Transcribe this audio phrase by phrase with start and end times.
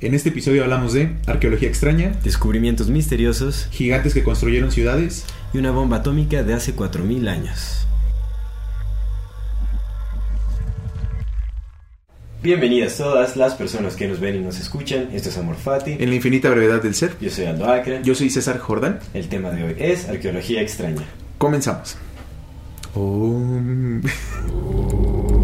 [0.00, 5.72] En este episodio hablamos de arqueología extraña, descubrimientos misteriosos gigantes que construyeron ciudades, y una
[5.72, 7.84] bomba atómica de hace 4.000 años.
[12.40, 15.08] Bienvenidas todas las personas que nos ven y nos escuchan.
[15.12, 15.96] Esto es Amor Fati.
[15.98, 17.16] en la infinita brevedad del ser.
[17.20, 18.00] Yo soy Aldo Acre.
[18.04, 19.00] Yo soy César Jordán.
[19.14, 21.02] El tema de hoy es arqueología extraña.
[21.38, 21.96] Comenzamos.
[22.94, 24.02] Om.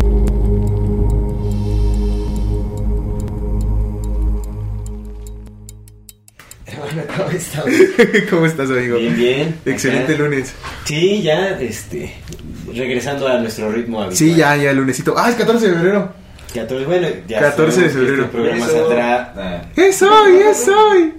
[7.16, 7.64] ¿cómo estás?
[8.30, 8.98] ¿Cómo estás, amigo?
[8.98, 9.54] Bien, bien.
[9.66, 10.22] Excelente Acá.
[10.22, 10.54] lunes.
[10.84, 12.14] Sí, ya, este,
[12.74, 14.16] regresando a nuestro ritmo habitual.
[14.16, 15.14] Sí, ya, ya, lunesito.
[15.16, 16.12] Ah, es 14 de febrero.
[16.54, 18.24] 14, bueno, ya 14 de que febrero.
[18.24, 18.74] Este programa Eso.
[18.74, 21.12] saldrá, ah, ¡Es hoy, es hoy!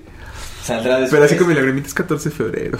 [0.63, 1.11] saldrá después.
[1.11, 2.79] Pero así con mi lagrimita es 14 de febrero.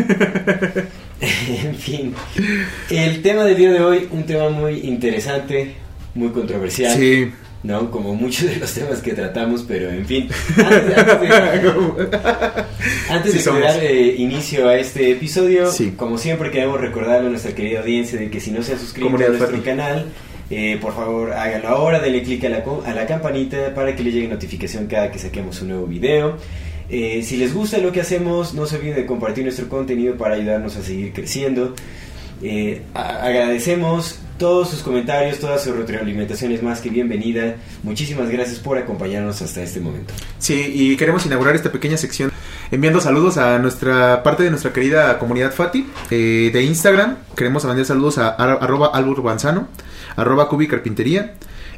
[1.20, 2.14] en fin.
[2.88, 5.74] El tema del día de hoy, un tema muy interesante,
[6.14, 6.96] muy controversial.
[6.96, 7.30] Sí.
[7.62, 7.90] ¿No?
[7.90, 10.28] Como muchos de los temas que tratamos, pero en fin.
[10.56, 11.70] Antes, antes de,
[13.10, 13.60] antes Sí de somos.
[13.62, 15.92] dar eh, inicio a este episodio, Sí.
[15.96, 19.08] como siempre queremos recordarle a nuestra querida audiencia de que si no se han suscrito
[19.08, 19.60] a nuestro Fati.
[19.60, 20.06] canal,
[20.50, 24.10] eh, por favor háganlo ahora, denle clic a la, a la campanita para que le
[24.12, 26.36] llegue notificación cada que saquemos un nuevo video.
[26.88, 30.34] Eh, si les gusta lo que hacemos, no se olviden de compartir nuestro contenido para
[30.34, 31.74] ayudarnos a seguir creciendo.
[32.94, 37.56] Agradecemos todos sus comentarios, todas sus retroalimentaciones más que bienvenida.
[37.82, 40.14] Muchísimas gracias por acompañarnos hasta este momento.
[40.38, 42.32] Sí, y queremos inaugurar esta pequeña sección
[42.70, 47.16] enviando saludos a nuestra parte de nuestra querida comunidad Fati eh, de Instagram.
[47.36, 49.68] Queremos mandar saludos a ar- arroba alburbanzano,
[50.16, 51.34] arroba cubi carpintería,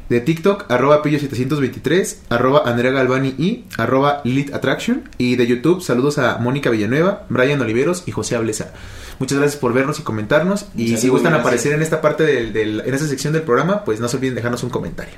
[0.09, 5.09] de TikTok, arroba pillo723, arroba Andrea Galvani y arroba Lilith Attraction.
[5.17, 8.73] Y de YouTube, saludos a Mónica Villanueva, Brian Oliveros y José Ablesa.
[9.19, 10.65] Muchas gracias por vernos y comentarnos.
[10.75, 11.39] Y si gustan gracias.
[11.47, 14.35] aparecer en esta parte del, del- en esta sección del programa, pues no se olviden
[14.35, 15.13] dejarnos un comentario.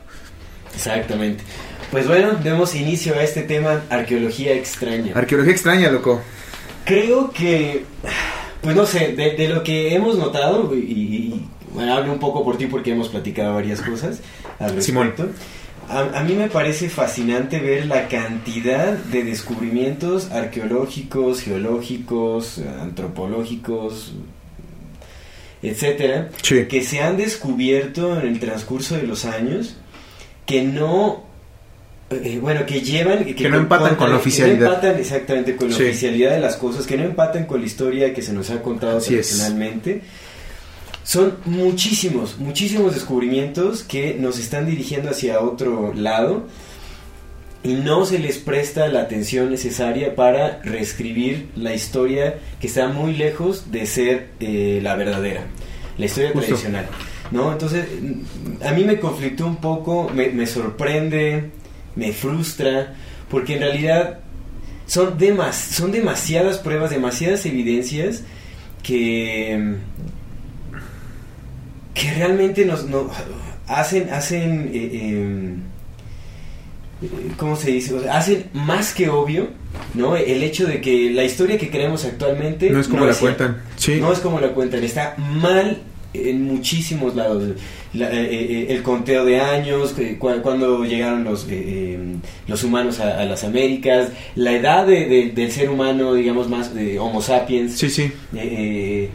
[0.75, 1.43] Exactamente.
[1.91, 5.13] Pues bueno, demos inicio a este tema, arqueología extraña.
[5.15, 6.21] Arqueología extraña, loco.
[6.83, 7.85] Creo que,
[8.65, 12.43] pues no sé, de, de lo que hemos notado, y, y- bueno, hablo un poco
[12.43, 14.19] por ti porque hemos platicado varias cosas
[14.59, 15.07] al Simón.
[15.09, 15.31] respecto.
[15.89, 24.13] A, a mí me parece fascinante ver la cantidad de descubrimientos arqueológicos, geológicos, antropológicos,
[25.61, 26.65] etcétera, Sí.
[26.65, 29.75] que se han descubierto en el transcurso de los años
[30.45, 31.23] que no
[32.11, 34.59] eh, bueno que llevan Que no empatan con la que oficialidad.
[34.59, 35.83] no empatan exactamente con la Sí.
[35.83, 38.97] oficialidad de las cosas que no empatan con la historia que se nos ha contado
[38.97, 39.27] Así es.
[39.27, 40.01] tradicionalmente
[41.03, 46.47] son muchísimos muchísimos descubrimientos que nos están dirigiendo hacia otro lado
[47.63, 53.13] y no se les presta la atención necesaria para reescribir la historia que está muy
[53.15, 55.41] lejos de ser eh, la verdadera,
[55.97, 56.45] la historia Justo.
[56.49, 56.85] tradicional.
[57.31, 57.51] ¿no?
[57.51, 57.85] Entonces,
[58.63, 61.49] a mí me conflictó un poco, me, me sorprende,
[61.95, 62.93] me frustra,
[63.29, 64.19] porque en realidad
[64.87, 68.23] son, demas, son demasiadas pruebas, demasiadas evidencias
[68.83, 69.75] que,
[71.93, 73.09] que realmente nos, no-
[73.67, 75.59] hacen, hacen eh, em,
[77.37, 77.93] ¿cómo se dice?
[77.95, 79.49] O sea, hacen más que obvio,
[79.93, 80.15] ¿no?
[80.15, 83.61] El hecho de que la historia que creemos actualmente No es como la cuentan.
[83.77, 83.99] Sí.
[83.99, 85.81] No es como la cuentan, está mal
[86.29, 87.43] en muchísimos lados.
[87.93, 91.47] La- eh, eh, el conteo de años, eh, cu- cuando llegaron los, eh,
[91.95, 91.99] eh,
[92.47, 96.73] los humanos a, a las Américas, la edad de- de- del ser humano, digamos más,
[96.75, 97.77] de Homo sapiens.
[97.77, 98.11] Sí, sí.
[98.35, 99.09] Eh,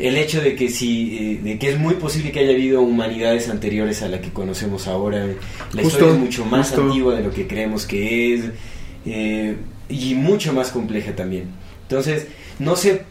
[0.00, 3.48] el hecho de que si eh, de que es muy posible que haya habido humanidades
[3.50, 6.82] anteriores a la que conocemos ahora la Justo, historia es mucho más justo.
[6.86, 8.40] antigua de lo que creemos que es
[9.04, 9.56] eh,
[9.90, 11.44] y mucho más compleja también
[11.82, 12.26] entonces
[12.58, 13.02] no sé eh,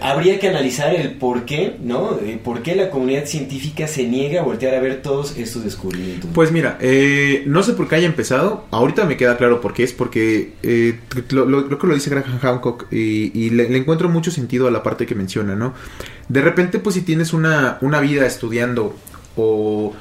[0.00, 4.40] habría que analizar el por qué no Eh, por qué la comunidad científica se niega
[4.40, 8.06] a voltear a ver todos estos descubrimientos Pues mira, eh, no sé por qué haya
[8.06, 8.64] empezado.
[8.70, 9.92] Ahorita me queda claro por qué es.
[9.92, 10.98] Porque eh,
[11.30, 14.68] lo, lo- creo que lo dice Graham Hancock y, y le, le encuentro mucho sentido
[14.68, 15.74] a la parte que menciona, ¿no?
[16.28, 18.94] De repente, pues si tienes una, una vida estudiando
[19.36, 19.92] o,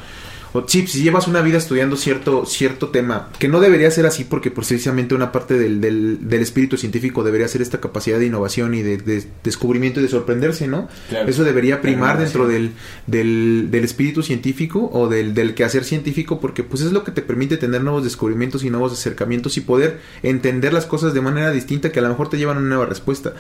[0.54, 4.24] o sí, si llevas una vida estudiando cierto, cierto tema, que no debería ser así
[4.24, 8.74] porque precisamente una parte del, del, del espíritu científico debería ser esta capacidad de innovación
[8.74, 10.90] y de, de descubrimiento y de sorprenderse, ¿no?
[11.10, 11.30] Claro.
[11.30, 12.72] Eso debería primar dentro del,
[13.08, 17.22] del, del espíritu científico o del, del quehacer científico porque pues es lo que te
[17.22, 21.92] permite tener nuevos descubrimientos y nuevos acercamientos y poder entender las cosas de manera distinta
[21.92, 23.34] que a lo mejor te llevan a una nueva respuesta.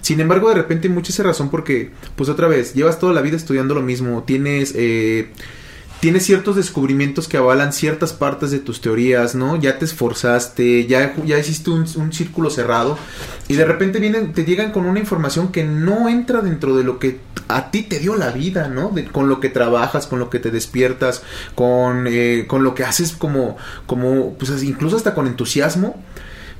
[0.00, 3.22] Sin embargo, de repente hay mucha esa razón porque, pues otra vez, llevas toda la
[3.22, 4.72] vida estudiando lo mismo, tienes...
[4.76, 5.28] Eh,
[6.04, 9.56] tienes ciertos descubrimientos que avalan ciertas partes de tus teorías, ¿no?
[9.56, 12.98] Ya te esforzaste, ya, ya hiciste un, un círculo cerrado
[13.48, 16.98] y de repente vienen, te llegan con una información que no entra dentro de lo
[16.98, 18.90] que a ti te dio la vida, ¿no?
[18.90, 21.22] De- con lo que trabajas, con lo que te despiertas,
[21.54, 25.96] con, eh, con lo que haces como, como, pues incluso hasta con entusiasmo.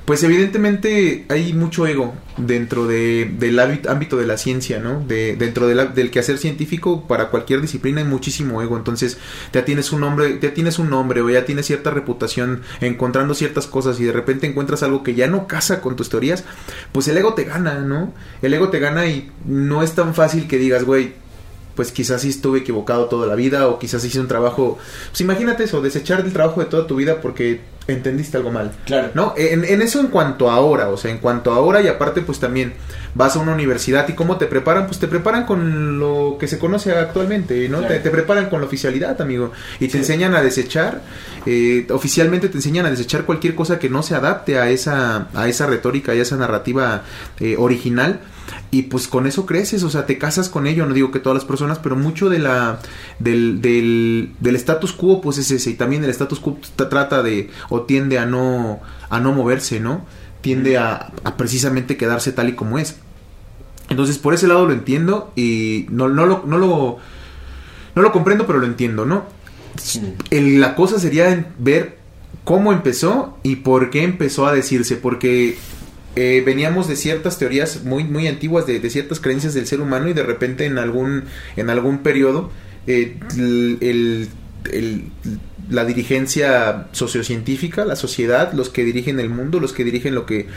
[0.05, 4.99] Pues evidentemente hay mucho ego dentro de, del ámbito de la ciencia, ¿no?
[4.99, 8.77] De, dentro del quehacer científico para cualquier disciplina hay muchísimo ego.
[8.77, 9.17] Entonces
[9.51, 13.65] ya tienes un nombre, ya tienes un nombre o ya tienes cierta reputación encontrando ciertas
[13.65, 16.43] cosas y de repente encuentras algo que ya no casa con tus teorías,
[16.91, 18.13] pues el ego te gana, ¿no?
[18.43, 21.13] El ego te gana y no es tan fácil que digas, güey,
[21.75, 24.77] pues quizás sí estuve equivocado toda la vida o quizás hice un trabajo,
[25.09, 28.71] pues imagínate eso, desechar el trabajo de toda tu vida porque entendiste algo mal.
[28.85, 29.09] Claro.
[29.13, 29.33] ¿No?
[29.37, 32.21] En, en eso en cuanto a ahora, o sea, en cuanto a ahora y aparte
[32.21, 32.73] pues también
[33.13, 36.59] vas a una universidad y cómo te preparan, pues te preparan con lo que se
[36.59, 37.77] conoce actualmente, ¿no?
[37.79, 37.93] Claro.
[37.93, 39.97] Te, te preparan con la oficialidad, amigo, y te Sí.
[39.99, 41.01] enseñan a desechar,
[41.45, 45.47] eh, oficialmente te enseñan a desechar cualquier cosa que no se adapte a esa, a
[45.47, 47.03] esa retórica y a esa narrativa
[47.39, 48.19] eh, original.
[48.71, 51.35] Y pues con eso creces, o sea, te casas con ello, no digo que todas
[51.37, 52.79] las personas, pero mucho de la
[53.19, 57.49] del, del, del status quo pues es ese, y también el status quo trata de
[57.69, 60.05] o tiende a no a no moverse, ¿no?
[60.41, 62.97] Tiende a, a precisamente quedarse tal y como es.
[63.89, 66.97] Entonces, por ese lado lo entiendo y no, no, lo, no, lo,
[67.95, 69.23] no lo comprendo, pero lo entiendo, ¿no?
[70.31, 71.97] El- la cosa sería ver
[72.43, 75.57] cómo empezó y por qué empezó a decirse, porque
[76.15, 80.07] eh, veníamos de ciertas teorías muy, muy antiguas, de, de ciertas creencias del ser humano
[80.09, 81.23] y de repente en algún,
[81.55, 82.51] en algún periodo
[82.87, 84.27] eh, el- el-
[84.71, 85.03] el-
[85.69, 90.47] la dirigencia sociocientífica, la sociedad, los que dirigen el mundo, los que dirigen lo que,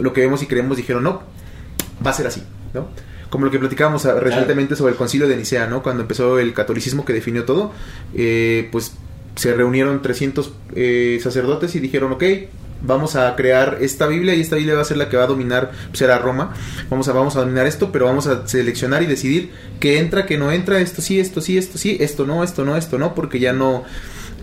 [0.00, 1.22] lo que vemos y creemos, dijeron, no,
[2.04, 2.88] va a ser así, ¿no?
[3.30, 5.82] Como lo que platicábamos ah, recientemente sobre el concilio de Nicea, ¿no?
[5.82, 7.72] Cuando empezó el catolicismo que definió todo,
[8.14, 8.92] eh, pues
[9.36, 12.22] se reunieron 300 eh, sacerdotes y dijeron, ok,
[12.86, 15.28] vamos a crear esta Biblia y esta Biblia va a ser la que va a
[15.28, 16.54] dominar, pues era Roma,
[16.90, 19.50] vamos a, vamos a dominar esto, pero vamos a seleccionar y decidir
[19.80, 22.76] qué entra, qué no entra, esto sí, esto sí, esto sí, esto no, esto no,
[22.76, 23.84] esto no, porque ya no,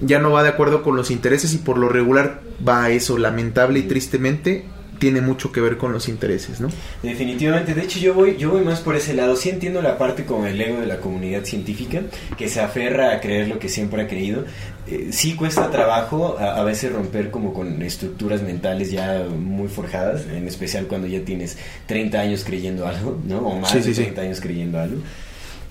[0.02, 3.18] ya no va de acuerdo con los intereses y por lo regular va a eso,
[3.18, 4.66] lamentable y tristemente
[5.02, 6.70] tiene mucho que ver con los intereses, ¿no?
[7.02, 9.36] Definitivamente, de hecho yo voy, yo voy más por ese lado.
[9.36, 12.02] Sí entiendo la parte como el ego de la comunidad científica,
[12.38, 14.46] que se aferra a creer lo que siempre ha creído.
[14.88, 20.28] Eh, sí cuesta trabajo a, a veces romper como con estructuras mentales ya muy forjadas,
[20.32, 21.58] en especial cuando ya tienes
[21.88, 23.40] 30 años creyendo algo, ¿no?
[23.40, 24.02] O más Sí, de sí, sí.
[24.04, 25.02] 30 años creyendo algo.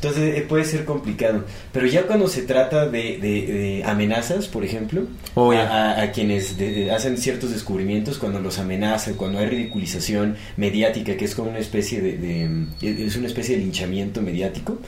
[0.03, 1.45] Entonces eh, puede ser complicado.
[1.73, 5.03] Pero ya cuando se trata de, de- de amenazas, por ejemplo,
[5.35, 11.25] Oh, a, quienes de- hacen ciertos descubrimientos, cuando los amenazan, cuando hay ridiculización mediática, que
[11.27, 14.79] es como una especie de, de- es una especie de linchamiento mediático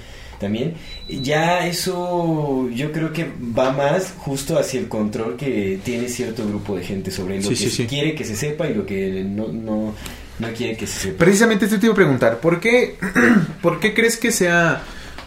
[0.40, 0.74] también,
[1.08, 3.26] ya eso yo creo que
[3.56, 7.48] va más justo hacia el control que tiene cierto grupo de gente sobre lo Sí,
[7.50, 7.86] que sí, sí.
[7.86, 9.94] quiere que se sepa y lo que no, no,
[10.40, 11.18] no quiere que se sepa.
[11.24, 12.96] Precisamente esto te iba a preguntar, ¿por qué,
[13.62, 14.82] ¿por qué crees que sea,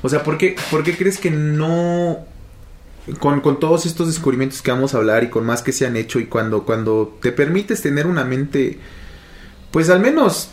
[0.05, 2.19] o sea, ¿por qué, por qué crees que no,
[3.19, 5.95] con, con todos estos descubrimientos que vamos a hablar y con más que se han
[5.95, 8.77] hecho y cuando, cuando te permites tener una mente,
[9.71, 10.51] pues al menos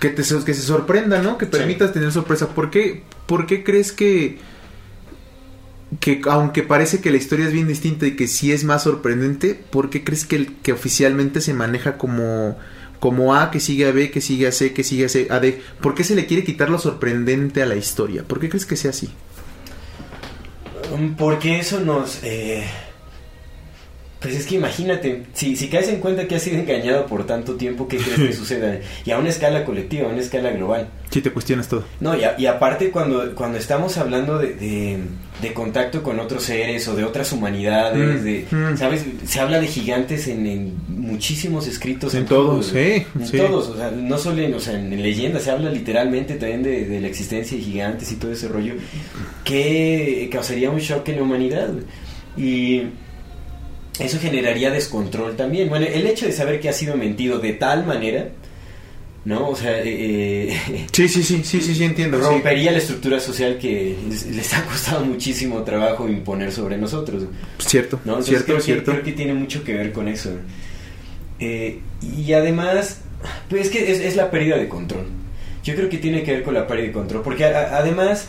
[0.00, 1.36] que, te, que se sorprenda, ¿no?
[1.36, 4.38] Que permitas tener sorpresa, ¿por qué, por qué crees que,
[6.00, 9.62] que aunque parece que la historia es bien distinta y que sí es más sorprendente,
[9.70, 12.56] ¿por qué crees que, que oficialmente se maneja como,
[12.98, 15.40] como A, que sigue a B, que sigue a C, que sigue a C, a
[15.40, 15.60] D?
[15.80, 18.24] ¿Por qué se le quiere quitar lo sorprendente a la historia?
[18.24, 19.10] ¿Por qué crees que sea así?
[21.16, 22.22] Porque eso nos...
[22.22, 22.64] eh,
[24.20, 27.54] Pues es que imagínate, si, si caes en cuenta que has sido engañado por tanto
[27.54, 28.80] tiempo, ¿qué crees que suceda?
[29.04, 30.88] Y a una escala colectiva, a una escala global.
[31.10, 31.84] Si te cuestionas todo.
[32.00, 34.98] No, y, a- y aparte cuando, cuando estamos hablando de, de-
[35.40, 38.76] de contacto con otros seres o de otras humanidades, Mm, de, mm.
[38.76, 39.04] ¿sabes?
[39.24, 42.12] Se habla de gigantes en, en muchísimos escritos.
[42.14, 43.36] En todos, sí, En sí.
[43.36, 46.86] todos, o sea, no solo en, o sea, en leyendas, se habla literalmente también de,
[46.86, 48.74] de la existencia de gigantes y todo ese rollo,
[49.44, 51.70] que causaría un shock en la humanidad.
[52.36, 52.82] Y
[53.98, 55.68] eso generaría descontrol también.
[55.68, 58.28] Bueno, el hecho de saber que ha sido mentido de tal manera
[59.24, 59.48] ¿no?
[59.50, 62.18] O sea, eh, eh, Sí, sí, sí, sí, sí, sí, entiendo.
[62.18, 62.24] sí.
[62.24, 67.24] rompería la estructura social que les, les ha costado muchísimo trabajo imponer sobre nosotros.
[67.58, 68.12] Cierto, ¿no?
[68.12, 68.92] Entonces cierto, creo, que, cierto.
[68.92, 70.30] creo que tiene mucho que ver con eso.
[71.40, 73.00] Eh, y además,
[73.50, 75.06] pues es que es, es la pérdida de control.
[75.62, 78.28] Yo creo que tiene que ver con la pérdida de control, porque a- a- además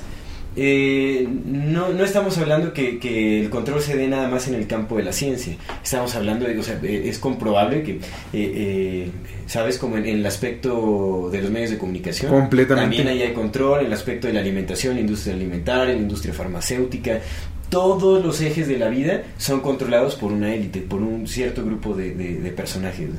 [0.55, 4.67] eh, no, no estamos hablando que, que el control se dé nada más en el
[4.67, 5.55] campo de la ciencia.
[5.83, 7.99] Estamos hablando de, o sea, eh, es comprobable que, eh,
[8.33, 9.11] eh,
[9.47, 9.77] ¿sabes?
[9.77, 12.31] Como en, en el aspecto de los medios de comunicación.
[12.31, 12.97] Completamente.
[12.97, 17.19] También hay control en el aspecto de la alimentación, la industria alimentaria, la industria farmacéutica.
[17.69, 21.93] Todos los ejes de la vida son controlados por una élite, por un cierto grupo
[21.93, 23.09] de, de- de personajes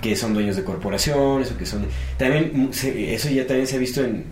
[0.00, 1.84] que son dueños de corporaciones o que son...
[2.16, 4.24] También eso ya también se ha visto en...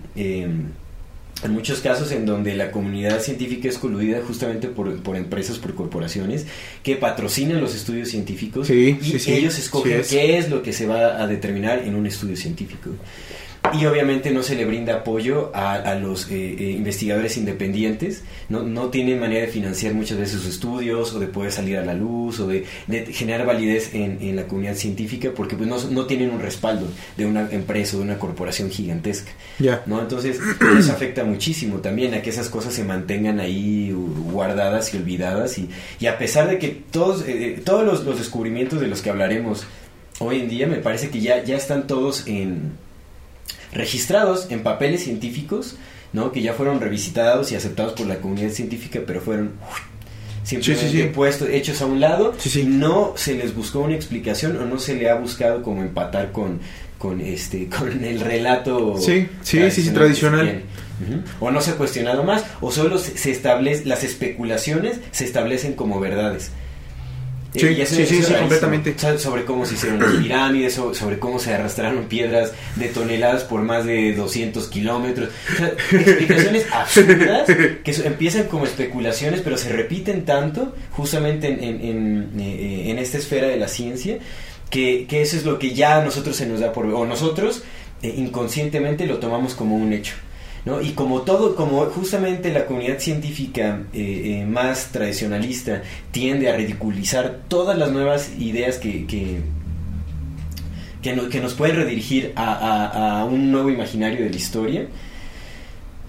[1.43, 5.75] en muchos casos en donde la comunidad científica es coludida justamente por, por empresas, por
[5.75, 6.47] corporaciones
[6.83, 10.09] que patrocinan los estudios científicos Sí, y sí, ellos escogen sí es.
[10.09, 12.91] qué es lo que se va a determinar en un estudio científico.
[13.75, 18.63] Y obviamente no se le brinda apoyo a, a los eh, eh, investigadores independientes, no,
[18.63, 21.95] no tienen manera de financiar muchas veces sus estudios o de poder salir a la
[21.95, 26.07] luz o de, de generar validez en, en la comunidad científica porque pues no, no
[26.07, 29.33] tienen un respaldo de una empresa o de una corporación gigantesca.
[29.59, 29.83] Ya.
[29.87, 30.01] ¿no?
[30.01, 30.39] Entonces,
[30.79, 33.93] eso afecta muchísimo también a que esas cosas se mantengan ahí
[34.31, 35.59] guardadas y olvidadas.
[35.59, 35.69] Y,
[36.01, 39.11] y a pesar de que todos, eh, eh, todos los, los descubrimientos de los que
[39.11, 39.67] hablaremos
[40.19, 42.73] hoy en día, me parece que ya, ya están todos en
[43.73, 45.77] registrados en papeles científicos,
[46.13, 46.33] ¿no?
[46.33, 49.53] Que ya fueron revisitados y aceptados por la comunidad científica, pero fueron
[50.45, 51.09] simplemente Sí, sí, sí.
[51.13, 54.95] puestos, hechos a un lado y no se les buscó una explicación o no se
[54.95, 56.61] le ha buscado como empatar con
[56.99, 60.63] con este con el relato Sí, sí, sí, sí, tradicional.
[61.41, 66.01] o no se ha cuestionado más o solo se establece las especulaciones se establecen como
[66.01, 66.53] verdades
[67.59, 68.95] Sí, y eso- sí, sí, sí, completamente.
[69.19, 73.63] Sobre cómo se hicieron las pirámides, so- sobre cómo se arrastraron piedras de toneladas por
[73.63, 75.31] más de 200 kilómetros.
[75.55, 75.69] O sea,
[76.01, 82.91] explicaciones absurdas que empiezan como especulaciones, pero se repiten tanto justamente en, en- en, eh,
[82.91, 84.19] en esta esfera de la ciencia,
[84.71, 86.87] que, que eso es lo que ya a nosotros se nos da por...
[86.87, 87.63] o nosotros
[88.03, 90.15] eh, inconscientemente lo tomamos como un hecho.
[90.83, 97.43] Y como todo, como justamente la comunidad científica eh, eh, más tradicionalista tiende a ridiculizar
[97.47, 99.43] todas las nuevas ideas que, que,
[101.03, 104.87] que, que nos pueden redirigir a, a- un nuevo imaginario de la historia,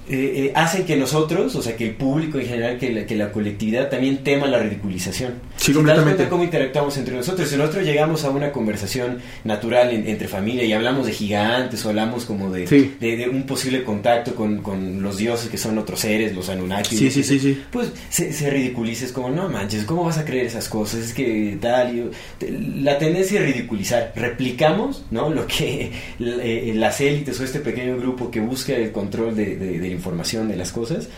[0.10, 3.32] eh, hacen que nosotros, o sea, que el público en general, que la, que la
[3.32, 5.34] colectividad también tema la ridiculización.
[5.58, 6.30] Sí, das completamente.
[6.30, 7.50] cómo interactuamos entre nosotros.
[7.50, 11.90] Si nosotros llegamos a una conversación natural en- entre familia y hablamos de gigantes o
[11.90, 12.96] hablamos como de, Sí.
[13.00, 16.96] de, de un posible contacto con, con los dioses que son otros seres, los Anunnaki,
[16.96, 17.62] Sí, sí, sí, sí.
[17.72, 21.00] pues se, se ridiculiza, es como, no manches, ¿cómo vas a creer esas cosas?
[21.02, 25.30] Es que tal, y- te- la tendencia es ridiculizar, replicamos, ¿no?
[25.30, 29.80] Lo que eh, las élites o este pequeño grupo que busca el control de, de-
[29.80, 31.10] de la información de las cosas,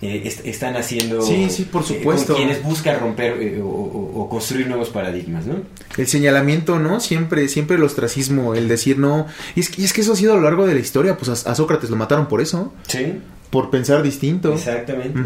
[0.00, 1.22] eh, est- están haciendo...
[1.22, 5.46] Sí, sí, por eh, con quienes buscan romper eh, o, o- o construir nuevos paradigmas,
[5.46, 5.56] ¿no?
[5.96, 7.00] El señalamiento, ¿no?
[7.00, 9.26] Siempre, siempre el ostracismo, el decir no.
[9.56, 11.16] Y es, que- y es que eso ha sido a lo largo de la historia,
[11.16, 13.14] pues a, a Sócrates lo mataron por eso, Sí,
[13.50, 14.52] por pensar distinto.
[14.52, 15.18] exactamente.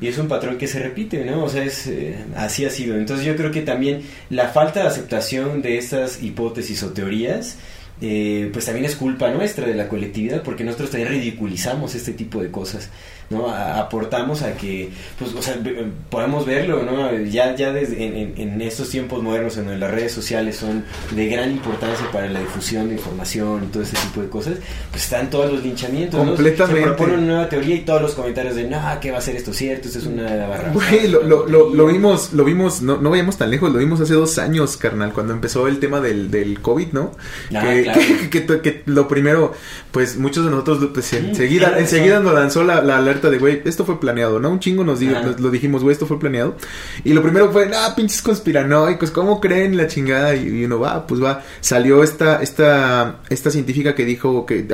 [0.00, 1.44] Y es un patrón que se repite, ¿no?
[1.44, 2.96] O sea, es, eh, así ha sido.
[2.96, 7.56] Entonces yo creo que también la falta de aceptación de estas hipótesis o teorías,
[8.02, 12.42] eh, pues también es culpa nuestra de la colectividad, porque nosotros también ridiculizamos este tipo
[12.42, 12.90] de cosas,
[13.30, 13.48] ¿no?
[13.48, 17.12] A- aportamos a que, pues, o sea, ve- podemos verlo, ¿no?
[17.24, 18.04] Ya, ya desde
[18.36, 22.40] en, estos tiempos modernos en donde las redes sociales son de gran importancia para la
[22.40, 24.54] difusión de información y todo ese tipo de cosas,
[24.90, 26.34] pues están todos los linchamientos, ¿no?
[26.34, 26.80] Completamente.
[26.82, 29.36] Se propone una nueva teoría y todos los comentarios de, no, ¿qué va a ser
[29.36, 29.88] esto cierto?
[29.88, 30.70] Esto es una barra.
[30.72, 34.00] Güey, lo, lo, lo, lo vimos, lo vimos, no, no vayamos tan lejos, lo vimos
[34.00, 37.12] hace dos años, carnal, cuando empezó el tema del, del COVID, ¿no?
[37.54, 38.00] Ah, que, claro.
[38.30, 39.52] que, que- que lo primero,
[39.92, 43.62] pues muchos de nosotros pues, Mm, enseguida, enseguida nos lanzó la, la alerta de, güey,
[43.64, 44.50] esto fue planeado, ¿no?
[44.50, 45.26] Un chingo nos, dijo, Ajá.
[45.26, 46.56] nos lo dijimos, güey, esto fue planeado.
[47.04, 50.34] Y lo primero fue, ah, pinches conspiranoicos, ¿cómo creen la chingada?
[50.34, 54.66] Y, y uno va, pues va, salió esta, esta, esta científica que dijo que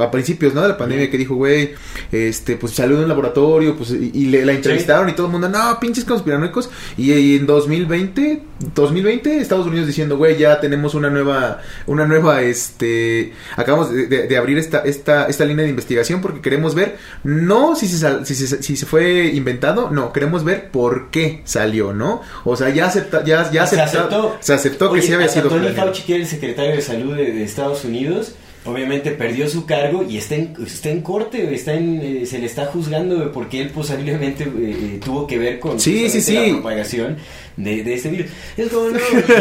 [0.00, 0.62] a principios, ¿no?
[0.62, 1.70] De la pandemia, que dijo, güey,
[2.12, 5.32] este, pues salió de un laboratorio, pues, y, y le, la entrevistaron y todo el
[5.32, 6.70] mundo, no, pinches conspiranoicos.
[6.96, 8.42] Y, y en 2020,
[8.74, 14.26] 2020, Estados Unidos diciendo, güey, ya tenemos una nueva, una nueva, este, acabamos de, de-
[14.26, 18.34] de abrir esta, esta, esta línea de investigación porque queremos ver, no si se, si,
[18.34, 22.22] se, si se fue inventado, no, queremos ver por qué salió, ¿no?
[22.44, 24.36] O sea, ya acepta, ya, ya Se aceptó.
[24.40, 25.86] se aceptó que Oye, sí había sido Tony planeado.
[25.86, 30.04] Fauci, que era el secretario de salud de, de Estados Unidos, obviamente perdió su cargo
[30.08, 33.70] y está en, está en corte, está en, eh, se le está juzgando porque él
[33.70, 36.34] posiblemente eh, tuvo que ver con sí, sí, sí.
[36.34, 37.18] la propagación
[37.56, 38.26] de, de este virus.
[38.56, 38.98] Es como, no,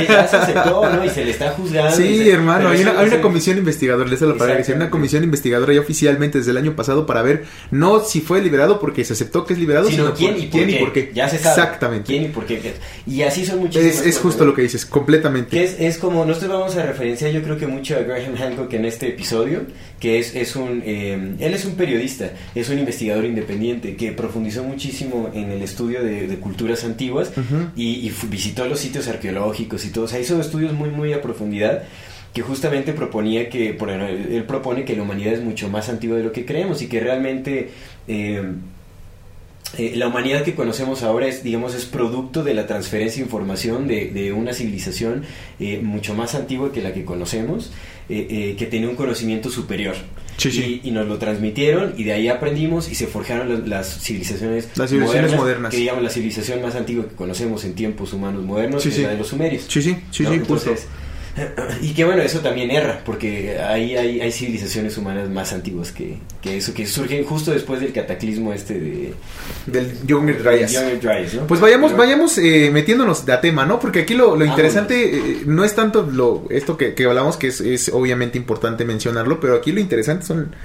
[0.08, 1.03] ya se aceptó, ¿no?
[1.05, 1.96] Y se le está juzgando.
[1.96, 5.82] Sí, hermano, hay una, hay una comisión investigadora, les la palabra, una comisión investigadora ya
[5.82, 9.53] oficialmente desde el año pasado para ver no si fue liberado porque se aceptó que
[9.53, 11.12] es liberado, sino, quién, y, por por qué.
[11.13, 11.62] Ya se sabe.
[11.62, 12.08] Exactamente.
[12.08, 12.74] ¿Quién y por qué?
[13.05, 15.63] Y así son muchísimas Es, es justo lo que dices, completamente.
[15.63, 18.86] es, es como, nosotros vamos a referenciar yo creo que mucho a Graham Hancock en
[18.86, 19.62] este episodio,
[20.00, 24.63] que es, es un, eh, él es un periodista, es un investigador independiente que profundizó
[24.63, 27.32] muchísimo en el estudio de, culturas antiguas
[27.75, 31.83] y, visitó los sitios arqueológicos y todo, o sea, hizo estudios muy, muy a profundidad
[32.33, 36.24] que justamente proponía que, por, él propone que la humanidad es mucho más antigua de
[36.24, 37.69] lo que creemos y que realmente...
[38.07, 38.43] Eh,
[39.77, 43.88] eh, la humanidad que conocemos ahora es, digamos, es producto de la transferencia de información
[43.88, 45.24] de, de una civilización
[45.60, 47.72] eh, mucho más antigua que la que conocemos,
[48.07, 49.95] eh, que tenía un conocimiento superior.
[50.83, 55.35] Y, nos lo transmitieron y de ahí aprendimos y se forjaron las, civilizaciones, las civilizaciones
[55.35, 59.09] modernas, Que digamos la civilización más antigua que conocemos en tiempos humanos modernos, es la
[59.09, 59.65] de los sumerios.
[59.67, 60.87] Sí, sí, sí, Entonces,
[61.81, 66.17] y que bueno, eso también erra, porque hay, hay, hay civilizaciones humanas más antiguas que,
[66.41, 69.13] que, eso, que surgen justo después del cataclismo este de...
[69.65, 71.33] Del Younger Dryas.
[71.33, 71.47] ¿no?
[71.47, 73.79] Pues vayamos, vayamos eh, metiéndonos a tema, ¿no?
[73.79, 77.47] Porque aquí lo, lo interesante eh, no es tanto lo esto que, que hablamos, que
[77.47, 80.55] es, es obviamente importante mencionarlo, pero aquí lo interesante son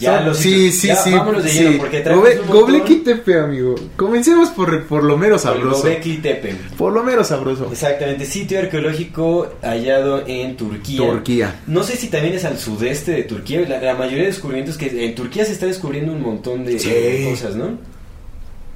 [0.00, 1.10] ya, sí, sí, sí.
[1.12, 3.74] Vámonos de lleno, porque Gobe, Tepe, amigo.
[3.96, 5.82] Comencemos por, por lo mero sabroso.
[5.82, 6.54] Gobekli Tepe.
[6.76, 7.68] Por lo mero sabroso.
[7.70, 8.24] Exactamente.
[8.24, 10.98] Sitio arqueológico hallado en Turquía.
[10.98, 11.60] Turquía.
[11.66, 13.60] No sé si también es al sudeste de Turquía.
[13.68, 16.76] La, mayoría de descubrimientos que en Turquía se está descubriendo un montón de
[17.30, 17.78] cosas, ¿no?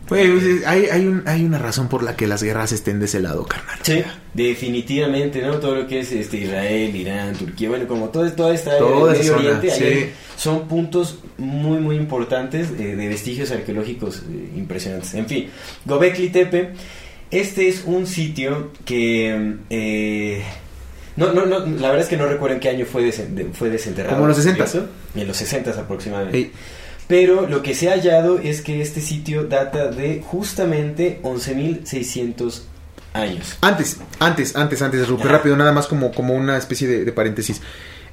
[0.09, 3.21] Pues hay, hay, un, hay una razón por la que las guerras estén de ese
[3.21, 3.79] lado, carnal.
[3.83, 4.03] Sí,
[4.35, 5.59] definitivamente, ¿no?
[5.59, 9.37] Todo lo que es este Israel, Irán, Turquía, bueno, como todo, toda esta Toda Medio
[9.37, 15.15] Oriente, son puntos muy, muy importantes eh, de vestigios arqueológicos eh, impresionantes.
[15.15, 15.49] En fin,
[15.87, 16.73] Gobekli Tepe,
[17.31, 19.57] este es un sitio que...
[19.71, 20.43] Eh,
[21.17, 23.11] no, no, no, la verdad es que no recuerdo en qué año fue,
[23.53, 24.17] fue desenterrado.
[24.17, 26.51] Como en los 60, En los 60 aproximadamente.
[27.07, 32.63] Pero lo que se ha hallado es que este sitio data de justamente 11.600
[33.13, 33.57] años.
[33.61, 37.61] Antes, antes, antes, antes, Rupe, rápido, nada más como, como una especie de, paréntesis.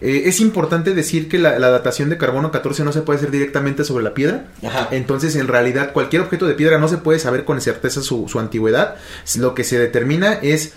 [0.01, 3.83] Eh, es importante decir que la, datación de carbono 14 no se puede hacer directamente
[3.83, 4.47] sobre la piedra.
[4.91, 8.39] Entonces, en realidad, cualquier objeto de piedra no se puede saber con certeza su, su
[8.39, 8.95] antigüedad.
[9.37, 10.73] Lo que se determina es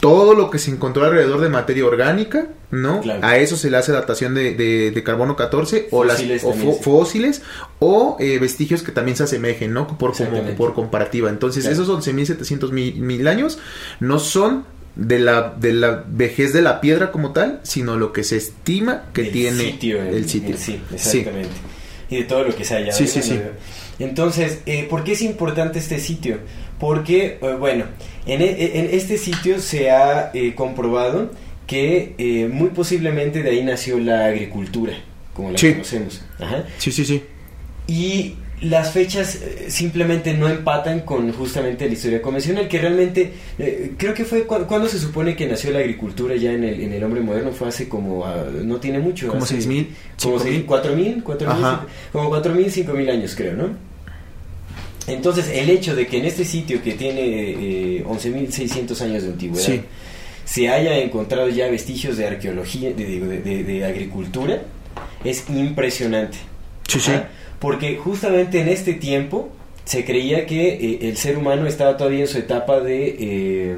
[0.00, 3.00] todo lo que se encontró alrededor de materia orgánica, ¿no?
[3.22, 6.22] A eso se le hace datación de, de, carbono 14 o, las,
[6.80, 7.42] fósiles
[7.78, 9.86] o eh, vestigios que también se asemejen, ¿no?
[9.86, 10.12] Por,
[10.56, 11.30] por comparativa.
[11.30, 13.58] Entonces, esos 11.700 mil, mil años
[14.00, 14.64] no son
[14.96, 19.04] de la, de la vejez de la piedra como tal, sino lo que se estima
[19.12, 20.56] que tiene el, sitio.
[20.56, 21.50] sí, exactamente.
[22.10, 22.92] Y de todo lo que se haya.
[22.92, 23.40] Sí, sí, sí.
[23.98, 26.38] Entonces, eh, ¿por qué es importante este sitio?
[26.82, 27.84] Porque, eh, bueno,
[28.26, 31.30] e, en, este sitio se ha eh, comprobado
[31.64, 34.92] que eh, muy posiblemente de ahí nació la agricultura,
[35.32, 36.22] como la conocemos.
[36.78, 37.22] Sí, sí, sí.
[37.86, 43.32] Y las fechas simplemente no empatan con justamente la historia convencional, que realmente
[43.96, 47.04] creo que fue cuando se supone que nació la agricultura ya en el, en el
[47.04, 49.28] hombre moderno, fue hace como, ah, no tiene mucho.
[49.28, 49.86] Como 6.000.
[50.20, 51.78] Como 4.000, 4.000,
[52.10, 53.91] como 4.000, 5.000 años creo, ¿no?
[55.06, 59.84] Entonces, el hecho de que en este sitio que tiene eh, 11.600 años de antigüedad
[60.44, 64.62] se haya encontrado ya vestigios de arqueología, de, de, agricultura,
[65.24, 66.38] es impresionante.
[66.88, 67.12] Sí, sí.
[67.58, 69.50] Porque justamente en este tiempo
[69.84, 73.16] se creía que eh, el ser humano estaba todavía en su etapa de...
[73.18, 73.76] Eh,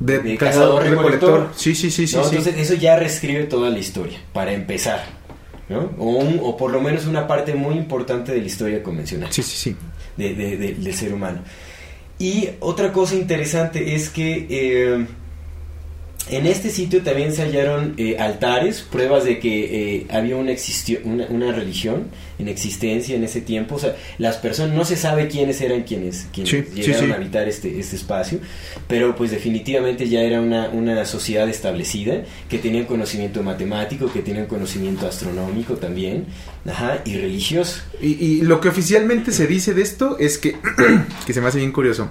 [0.00, 1.50] de, cazador recolector.
[1.54, 5.04] Sí, sí, sí, sí, Entonces eso ya reescribe toda la historia, para empezar.
[5.68, 5.90] ¿no?
[5.98, 9.30] O, o por lo menos una parte muy importante de la historia convencional.
[9.30, 9.76] Sí, sí, sí
[10.16, 11.40] de, del ser humano.
[12.18, 15.06] Y otra cosa interesante es que eh,
[16.30, 20.52] en este sitio también se hallaron eh, altares, pruebas de que eh, había una,
[21.04, 23.76] una, una, religión en existencia en ese tiempo.
[23.76, 27.78] O sea, las personas, no se sabe quiénes eran quienes, quienes llegaron a habitar este,
[27.78, 28.40] este espacio,
[28.86, 34.46] pero pues definitivamente ya era una, una sociedad establecida, que tenían conocimiento matemático, que tenían
[34.46, 36.26] conocimiento astronómico también,
[36.66, 37.82] ajá, y religioso.
[38.00, 40.56] Y, y lo que oficialmente se dice de esto es que,
[41.26, 42.10] que se me hace bien curioso,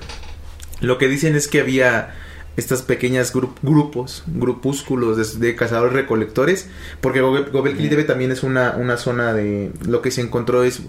[0.81, 2.15] lo que dicen es que había
[2.59, 6.67] estas pequeñas grupos, grupúsculos de, cazadores recolectores,
[7.01, 10.81] porque Gobekli Tepe también es una, una zona de lo que se encontró es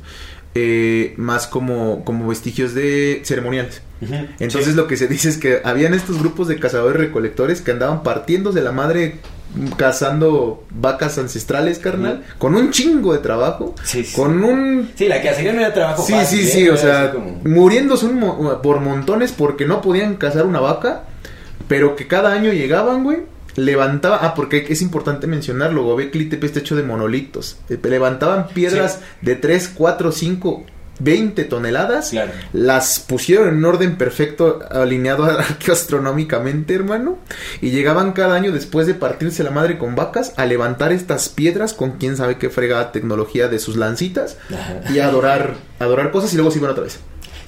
[0.55, 3.83] eh, más como, como vestigios de ceremoniales.
[4.39, 8.03] Entonces lo que se dice es que habían estos grupos de cazadores recolectores que andaban
[8.03, 9.17] partiéndose la madre
[9.77, 14.15] cazando vacas ancestrales, carnal, con un chingo de trabajo, Sí, sí.
[14.17, 16.51] con un Sí, la cacería no era trabajo Sí, fácil, sí, ¿eh?
[16.51, 20.61] sí, Era o sea, como- muriéndose un mo- por montones porque no podían cazar una
[20.61, 21.05] vaca,
[21.71, 23.19] pero que cada año llegaban, güey,
[23.55, 28.99] levantaba, ah, porque es importante mencionarlo, Gobekli Tepe está hecho de monolitos, Eh, levantaban piedras
[29.23, 30.65] de 3, 4, 5,
[30.99, 32.33] 20 toneladas, Claro.
[32.53, 35.25] las pusieron en orden perfecto, alineado
[35.73, 37.19] astronómicamente, hermano,
[37.61, 41.73] y llegaban cada año después de partirse la madre con vacas a levantar estas piedras
[41.73, 44.93] con quién sabe qué fregada tecnología de sus lancitas Ajá.
[44.93, 46.99] y a adorar, adorar cosas y luego se iban otra vez.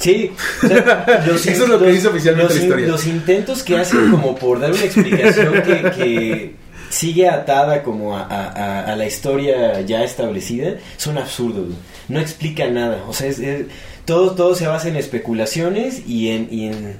[0.03, 0.33] Sí,
[0.65, 2.87] o sea, los Eso es lo que los- dice oficialmente los la historia.
[2.88, 6.55] Los intentos que hacen como por dar una explicación que, que
[6.91, 11.69] sigue atada como a, a- a- a la historia ya establecida son absurdos.
[12.09, 13.05] No explican nada.
[13.09, 13.67] O sea, es, es-
[14.05, 16.49] todo, todo se basa en especulaciones y en...
[16.51, 16.97] y en,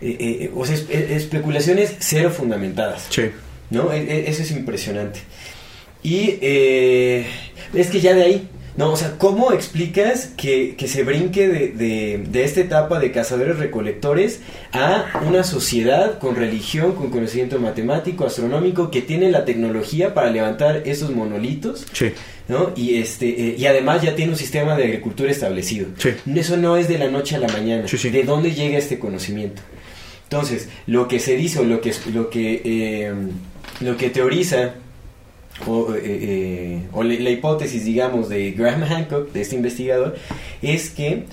[0.00, 3.06] eh, eh, o sea, es- es- especulaciones cero fundamentadas.
[3.10, 3.30] Sí.
[3.70, 3.92] ¿no?
[3.92, 5.20] E- e- Eso es impresionante.
[6.02, 7.26] Y eh,
[7.72, 8.92] es que ya de ahí, ¿no?
[8.92, 13.58] O sea, ¿cómo explicas que, que se brinque de, de- de esta etapa de cazadores
[13.58, 14.40] recolectores
[14.72, 20.82] a una sociedad con religión, con conocimiento matemático, astronómico, que tiene la tecnología para levantar
[20.86, 21.86] esos monolitos?
[21.92, 22.06] Sí.
[22.48, 22.72] ¿no?
[22.76, 25.86] Y este eh, y además ya tiene un sistema de agricultura establecido.
[25.98, 26.10] Sí.
[26.34, 27.88] Eso no es de la noche a la mañana.
[27.88, 28.10] Sí, sí.
[28.10, 29.62] ¿De dónde llega este conocimiento?
[30.24, 33.14] Entonces, lo que se dice o lo que lo que eh,
[33.80, 34.74] lo que teoriza
[35.66, 40.16] o, eh, eh, o la, la hipótesis, digamos, de Graham Hancock, de este investigador,
[40.62, 41.24] es que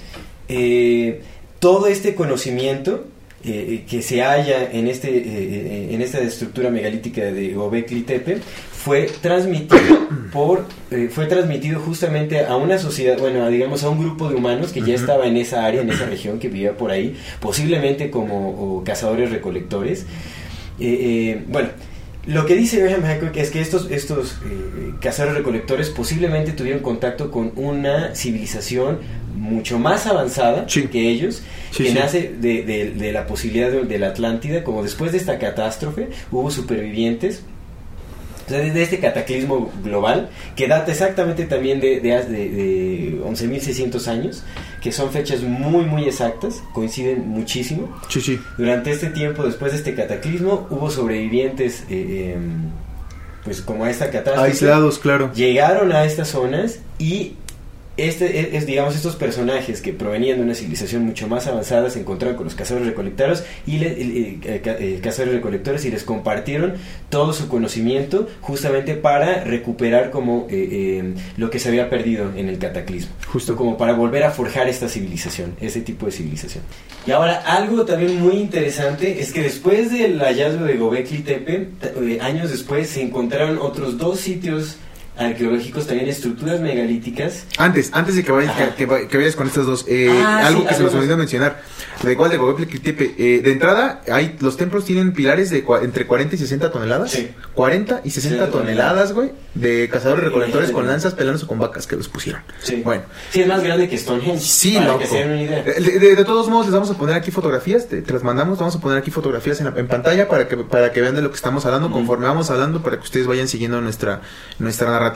[0.48, 1.22] eh,
[1.60, 3.06] todo este conocimiento
[3.44, 8.38] que se halla en, este, en esta estructura megalítica de Gobekli Tepe
[8.72, 9.80] fue transmitido
[10.32, 10.68] por
[11.10, 14.82] fue transmitido justamente a una sociedad bueno a, digamos a un grupo de humanos que
[14.82, 19.32] ya estaba en esa área en esa región que vivía por ahí posiblemente como cazadores
[19.32, 20.06] recolectores.
[21.48, 21.70] Bueno
[22.28, 27.32] lo que dice Graham Hancock es que estos, estos eh, cazadores recolectores posiblemente tuvieron contacto
[27.32, 29.00] con una civilización
[29.36, 30.84] mucho más avanzada Sí.
[30.88, 31.98] que ellos, Sí, que sí.
[31.98, 36.10] nace de, de- de la posibilidad de, de la Atlántida, como después de esta catástrofe
[36.32, 37.42] hubo supervivientes.
[38.46, 42.02] o sea, de, este cataclismo global, que data exactamente también de
[43.26, 44.44] 11.600 años,
[44.82, 47.96] que son fechas muy, muy exactas, coinciden muchísimo.
[48.10, 48.40] Sí, sí.
[48.58, 52.72] Durante este tiempo, después de este cataclismo, hubo sobrevivientes, eh, em,
[53.44, 54.50] pues como a esta catástrofe.
[54.50, 55.32] Aislados, claro.
[55.34, 57.36] Llegaron a estas zonas y
[58.08, 62.36] este es, digamos estos personajes que provenían de una civilización mucho más avanzada se encontraron
[62.38, 66.74] con los cazadores recolectores y le- eh, eh, ca- cazadores recolectores y les compartieron
[67.10, 72.58] todo su conocimiento justamente para recuperar como eh, lo que se había perdido en el
[72.58, 73.56] cataclismo Justo.
[73.56, 76.64] como para volver a forjar esta civilización ese tipo de civilización
[77.08, 81.68] y ahora algo también muy interesante es que después del hallazgo de Gobekli Tepe
[82.22, 84.78] años después se encontraron otros dos sitios
[85.28, 89.66] arqueológicos también estructuras megalíticas Antes, antes de que vayas, que, que- que vayas con estas
[89.66, 91.62] dos, eh, Ah, algo sí, que se nos olvidó mencionar,
[92.04, 92.68] de igual de Gobekli
[93.18, 97.30] eh, de entrada, hay, los templos tienen pilares de entre 40 y 60 toneladas, Sí.
[97.54, 101.96] 40 y 60 Sí, toneladas, güey, de cazadores recolectores con lanzas pelándose con vacas que
[101.96, 102.42] los pusieron.
[102.62, 102.82] sí.
[102.84, 105.00] Bueno, Sí, es más grande que Stonehenge Sí, para loco.
[105.00, 107.16] que se den una idea Eh, De, de- de todos modos, les vamos a poner
[107.16, 110.28] aquí fotografías, te, te las mandamos, vamos a poner aquí fotografías en, la- en pantalla
[110.28, 111.98] para que, para que vean de lo que estamos hablando, Ujú.
[111.98, 114.22] conforme vamos hablando, para que ustedes vayan siguiendo nuestra,
[114.60, 115.11] nuestra narrativa.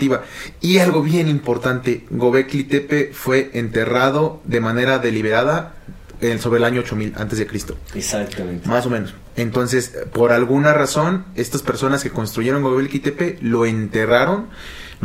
[0.61, 5.75] Y algo bien importante, Gobekli Tepe fue enterrado de manera deliberada
[6.21, 7.77] en- sobre el año 8000 antes de Cristo.
[7.93, 9.13] exactamente Más o menos.
[9.35, 14.47] Entonces, por alguna razón, estas personas que construyeron Gobekli Tepe lo enterraron.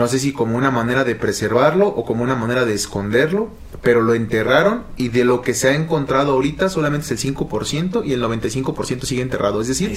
[0.00, 3.50] No sé si como una manera de preservarlo o como una manera de esconderlo,
[3.82, 8.06] pero lo enterraron y de lo que se ha encontrado ahorita solamente es el 5%
[8.06, 9.60] y el 95% sigue enterrado.
[9.60, 9.94] Es decir,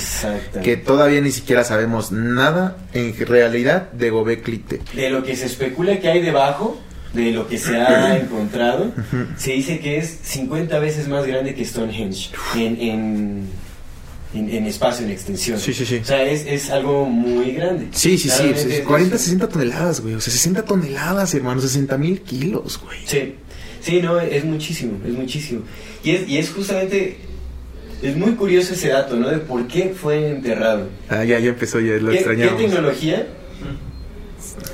[0.61, 5.97] que todavía ni siquiera sabemos nada en realidad de Gobekli de lo que se especula
[6.01, 6.77] que hay debajo
[7.13, 8.91] de lo que se ha encontrado
[9.37, 13.47] se dice que es 50 veces más grande que Stonehenge en, en,
[14.33, 15.59] en- en espacio, en extensión.
[15.59, 15.99] Sí, sí, sí.
[16.01, 17.87] O sea, es, es algo muy grande.
[17.91, 20.15] Sí, sí, sí, Realmente pues, es- 40, es- 60 toneladas, güey.
[20.15, 22.99] O sea, 60 toneladas, hermano, 60 mil kilos, güey.
[23.05, 23.35] Sí,
[23.81, 25.61] sí, no, es muchísimo, es muchísimo.
[26.03, 27.17] Y es, y es justamente,
[28.01, 29.29] es muy curioso ese dato, ¿no?
[29.29, 30.89] De por qué fue enterrado.
[31.09, 33.27] Ah, ya, ya empezó, ya lo ¿Qué, qué tecnología?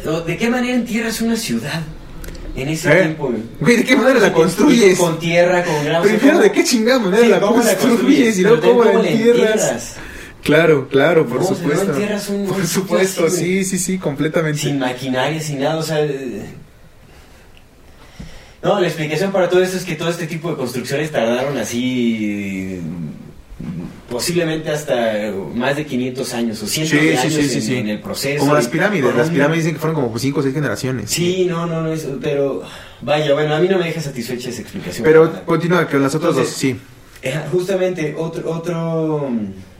[0.06, 1.82] No, ¿De qué manera entierras una ciudad
[2.56, 3.02] en ese ¿Eh?
[3.04, 3.28] tiempo?
[3.28, 3.42] güey?
[3.60, 4.98] Güey, ¿de qué manera la construyes?
[5.00, 6.04] Con tierra, con grava.
[6.04, 9.04] Primero, ¿cómo- ¿de qué chingada manera Sí, la ¿cómo la construyes y luego cómo ¿cómo
[9.04, 9.96] la entierras?
[10.44, 11.86] Claro, claro, por No, supuesto.
[11.86, 14.60] no entierras un- por supuesto, así, sí, sí, sí, completamente.
[14.60, 16.00] Sin maquinaria, sin nada, o sea...
[16.02, 16.46] eh,
[18.64, 22.80] No, la explicación para todo esto es que todo este tipo de construcciones tardaron así
[24.10, 27.90] posiblemente hasta eh, más de 500 años o cientos Sí, de años sí, sí, en,
[27.90, 28.40] el proceso.
[28.40, 31.10] Como las pirámides, las pirámides dicen que fueron como 5 o 6 generaciones.
[31.10, 32.64] Sí, no, no, no, eso- pero
[33.02, 35.04] vaya, bueno, a mí no me deja satisfecha esa explicación.
[35.04, 36.76] Pero continúa con las otras dos, sí.
[37.22, 39.30] Eh, Justamente otro, otro,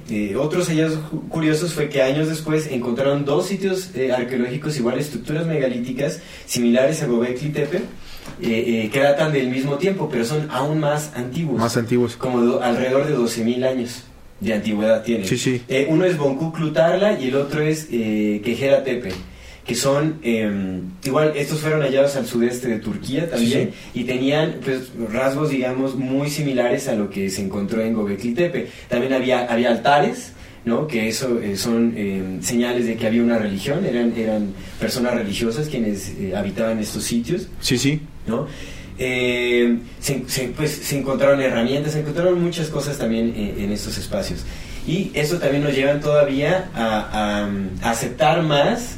[0.10, 5.00] eh, otros hallazgos cu- curiosos fue que años después encontraron dos sitios eh, arqueológicos igual
[5.00, 7.84] estructuras megalíticas similares a Gobekli Tepe eh,
[8.86, 12.16] eh, que datan del mismo tiempo, pero son aún más antiguos, Más antiguos.
[12.18, 14.04] como do- alrededor de 12.000 años
[14.40, 15.28] de antigüedad tienen.
[15.28, 15.62] Sí, sí.
[15.68, 19.12] Eh, uno es Bonkuklu Tarla y el otro es eh, Kejera Tepe,
[19.66, 24.92] que son, eh, igual, estos fueron hallados al sudeste de Turquía también, y tenían pues,
[25.12, 28.68] rasgos, digamos, muy similares a lo que se encontró en Gobekli Tepe.
[28.88, 30.34] También había, había altares,
[30.66, 30.88] ¿no?
[30.88, 35.68] que eso eh, son eh, señales de que había una religión, eran, eran personas religiosas
[35.68, 37.48] quienes eh, habitaban estos sitios.
[37.60, 38.02] Sí, sí.
[38.28, 38.48] ¿no?
[39.00, 43.98] Eh, se, se- pues, se encontraron herramientas, se encontraron muchas cosas también en, en estos
[43.98, 44.44] espacios.
[44.88, 48.98] Y eso también nos lleva todavía a, a- a aceptar más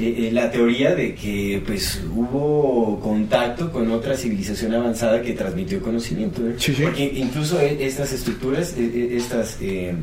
[0.00, 5.80] eh, eh, la teoría de que pues hubo contacto con otra civilización avanzada que transmitió
[5.80, 6.44] conocimiento.
[6.48, 6.54] ¿eh?
[6.58, 6.82] Sí, sí.
[6.82, 9.94] Porque incluso eh, estas estructuras, eh, eh, estas, eh,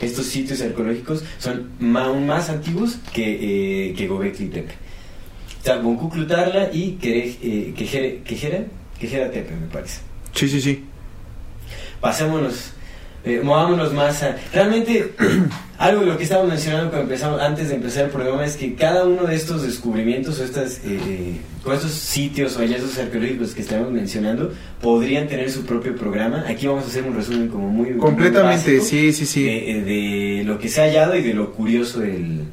[0.00, 4.74] estos sitios arqueológicos son aún más antiguos que, eh, que Gobekli Tepe.
[5.60, 8.22] O sea, Bonkuklu Tarla y Kere-
[9.00, 10.00] eh, Kejera Tepe, me parece.
[10.34, 10.84] Sí, sí, sí.
[12.00, 12.72] Pasémonos,
[13.24, 14.36] eh, movámonos más a...
[14.52, 15.12] Realmente,
[15.78, 18.74] algo de lo que estábamos mencionando cuando empezamos, antes de empezar el programa es que
[18.74, 23.54] cada uno de estos descubrimientos o estas, eh, eh, con estos sitios o hallazgos arqueológicos
[23.54, 26.44] que estamos mencionando podrían tener su propio programa.
[26.48, 27.90] Aquí vamos a hacer un resumen como muy...
[27.90, 29.44] muy Completamente, básico sí, sí, sí.
[29.44, 29.82] De, eh,
[30.38, 32.46] de lo que se ha hallado y de lo curioso del,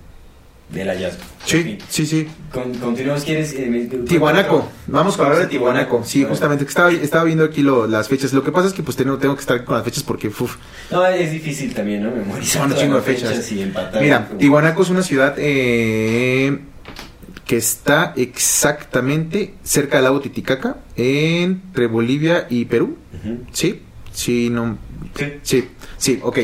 [0.70, 1.22] del hallazgo.
[1.46, 2.28] Sí, sí, sí.
[2.52, 3.54] Con- continuamos, ¿quieres?
[3.54, 6.04] eh, Tihuanaco, vamos a hablar de Tihuanaco.
[6.06, 8.34] Sí, justamente, que estaba, estaba viendo aquí lo- las fechas.
[8.34, 10.58] Lo que pasa es que pues tengo, tengo que estar con las fechas porque, uf,
[10.92, 12.12] No, es difícil también, ¿no?
[12.12, 13.50] Memorizar Son un chingo de fechas.
[13.52, 14.02] y empatar.
[14.02, 16.60] Mira, como- Tihuanaco es una ciudad eh,
[17.46, 22.98] que está exactamente cerca del lago Titicaca, entre Bolivia y Perú.
[23.54, 23.82] ¿Sí?
[24.12, 24.78] Sí, no.
[25.16, 25.26] Sí.
[25.44, 26.40] Sí, sí, ok.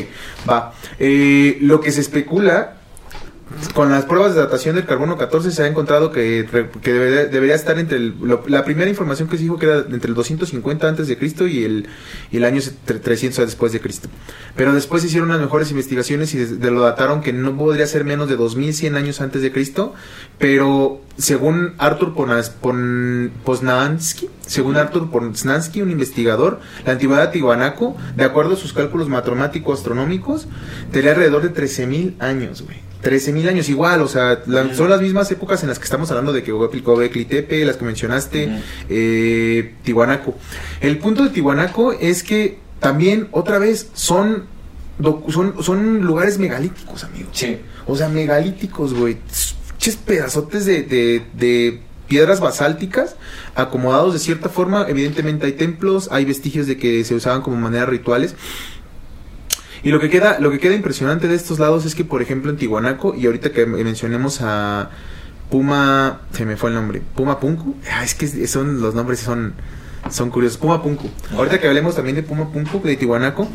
[0.48, 0.72] Va.
[0.98, 2.78] Eh, lo que se especula.
[3.74, 6.46] Con las pruebas de datación del carbono 14 se ha encontrado que,
[6.82, 10.08] debería, debería estar entre el, lo- la primera información que se dijo que era entre
[10.08, 11.88] el 250 antes de Cristo y el,
[12.32, 14.08] el año tre- 300 después de Cristo.
[14.56, 17.86] Pero después se hicieron unas mejores investigaciones y de, de lo dataron que no podría
[17.86, 19.94] ser menos de 2100 años antes de Cristo,
[20.38, 27.96] pero según Arthur Ponas- Pon- Poznansky, según Arthur Poznansky, un investigador, la antigüedad de Tihuanaco,
[28.16, 30.48] de acuerdo a sus cálculos matemáticos astronómicos,
[30.90, 32.78] tenía alrededor de 13.000 años, güey.
[33.02, 36.32] 13.000 años igual, o sea, la- son las mismas épocas en las que estamos hablando
[36.32, 38.56] de que Gobekli Tepe, las que mencionaste, Ujú.
[38.88, 40.34] eh, Tihuanaco.
[40.80, 44.44] El punto de Tihuanaco es que también, otra vez, son,
[45.28, 47.28] son, son lugares megalíticos, amigo.
[47.32, 47.58] Sí.
[47.86, 49.18] O sea, megalíticos, güey.
[49.84, 53.16] Ches pedazotes de, de, de piedras basálticas
[53.54, 54.86] acomodados de cierta forma.
[54.88, 58.34] Evidentemente hay templos, hay vestigios de que se usaban como maneras rituales.
[59.82, 62.50] Y lo que queda, lo que queda impresionante de estos lados es que, por ejemplo,
[62.50, 64.88] en Tihuanaco, y ahorita que mencionemos a
[65.50, 69.52] Puma, se me fue el nombre, Puma Punku, ah, es que son los nombres son,
[70.10, 71.10] son curiosos, Puma Punku.
[71.36, 73.46] Ahorita que hablemos también de Puma Punku, de Tihuanaco,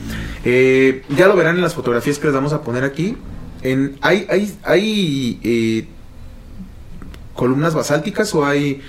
[0.46, 3.18] eh, ya lo verán en las fotografías que les vamos a poner aquí.
[3.64, 5.88] En, hay hay, hay eh,
[7.40, 8.82] columnas basálticas o hay,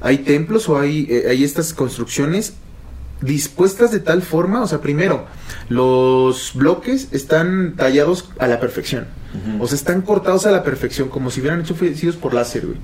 [0.00, 2.54] hay templos o hay, eh, hay estas construcciones
[3.20, 5.26] dispuestas de tal forma, o sea, primero,
[5.68, 9.06] los bloques están tallados a la perfección.
[9.60, 12.78] O sea, están cortados a la perfección, como si hubieran hecho sido por láser, güey.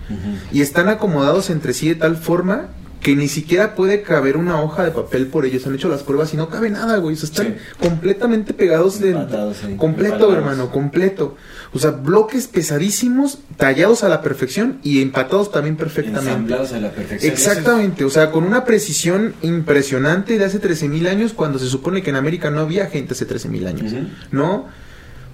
[0.53, 2.69] Y están acomodados entre sí de tal forma
[3.01, 5.67] que ni siquiera puede caber una hoja de papel por ellos.
[5.67, 7.15] Han hecho las pruebas y no cabe nada, güey.
[7.15, 7.55] O sea, están Sí.
[7.89, 9.11] completamente pegados de...
[9.11, 11.37] Empatados ahí, completo, hermano, completo.
[11.73, 16.31] O sea, bloques pesadísimos, tallados a la perfección y empatados también perfectamente.
[16.31, 17.33] Ensamblados a la perfección.
[17.33, 22.11] Exactamente, o sea, con una precisión impresionante de hace 13.000 años, cuando se supone que
[22.11, 23.93] en América no había gente hace 13.000 años.
[24.33, 24.67] ¿no?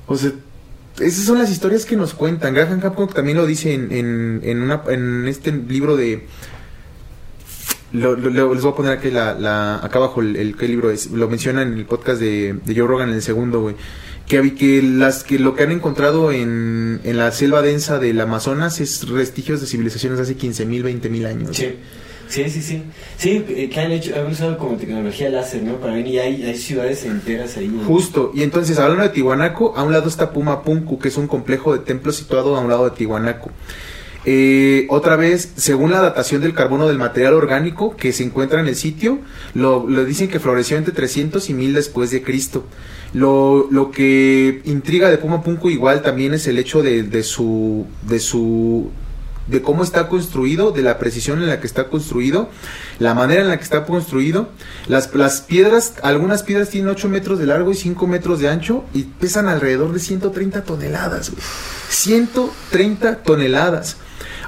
[0.07, 0.33] O sea,
[1.00, 2.53] esas son las historias que nos cuentan.
[2.55, 6.27] Graham Hancock también lo dice en, en, en, una, en este libro de...
[7.94, 11.11] Lo, les voy a poner aquí la, la- acá abajo el, el- qué libro es.
[11.11, 13.76] Lo menciona en el podcast de, de Joe Rogan en el segundo, güey.
[14.26, 19.11] Que, las que lo que han encontrado en, en la selva densa del Amazonas es
[19.11, 21.57] vestigios de civilizaciones de hace 15.000, 20.000 años.
[21.57, 21.76] Sí.
[22.26, 22.83] Sí, sí, sí.
[23.18, 25.74] Sí, eh, que han hecho, han usado como tecnología láser, ¿no?
[25.76, 27.70] Para venir y hay, hay ciudades enteras ahí.
[27.87, 31.28] Justo, y entonces hablando de Tihuanaco, a un lado está Puma Punku, que es un
[31.28, 33.50] complejo de templos situado a un lado de Tihuanaco.
[34.26, 38.68] Eh, otra vez, según la datación del carbono del material orgánico que se encuentra en
[38.68, 39.18] el sitio,
[39.52, 42.64] lo, lo dicen que floreció entre 300 y 1000 después de Cristo.
[43.12, 47.87] Lo, lo que intriga de Puma Punku igual también es el hecho de, de su
[48.08, 48.90] de su
[49.46, 52.48] de cómo está construido, de la precisión en la que está construido,
[52.98, 54.48] la manera en la que está construido.
[54.88, 58.85] Las, las piedras, algunas piedras tienen 8 metros de largo y 5 metros de ancho
[58.94, 61.30] y pesan alrededor de 130 toneladas.
[61.30, 61.42] güey.
[61.90, 63.96] 130 toneladas.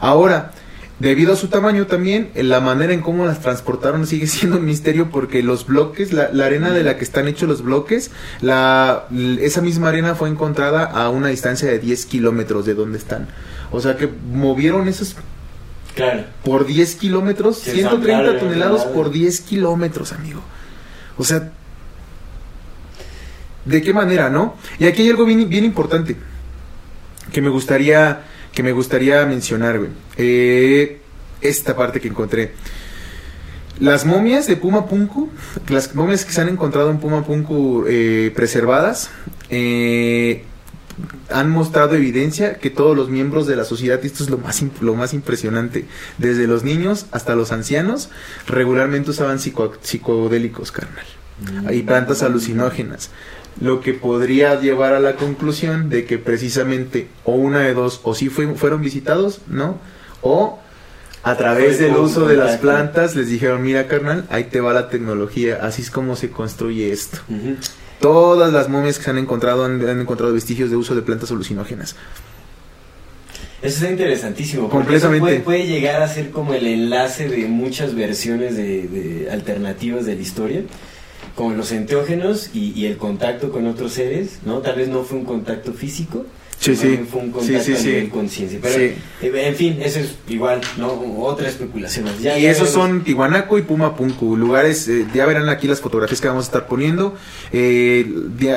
[0.01, 0.53] Ahora,
[0.99, 5.11] debido a su tamaño también, la manera en cómo las transportaron sigue siendo un misterio
[5.11, 9.07] porque los bloques, la, la arena de la que están hechos los bloques, la,
[9.41, 13.29] esa misma arena fue encontrada a una distancia de 10 kilómetros de donde están.
[13.71, 15.17] O sea que movieron esos
[15.95, 16.25] Claro.
[16.45, 20.43] por 10 kilómetros, Sí, 130 ensamblaron, toneladas por 10 kilómetros, amigo.
[21.17, 21.51] O sea,
[23.65, 24.57] ¿de qué manera, no?
[24.79, 26.17] Y aquí hay algo bien, bien importante
[27.33, 29.91] que me gustaría que me gustaría mencionar, güey.
[30.17, 31.01] Eh,
[31.43, 32.53] esta parte que encontré.
[33.79, 35.29] Las momias de Puma Punku,
[35.69, 39.11] las momias que se han encontrado en Puma Punku eh, preservadas,
[39.51, 40.45] eh,
[41.31, 44.63] han mostrado evidencia que todos los miembros de la sociedad, y esto es lo más,
[44.81, 45.85] lo más impresionante,
[46.19, 48.09] desde los niños hasta los ancianos,
[48.47, 51.05] regularmente usaban psico- psicodélicos, carnal,
[51.73, 53.11] y plantas alucinógenas.
[53.61, 58.15] Lo que podría llevar a la conclusión de que precisamente o una de dos, o
[58.15, 59.79] sí fue- fueron visitados, ¿no?
[60.23, 60.59] O
[61.23, 64.89] a través del uso de las plantas les dijeron, mira carnal, ahí te va la
[64.89, 67.19] tecnología, así es como se construye esto.
[68.01, 71.31] Todas las momias que se han encontrado han, han encontrado vestigios de uso de plantas
[71.31, 71.97] alucinógenas.
[73.63, 74.69] Eso está interesantísimo.
[74.69, 75.17] porque Completamente.
[75.35, 80.05] eso Puede, puede llegar a ser como el enlace de muchas versiones de, de alternativas
[80.05, 80.63] de la historia,
[81.35, 84.59] como los enteógenos y, y el contacto con otros seres, ¿no?
[84.59, 86.27] Tal vez no fue un contacto físico,
[86.59, 86.99] Sí, sí.
[87.11, 87.87] fue un contacto Sí, sí, a sí.
[87.89, 88.59] nivel conciencia.
[88.63, 88.81] Pero, Sí.
[89.23, 90.89] eh, en fin, eso es igual, ¿no?
[91.19, 92.07] Otra especulación.
[92.21, 92.91] Ya- y ya esos veremos.
[92.91, 96.49] son Tihuanaco y Puma Punku, lugares, eh, ya verán aquí las fotografías que vamos a
[96.49, 97.15] estar poniendo.
[97.53, 98.07] Eh,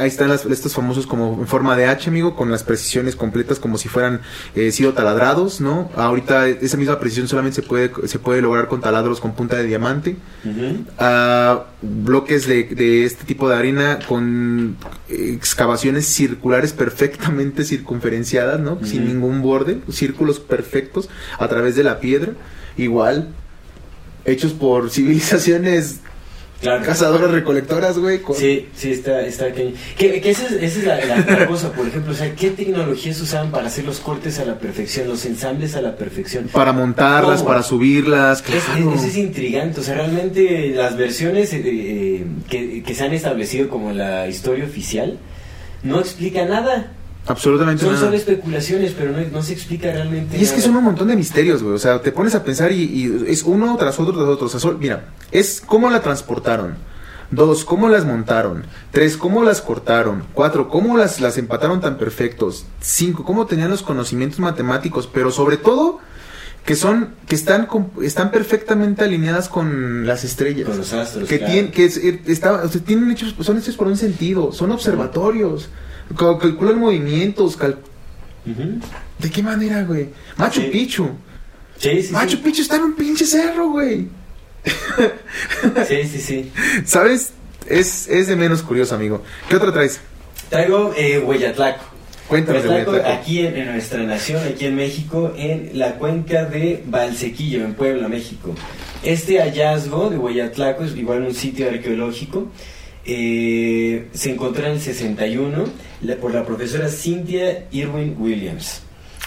[0.02, 3.60] ahí están las- estos famosos como en forma de H, amigo, con las precisiones completas
[3.60, 4.22] como si fueran
[4.56, 5.92] eh, sido taladrados, ¿no?
[5.96, 9.66] Ahorita esa misma precisión solamente se puede, se puede lograr con taladros con punta de
[9.66, 10.16] diamante.
[10.46, 10.86] Ujú.
[10.98, 14.78] a bloques de, de este tipo de arena con
[15.10, 18.78] excavaciones circulares perfectamente circunferenciadas, ¿no?
[18.86, 19.14] Sin Ujú.
[19.14, 22.34] ningún borde, círculos perfectos a través de la piedra,
[22.78, 23.30] igual
[24.26, 26.02] hechos por civilizaciones
[26.62, 26.84] Claro.
[26.86, 28.22] cazadoras recolectoras, güey.
[28.22, 29.54] con- Sí, sí, está, está.
[29.54, 32.50] Que, que esa es, esa es la, la- la cosa, por ejemplo, o sea, ¿qué
[32.52, 36.50] tecnologías usaban para hacer los cortes a la perfección, los ensambles a la perfección?
[36.52, 37.48] Para montarlas, ¿Cómo?
[37.50, 38.94] para subirlas, claro.
[38.94, 43.70] es- es intrigante, o sea, realmente las versiones eh, eh, que, que se han establecido
[43.70, 45.18] como la historia oficial
[45.82, 46.92] no explica nada.
[47.30, 48.06] Absolutamente Son nada.
[48.06, 51.16] solo especulaciones, pero no, no se explica realmente Y es que son un montón de
[51.16, 51.76] misterios, güey.
[51.76, 54.48] O sea, te pones a pensar y, y es uno tras otro tras otro.
[54.48, 56.76] O sea, mira, es cómo la transportaron.
[57.32, 58.64] Dos, cómo las montaron.
[58.92, 60.24] Tres, cómo las cortaron.
[60.34, 62.66] Cuatro, cómo las, las empataron tan perfectos.
[62.82, 65.08] Cinco, cómo tenían los conocimientos matemáticos.
[65.08, 66.00] Pero sobre todo,
[66.70, 67.68] que son, que están,
[68.04, 70.68] están perfectamente alineadas con las estrellas.
[70.68, 71.52] Con los astros, que claro.
[71.52, 74.52] tienen, que es- eh, está- o sea, tienen hechos, son hechos por un sentido.
[74.52, 75.68] Son observatorios.
[76.16, 77.58] Cal- calculan movimientos.
[77.58, 77.80] cal-.
[79.18, 80.10] ¿De qué manera, güey?
[80.38, 80.68] Machu Sí.
[80.68, 81.10] Picchu.
[81.80, 82.38] Sí, sí, Machu.
[82.40, 84.08] Picchu está en un pinche cerro, güey.
[85.88, 86.52] Sí, sí, sí.
[86.86, 87.32] ¿Sabes?
[87.66, 89.24] Es, es de menos curioso, amigo.
[89.50, 90.00] ¿Qué otra traes?
[90.52, 91.84] Traigo eh, Hueyatlaco.
[92.30, 92.92] Hueyatlaco.
[93.08, 98.08] aquí en, en nuestra nación, aquí en México, en la cuenca de Valsequillo, en Puebla,
[98.08, 98.54] México.
[99.04, 102.48] Este hallazgo de Hueyatlaco es igual un sitio arqueológico.
[103.06, 105.64] eh, se encontró en el 61
[106.02, 108.82] la- por la profesora Cynthia Irwin Williams.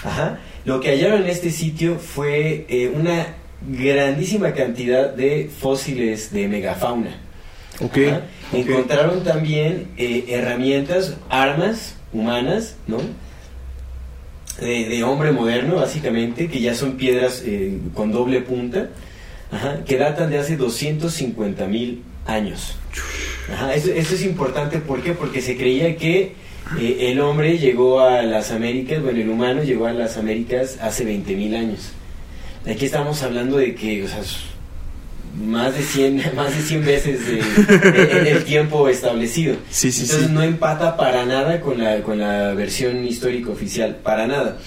[0.05, 0.39] Ajá.
[0.65, 3.27] Lo que hallaron en este sitio fue eh, una
[3.67, 7.17] grandísima cantidad de fósiles de megafauna.
[7.81, 7.99] Ok.
[8.09, 8.21] Ajá.
[8.53, 8.59] ok.
[8.59, 12.99] Encontraron también eh, herramientas, armas humanas, ¿no?
[14.61, 18.91] De, hombre moderno, básicamente, que ya son piedras eh, con doble punta,
[19.87, 22.77] que datan de hace 250 mil años.
[23.53, 25.15] Ajá, es importante, ¿por qué?
[25.15, 26.35] Porque se creía que
[26.79, 31.05] eh, el hombre llegó a las Américas, bueno, el humano llegó a las Américas hace
[31.05, 31.93] 20 mil años.
[32.67, 34.07] Aquí estamos hablando de que,
[35.35, 37.41] más de 100, más de 100 veces eh,
[38.13, 39.57] el, el tiempo establecido.
[39.71, 40.33] Sí, sí, Entonces sí.
[40.33, 44.59] no empata para nada con la, con la versión histórica oficial, para nada.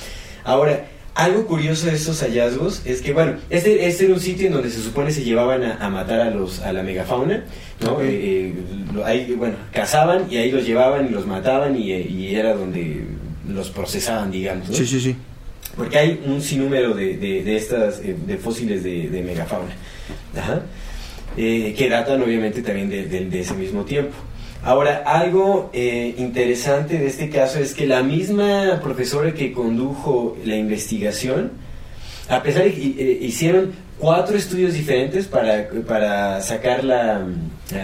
[0.44, 4.54] Ahora, algo curioso de estos hallazgos es que, bueno, este, este era un sitio en
[4.54, 7.46] donde se supone se llevaban a, a matar a, los, a la megafauna,
[7.82, 7.94] ¿no?
[7.94, 8.02] Ok.
[8.04, 12.36] Eh, eh, ahí, bueno, cazaban y ahí los llevaban y los mataban y, eh, y
[12.36, 13.06] era donde
[13.48, 14.68] los procesaban, digamos.
[14.68, 14.76] ¿no?
[14.76, 15.16] Sí, sí, sí.
[15.78, 19.74] porque hay un sinnúmero de, de, de estas eh, de fósiles de, de megafauna
[20.38, 20.62] Ajá.
[21.38, 24.14] Eh, que datan obviamente también de, de- de ese mismo tiempo.
[24.64, 30.56] Ahora, algo eh, interesante de este caso es que la misma profesora que condujo la
[30.56, 31.52] investigación,
[32.30, 37.26] a pesar de que eh, hicieron cuatro estudios diferentes para, para sacar la,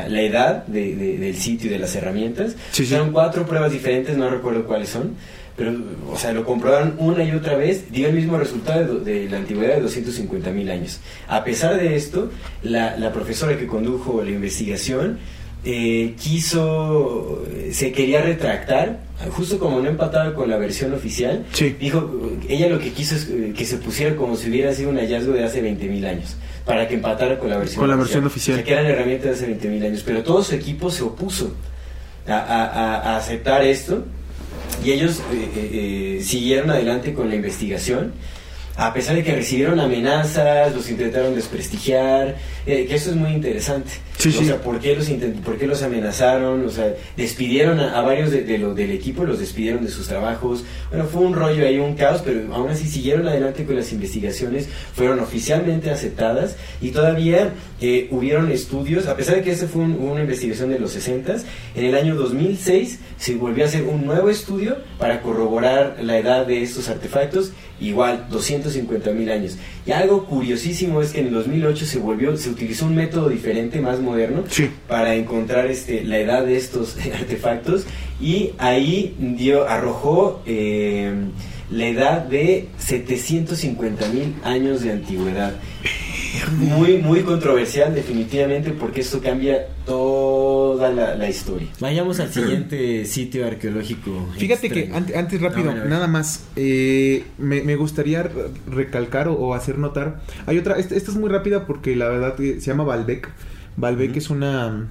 [0.08, 2.84] la- edad de- de- del sitio y de las herramientas, Sí, sí.
[2.84, 5.16] hicieron cuatro pruebas diferentes, no recuerdo cuáles son,
[5.58, 5.74] pero,
[6.12, 9.76] o sea, lo comprobaron una y otra vez, dio el mismo resultado de, la antigüedad
[9.76, 11.00] de 250 mil años.
[11.28, 12.32] A pesar de esto,
[12.64, 15.20] la, la profesora que condujo la investigación
[15.64, 19.00] eh, quiso, se quería retractar,
[19.32, 21.76] justo como no empataba con la versión oficial, Sí.
[21.80, 24.98] dijo, ella lo que quiso es eh, que se pusiera como si hubiera sido un
[24.98, 26.36] hallazgo de hace 20 mil años,
[26.66, 28.56] para que empatara con la versión Con la versión oficial.
[28.56, 31.04] O sea, que eran herramientas de hace 20 mil años, pero todo su equipo se
[31.04, 31.54] opuso
[32.28, 34.04] a- a- a aceptar esto
[34.84, 35.70] y ellos eh, eh,
[36.20, 38.14] eh, siguieron adelante con la investigación.
[38.78, 43.92] A pesar de que recibieron amenazas, los intentaron desprestigiar, eh, que eso es muy interesante.
[44.18, 44.46] Sí, o sí.
[44.46, 46.66] sea, ¿por qué los, intent- por qué los amenazaron?
[46.66, 50.08] O sea, despidieron a, a varios de, de lo- del equipo, los despidieron de sus
[50.08, 50.64] trabajos.
[50.90, 54.68] Bueno, fue un rollo ahí, un caos, pero aún así siguieron adelante con las investigaciones,
[54.96, 57.50] fueron oficialmente aceptadas y todavía
[57.82, 61.38] eh, hubieron estudios, a pesar de que esta fue un- una investigación de los 60,
[61.76, 66.46] en el año 2006 se volvió a hacer un nuevo estudio para corroborar la edad
[66.46, 67.52] de estos artefactos,
[67.82, 69.58] igual 250 mil años.
[69.86, 73.82] Y algo curiosísimo es que en el 2008 se volvió, se utilizó un método diferente,
[73.82, 74.70] más moderno, Sí.
[74.88, 77.86] para encontrar este, la edad de estos artefactos
[78.22, 81.12] y ahí dio, arrojó eh,
[81.72, 85.54] la edad de 750 mil años de antigüedad.
[86.58, 91.68] Muy, muy controversial definitivamente porque esto cambia toda la, la historia.
[91.80, 94.28] Vayamos al siguiente sitio arqueológico.
[94.38, 94.98] Fíjate que extraño.
[94.98, 98.32] ante- antes rápido, nada más, eh, me, me gustaría re-
[98.70, 102.36] recalcar o, o hacer notar, hay otra, esta, esta es muy rápida porque la verdad
[102.36, 103.30] que se llama Baalbek
[104.12, 104.18] Ujú.
[104.18, 104.88] es una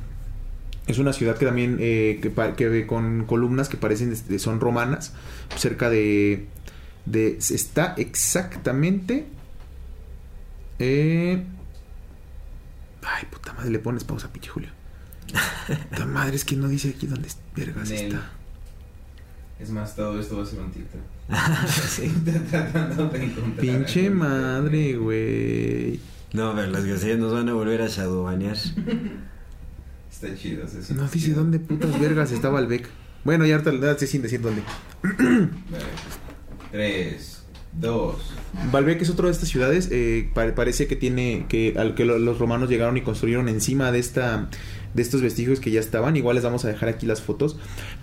[0.86, 5.12] es una ciudad que también eh, que, que con columnas que parecen este, son romanas,
[5.56, 6.46] cerca de
[7.06, 9.24] de está exactamente
[10.80, 11.44] eh,
[13.02, 14.70] ay puta madre le pones pausa pinche Julio.
[15.90, 18.06] Puta madre es que no dice aquí dónde vergas Nel.
[18.06, 18.30] está.
[19.60, 21.00] Es más, todo esto va a ser un TikTok.
[21.88, 22.08] Sí.
[22.50, 24.18] Tratando de encontrar Pinche algo.
[24.18, 26.00] madre, güey.
[26.32, 28.56] No, pero las groserías nos van a volver a shadowbanear.
[30.10, 30.66] Está chido.
[30.66, 32.88] siente No dice dónde putas vergas estaba el Beck.
[33.22, 34.62] Bueno, ya ahorita le sin decir dónde.
[35.02, 35.84] Vale.
[36.72, 37.29] Tres,
[37.72, 38.16] dos.
[38.72, 39.88] Baalbek es otra de estas ciudades.
[39.92, 43.92] eh, pa- parece que tiene que al que lo- los romanos llegaron y construyeron encima
[43.92, 44.48] de esta
[44.92, 46.16] de estos vestigios que ya estaban.
[46.16, 47.56] Igual les vamos a dejar aquí las fotos.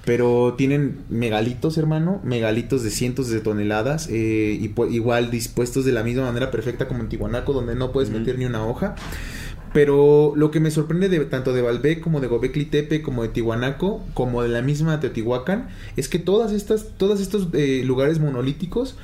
[0.05, 2.21] Pero tienen megalitos, hermano.
[2.23, 4.07] Megalitos de cientos de toneladas.
[4.09, 8.09] eh, y igual dispuestos de la misma manera perfecta como en Tihuanaco, donde no puedes
[8.09, 8.95] meter ni una hoja.
[9.73, 13.29] Pero lo que me sorprende de tanto de Baalbek como de Gobekli Tepe como de
[13.29, 18.95] Tihuanaco como de la misma Teotihuacán es que todas estas todos estos eh, lugares monolíticos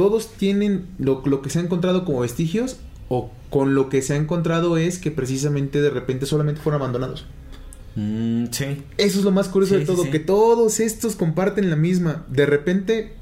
[0.00, 2.78] todos tienen lo, lo que se ha encontrado como vestigios
[3.10, 7.26] o con lo que se ha encontrado es que precisamente de repente solamente fueron abandonados.
[7.96, 8.82] Mm, sí.
[8.96, 10.10] Eso es lo más curioso Sí, de todo, sí.
[10.10, 12.24] que todos estos comparten la misma.
[12.28, 13.12] De repente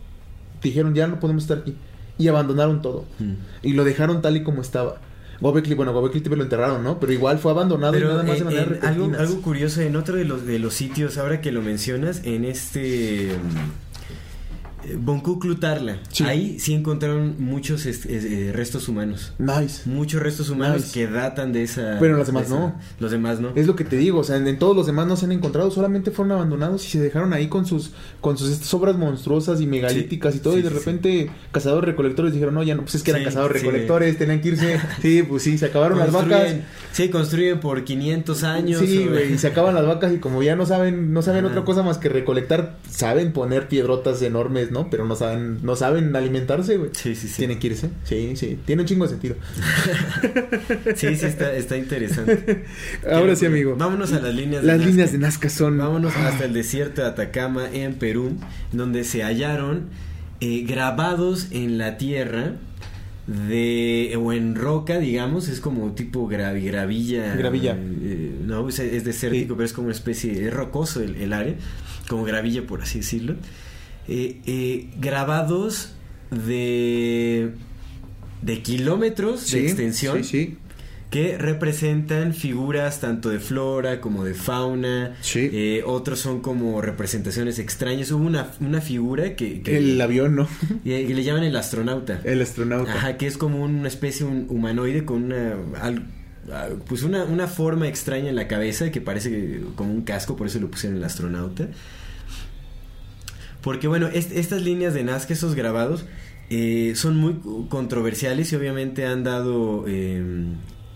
[0.63, 1.75] dijeron ya no podemos estar aquí
[2.17, 3.33] y abandonaron todo Mm.
[3.65, 5.01] y lo dejaron tal y como estaba.
[5.41, 7.01] Gobekli, bueno, Gobekli Tepe lo enterraron, ¿no?
[7.01, 10.17] Pero igual fue abandonado y Pero nada más de manera en algo, curioso, en otro
[10.17, 13.33] de los, de los sitios, ahora que lo mencionas, en este...
[14.91, 16.25] eh, Bonkuklu Tarla, Sí.
[16.25, 19.33] ahí sí encontraron muchos est- eh, restos humanos.
[19.39, 19.89] Nice.
[19.89, 20.93] Muchos restos humanos Nice.
[20.95, 21.97] que datan de esa...
[22.01, 22.75] Pero los demás esa- no.
[23.01, 23.51] Los demás no.
[23.55, 25.33] Es lo que te digo, o sea, en, en todos los demás no se han
[25.33, 29.61] encontrado, solamente fueron abandonados y se dejaron ahí con sus con sus estas obras monstruosas
[29.61, 32.95] y megalíticas y todo sí, y de repente cazadores recolectores dijeron, "No, ya no, pues
[32.97, 36.55] es que eran cazadores recolectores, tenían que irse." Sí, pues sí, se acabaron las vacas.
[36.93, 38.81] Sí, construyen por 500 años.
[38.81, 41.53] Sí, güey, y se acaban las vacas y como ya no saben, no saben Ajá.
[41.53, 44.78] otra cosa más que recolectar, saben poner piedrotas enormes, ¿no?
[44.91, 46.91] Pero no saben, no saben alimentarse, güey.
[46.95, 47.35] Sí, sí, sí.
[47.39, 47.91] Tienen que irse.
[48.05, 49.35] Sí, sí, tiene un chingo de sentido.
[50.97, 52.65] Sí, sí, está, está interesante.
[53.11, 53.77] Ahora sí, amigo.
[53.77, 54.91] Vámonos a las líneas Las Nazca.
[54.91, 58.37] líneas de Nazca son Vámonos hasta el desierto de Atacama en Perú,
[58.73, 59.85] donde se hallaron
[60.41, 62.55] eh, grabados en la tierra
[63.27, 67.35] de o en roca, digamos, es como tipo gravi- gravilla.
[67.37, 67.77] Gravilla.
[67.79, 69.55] eh, no, es, es desértico, Sí.
[69.57, 71.55] pero es como una especie, es rocoso el, el área,
[72.09, 73.35] como gravilla por así decirlo.
[74.09, 75.93] Eh, eh, grabados
[76.31, 77.53] de
[78.43, 80.57] de kilómetros Sí, de extensión Sí, sí.
[81.11, 85.17] que representan figuras tanto de flora como de fauna.
[85.35, 88.11] Eh, otros son como representaciones extrañas.
[88.13, 90.49] Hubo una, una figura que, que- El avión, ¿no?
[90.85, 92.21] y- que le llaman el astronauta.
[92.25, 92.93] El astronauta.
[92.95, 96.07] Ajá, que es como una especie un humanoide con una al-
[96.87, 100.47] pues una, una forma extraña en la cabeza que parece que- como un casco, por
[100.47, 101.69] eso le pusieron el astronauta.
[103.69, 106.07] Porque bueno, est- estas líneas de Nazca, esos grabados,
[106.49, 107.35] eh, son muy
[107.69, 110.23] controversiales y obviamente han dado eh,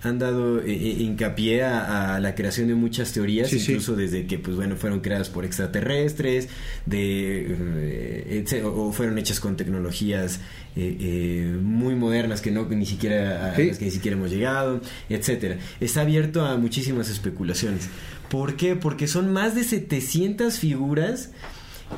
[0.04, 3.72] han dado eh, eh, hincapié a, a la creación de muchas teorías, Sí, sí.
[3.72, 6.48] incluso desde que pues bueno fueron creadas por extraterrestres,
[6.86, 10.40] de eh, etc- o fueron hechas con tecnologías
[10.74, 13.66] eh, eh, muy modernas que no ni siquiera a Sí.
[13.68, 15.58] las que ni siquiera hemos llegado, etcétera.
[15.78, 17.88] Está abierto a muchísimas especulaciones.
[18.30, 18.76] ¿Por qué?
[18.76, 21.30] Porque son más de 700 figuras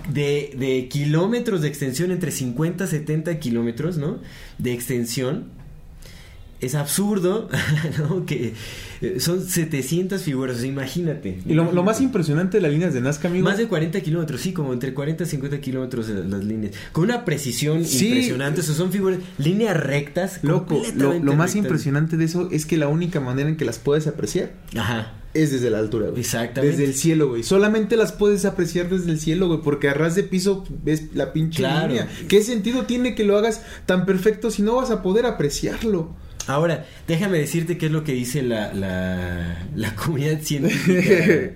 [0.08, 4.18] de, de kilómetros de extensión, entre 50 y 70 kilómetros, ¿no?
[4.58, 5.46] De extensión.
[6.60, 7.48] Es absurdo.
[8.26, 8.54] Que
[9.18, 11.38] son 700 figuras, o sea, imagínate.
[11.46, 13.44] Y lo, lo más impresionante de las líneas de Nazca, amigo.
[13.44, 16.74] Más de 40 kilómetros, sí, como entre 40 y 50 kilómetros las líneas.
[16.92, 18.06] Con una precisión Sí.
[18.08, 18.60] impresionante.
[18.60, 20.40] O sea, son figuras, líneas rectas.
[20.42, 21.56] Loco, lo, más rectas.
[21.56, 25.12] impresionante de eso es que la única manera en que las puedes apreciar Ajá.
[25.34, 26.20] es desde la altura, güey.
[26.20, 26.76] Exactamente.
[26.76, 27.42] Desde el cielo, güey.
[27.42, 31.32] Solamente las puedes apreciar desde el cielo, güey, porque a ras de piso ves la
[31.32, 31.88] pinche Claro.
[31.88, 32.08] línea.
[32.28, 36.14] ¿Qué sentido tiene que lo hagas tan perfecto si no vas a poder apreciarlo?
[36.46, 41.00] Ahora, déjame decirte qué es lo que dice la, la, la comunidad científica.
[41.00, 41.54] eh,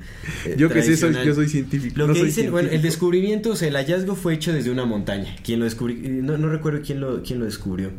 [0.57, 1.95] yo que sé, soy, yo soy científico.
[1.99, 4.87] Lo no que dicen, bueno, el descubrimiento, o sea, el hallazgo fue hecho desde una
[4.87, 5.37] montaña.
[5.45, 7.91] Quien lo descubrió, no, no recuerdo quién lo, quién lo descubrió.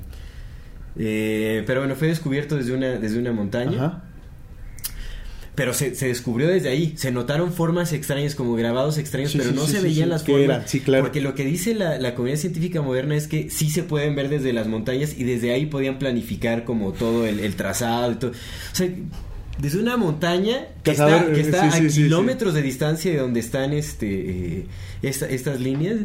[0.98, 3.86] Eh, pero bueno, fue descubierto desde una, desde una montaña.
[3.86, 4.04] Ajá.
[5.60, 6.94] Pero se, se descubrió desde ahí.
[6.96, 10.24] Se notaron formas extrañas, como grabados extraños, Sí, pero sí, no sí, se veían las
[10.24, 10.72] ¿qué formas.
[10.86, 11.04] claro.
[11.04, 14.30] Porque lo que dice la, la comunidad científica moderna es que sí se pueden ver
[14.30, 18.32] desde las montañas y desde ahí podían planificar como todo el, el trazado y todo.
[18.32, 18.88] O sea,
[19.58, 23.42] desde una montaña que Cazador, está, que eh, está a kilómetros de distancia de donde
[23.42, 24.08] están este
[24.60, 24.66] eh,
[25.02, 25.98] esta- estas líneas,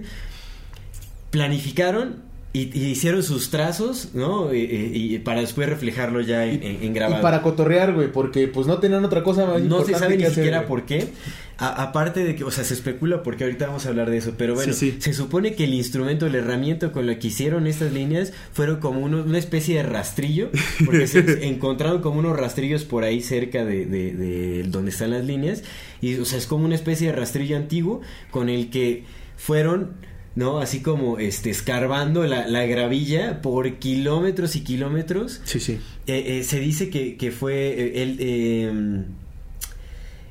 [1.31, 2.24] planificaron
[2.57, 4.55] y, y hicieron sus trazos, ¿no?
[4.55, 9.05] Y para después reflejarlo ya en, grabado Y para cotorrear, güey, porque pues no tenían
[9.05, 10.69] otra cosa más no se sabe ni hacer, siquiera güey.
[10.69, 11.09] por qué.
[11.59, 14.35] A- aparte de que, o sea, se especula porque ahorita vamos a hablar de eso,
[14.39, 14.97] pero bueno, Sí, sí.
[15.01, 19.01] se supone que el instrumento, la herramienta con la que hicieron estas líneas fueron como
[19.01, 20.51] uno- una especie de rastrillo,
[20.85, 25.25] porque se encontraron como unos rastrillos por ahí cerca de, de- de donde están las
[25.25, 25.65] líneas,
[26.01, 28.01] y o sea, es como una especie de rastrillo antiguo
[28.31, 29.03] con el que
[29.37, 29.93] fueron
[30.37, 30.59] ¿no?
[30.59, 35.79] Así como este escarbando la, la gravilla por kilómetros y kilómetros Sí, sí.
[36.07, 39.05] eh, eh, se dice que, que fue eh, el, eh,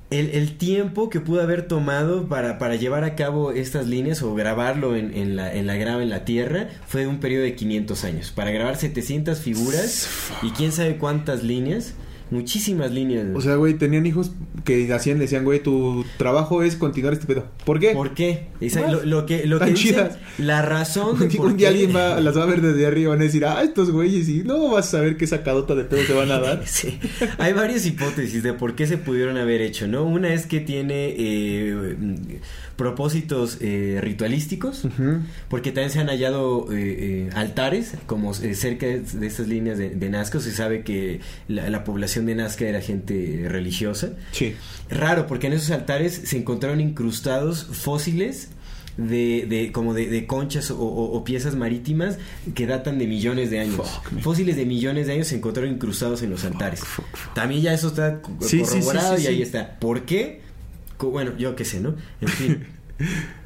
[0.09, 4.35] el, el tiempo que pudo haber tomado para, para llevar a cabo estas líneas o
[4.35, 8.03] grabarlo en, en la, en la grava en la tierra fue un periodo de 500
[8.03, 8.31] años.
[8.31, 10.07] Para grabar 700 figuras
[10.43, 11.95] y quién sabe cuántas líneas,
[12.33, 13.27] muchísimas líneas.
[13.33, 14.31] O sea, güey, tenían hijos
[14.65, 17.45] que hacían, decían, güey, tu trabajo es continuar este pedo.
[17.65, 17.91] ¿Por qué?
[17.91, 18.47] ¿Por qué?
[18.59, 18.91] Esa- What?
[18.91, 22.19] lo, lo que, lo que dicen, la razón de por un día qué- alguien va,
[22.19, 24.87] las va a ver desde arriba van a decir, ah, estos güeyes, y no vas
[24.87, 26.63] a saber qué sacadota de pedo se van a dar.
[26.67, 26.99] Sí.
[27.37, 30.03] Hay varias hipótesis de por qué se pudieron haber hecho, ¿no?
[30.05, 31.95] Una es que tiene eh,
[32.75, 34.83] propósitos eh, ritualísticos,
[35.49, 40.09] porque también se han hallado eh, eh, altares, como cerca de, estas líneas de, de
[40.09, 44.13] Nazca, se sabe que la, la población de Nazca era gente religiosa.
[44.31, 44.55] Sí.
[44.89, 48.49] Raro, porque en esos altares se encontraron incrustados fósiles
[48.97, 52.17] de, de como de, de conchas o, o- o piezas marítimas
[52.53, 53.75] que datan de millones de años.
[53.77, 54.19] Fuck.
[54.21, 56.81] Fósiles de millones de años se encontraron incrustados en los altares.
[56.81, 57.05] fuck.
[57.33, 59.79] También ya eso está co- Sí, sí, sí, corroborado y ahí está.
[59.79, 60.42] ¿Por qué?
[61.11, 61.95] Bueno, yo qué sé, ¿no?
[62.21, 62.67] En fin.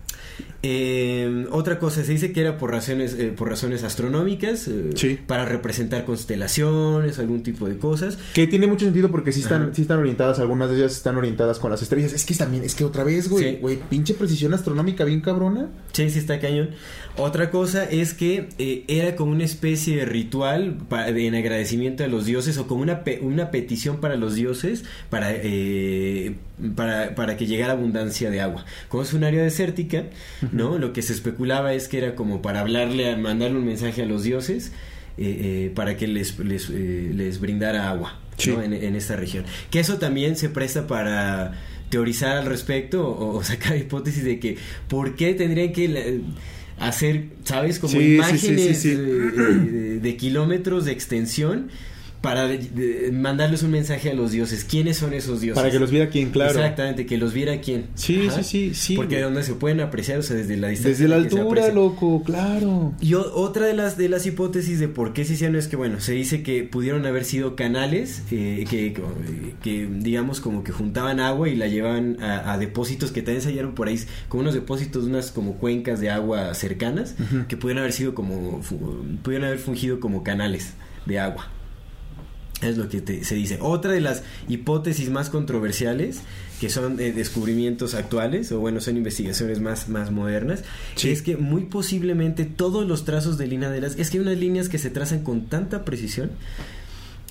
[0.63, 5.19] Eh, otra cosa, se dice que era por razones, eh, por razones astronómicas, eh, Sí.
[5.25, 8.17] para representar constelaciones, algún tipo de cosas.
[8.33, 11.59] Que tiene mucho sentido porque sí están, sí están orientadas, algunas de ellas están orientadas
[11.59, 12.13] con las estrellas.
[12.13, 13.57] Es que también, es que otra vez, güey, Sí.
[13.61, 15.69] güey, pinche precisión astronómica bien cabrona.
[15.93, 16.71] Sí, sí está cañón.
[17.17, 22.03] Otra cosa es que eh, era como una especie de ritual pa- de- en agradecimiento
[22.03, 26.35] a los dioses o como una, pe- una petición para los dioses para, eh,
[26.75, 28.65] para, para que llegara abundancia de agua.
[28.89, 30.03] Como es un área desértica,
[30.51, 30.77] ¿no?
[30.77, 34.05] Lo que se especulaba es que era como para hablarle, a mandarle un mensaje a
[34.05, 34.71] los dioses
[35.17, 38.51] eh, eh, para que les, les, eh, les brindara agua Sí.
[38.51, 38.61] ¿no?
[38.61, 39.45] en, en esta región.
[39.71, 41.53] Que eso también se presta para
[41.89, 47.29] teorizar al respecto o, o sacar hipótesis de que por qué tendrían que la- hacer,
[47.43, 47.79] ¿sabes?
[47.79, 48.89] Como Sí, imágenes sí, sí.
[48.89, 51.69] eh, eh, de, de kilómetros de extensión
[52.27, 52.49] para
[53.11, 54.63] mandarles un mensaje a los dioses.
[54.63, 55.61] ¿Quiénes son esos dioses?
[55.61, 56.51] Para que los viera quien, claro.
[56.51, 57.87] Exactamente, que los viera quién.
[57.95, 60.91] Sí, sí, sí, sí, Porque de donde se pueden apreciar, o sea, desde la distancia.
[60.91, 62.93] Desde la altura, loco, claro.
[63.01, 65.99] Y otra de las de las hipótesis de por qué se hicieron es que bueno
[65.99, 68.93] se dice que pudieron haber sido canales eh, que,
[69.61, 73.49] que digamos como que juntaban agua y la llevaban a, a depósitos que también se
[73.49, 77.15] hallaron por ahí como unos depósitos unas como cuencas de agua cercanas
[77.47, 78.61] que pudieron haber sido como
[79.23, 80.73] pudieron haber fungido como canales
[81.05, 81.49] de agua
[82.61, 83.59] es lo que te- se dice.
[83.61, 86.21] Otra de las hipótesis más controversiales,
[86.59, 90.63] que son eh, descubrimientos actuales, o bueno, son investigaciones más, más modernas,
[90.95, 91.09] Sí.
[91.11, 93.97] es que muy posiblemente todos los trazos de línea de las...
[93.99, 96.31] Es que hay unas líneas que se trazan con tanta precisión,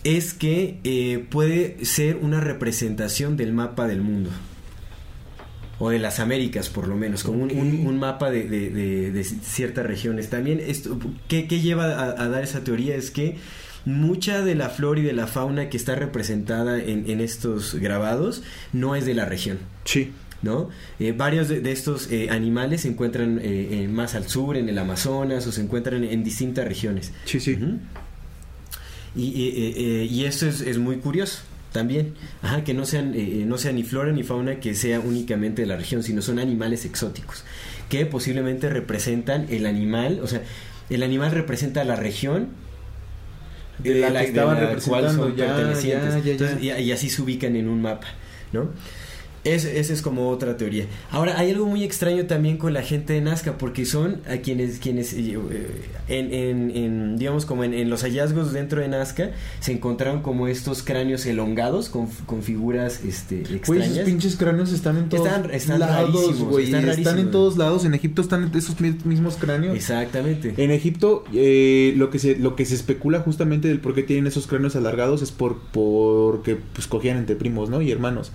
[0.04, 4.30] es que eh, puede ser una representación del mapa del mundo.
[5.78, 7.86] O de las Américas, por lo menos, como un, un- Ok.
[7.88, 10.30] un mapa de, de- de- de ciertas regiones.
[10.30, 10.98] También, esto,
[11.28, 12.94] ¿qué, qué lleva a, a dar esa teoría?
[12.96, 13.36] Es que
[13.86, 18.42] mucha de la flora y de la fauna que está representada en, en estos grabados
[18.74, 19.58] no es de la región.
[19.84, 20.12] Sí.
[20.42, 20.68] ¿no?
[20.98, 23.42] Eh, varios de, de estos eh, animales se encuentran eh,
[23.82, 27.12] eh, más al sur, en el Amazonas, o se encuentran en, distintas regiones.
[27.24, 27.58] Sí, sí.
[29.14, 31.40] Y, y, eh, y esto es, es muy curioso
[31.72, 33.14] también, Ajá, que no sean,
[33.48, 36.86] no sea ni flora ni fauna que sea únicamente de la región, sino son animales
[36.86, 37.44] exóticos,
[37.90, 40.42] que posiblemente representan el animal, o sea,
[40.88, 42.48] el animal representa la región
[43.78, 46.14] De la que estaban cual representando, son ya, pertenecientes.
[46.14, 46.32] ya, ya, ya.
[46.32, 48.08] Entonces, y, y así se ubican en un mapa,
[48.52, 48.70] ¿no?
[49.46, 50.86] Ese, ese es como otra teoría.
[51.10, 54.78] Ahora, hay algo muy extraño también con la gente de Nazca, porque son a quienes,
[54.78, 55.38] quienes eh,
[56.08, 59.30] en, en, en, digamos, como en, en los hallazgos dentro de Nazca,
[59.60, 63.88] se encontraron como estos cráneos elongados con, con figuras este, Güey, extrañas.
[63.92, 66.64] esos pinches cráneos están en todos Están- están lados, rarísimos, güey.
[66.64, 67.84] están Están, en todos lados.
[67.84, 69.76] En Egipto están esos mi- mismos cráneos.
[69.76, 70.54] Exactamente.
[70.56, 74.26] En Egipto, eh, lo que se lo que se especula justamente del por qué tienen
[74.26, 77.80] esos cráneos alargados es por porque pues cogían entre primos, ¿no?
[77.80, 78.32] Y hermanos.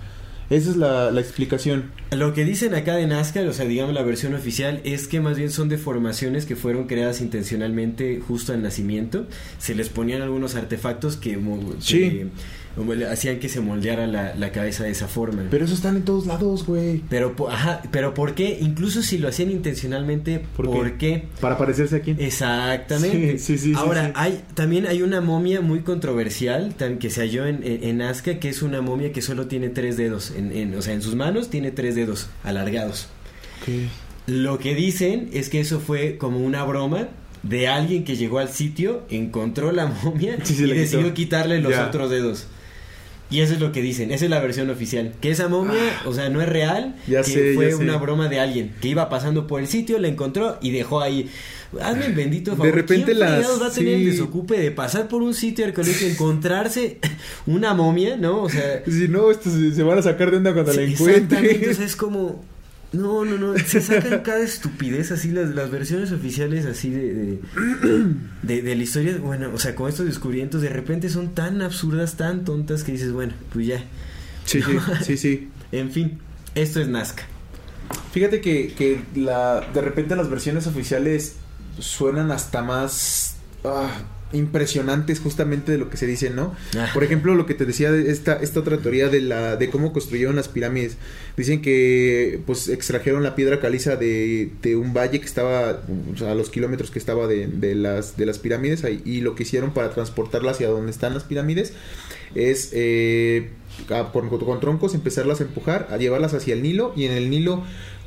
[0.52, 1.90] Esa es la, la explicación.
[2.10, 5.38] Lo que dicen acá de Nazca, o sea, digamos la versión oficial, es que más
[5.38, 9.26] bien son deformaciones que fueron creadas intencionalmente justo al nacimiento.
[9.58, 11.38] Se les ponían algunos artefactos que,
[11.80, 11.98] Sí.
[12.00, 12.26] que,
[13.10, 15.44] hacían que se moldeara la, la cabeza de esa forma.
[15.50, 17.02] Pero eso están en todos lados, güey.
[17.08, 18.58] Pero, ajá, pero ¿por qué?
[18.60, 21.24] Incluso si lo hacían intencionalmente, ¿Por ¿por, qué?
[21.40, 22.18] Para parecerse a quién.
[22.20, 23.38] Exactamente.
[23.38, 27.62] Sí, sí, sí, Ahora, hay también hay una momia muy controversial que se halló en,
[27.62, 30.32] en, en Nazca, que es una momia que solo tiene tres dedos.
[30.50, 33.08] En, en- o sea, en sus manos tiene tres dedos alargados.
[34.26, 37.08] Lo que dicen es que eso fue como una broma
[37.42, 41.14] de alguien que llegó al sitio, encontró la momia Sí, y decidió quitó.
[41.14, 42.46] quitarle los otros dedos.
[43.30, 45.14] Y eso es lo que dicen, esa es la versión oficial.
[45.22, 47.02] Que esa momia, o sea, no es real, Ah.
[47.08, 47.82] Ya que sé, fue ya sé.
[47.82, 51.30] una broma de alguien que iba pasando por el sitio, la encontró y dejó ahí.
[51.80, 52.74] Hazme el bendito De favor.
[52.74, 54.06] repente ¿quién las- va a tener el sí.
[54.10, 56.98] desocupe de pasar por un sitio arqueológico, encontrarse
[57.46, 58.42] una momia, ¿no?
[58.42, 61.74] O sea, Si no, estos se, van a sacar de onda cuando la Sí, encuentren.
[61.74, 62.44] sea, es como...
[62.92, 67.38] No, no, no, se sacan cada estupidez así, las, las versiones oficiales así de, de,
[68.42, 72.18] de, de la historia, bueno, o sea, con estos descubrimientos de repente son tan absurdas,
[72.18, 73.82] tan tontas que dices, bueno, pues ya,
[74.44, 74.72] Sí, sí,
[75.04, 75.48] sí, sí.
[75.72, 76.18] en fin,
[76.54, 77.22] esto es Nazca.
[78.12, 81.36] Fíjate que, que la, de repente las versiones oficiales
[81.78, 83.90] suenan hasta más ah,
[84.32, 86.54] impresionantes justamente de lo que se dice, ¿no?
[86.76, 86.88] Ah.
[86.94, 89.92] Por ejemplo, lo que te decía de esta, esta otra teoría de la de cómo
[89.92, 90.96] construyeron las pirámides.
[91.36, 95.82] Dicen que pues extrajeron la piedra caliza de, de un valle que estaba
[96.14, 99.20] o sea, a los kilómetros que estaba de, de las, de las pirámides ahí, y
[99.20, 101.74] lo que hicieron para transportarla hacia donde están las pirámides
[102.34, 103.50] es eh,
[103.90, 107.28] a- con, con troncos empezarlas a empujar, a llevarlas hacia el Nilo y en el
[107.28, 107.62] Nilo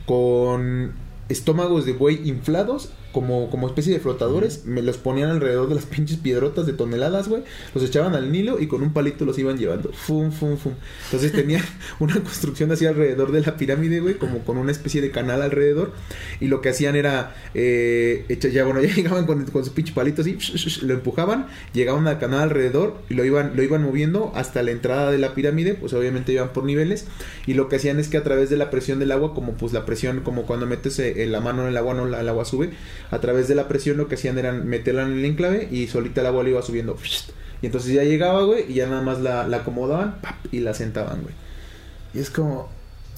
[0.07, 0.93] con
[1.29, 5.85] estómagos de buey inflados como, como especie de flotadores, me los ponían alrededor de las
[5.93, 7.43] pinches piedrotas de toneladas, güey,
[7.73, 10.73] los echaban al Nilo y con un palito los iban llevando, fum, fum, fum.
[11.05, 11.63] Entonces tenían
[11.99, 15.93] una construcción así alrededor de la pirámide, güey, como con una especie de canal alrededor,
[16.41, 19.93] y lo que hacían era, eh, echa- ya bueno, ya llegaban con, con su pinche
[19.93, 20.37] palito así,
[20.81, 25.09] lo empujaban, llegaban al canal alrededor y lo iban, lo iban moviendo hasta la entrada
[25.09, 27.05] de la pirámide, pues obviamente iban por niveles,
[27.47, 29.71] y lo que hacían es que a través de la presión del agua, como pues
[29.71, 32.43] la presión, como cuando metes eh, la mano en el agua, no la- el agua
[32.43, 32.71] sube,
[33.11, 36.25] a través de la presión lo que hacían era meterla en el enclave y solita
[36.27, 36.97] agua le iba subiendo.
[37.61, 40.17] Y entonces ya llegaba, güey, y ya nada más la, la acomodaban
[40.51, 41.33] y la sentaban, güey.
[42.13, 42.69] Y es como...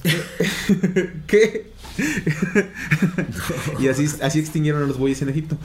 [1.26, 1.72] ¿Qué?
[3.80, 5.58] y así, así extinguieron a los bueyes en Egipto.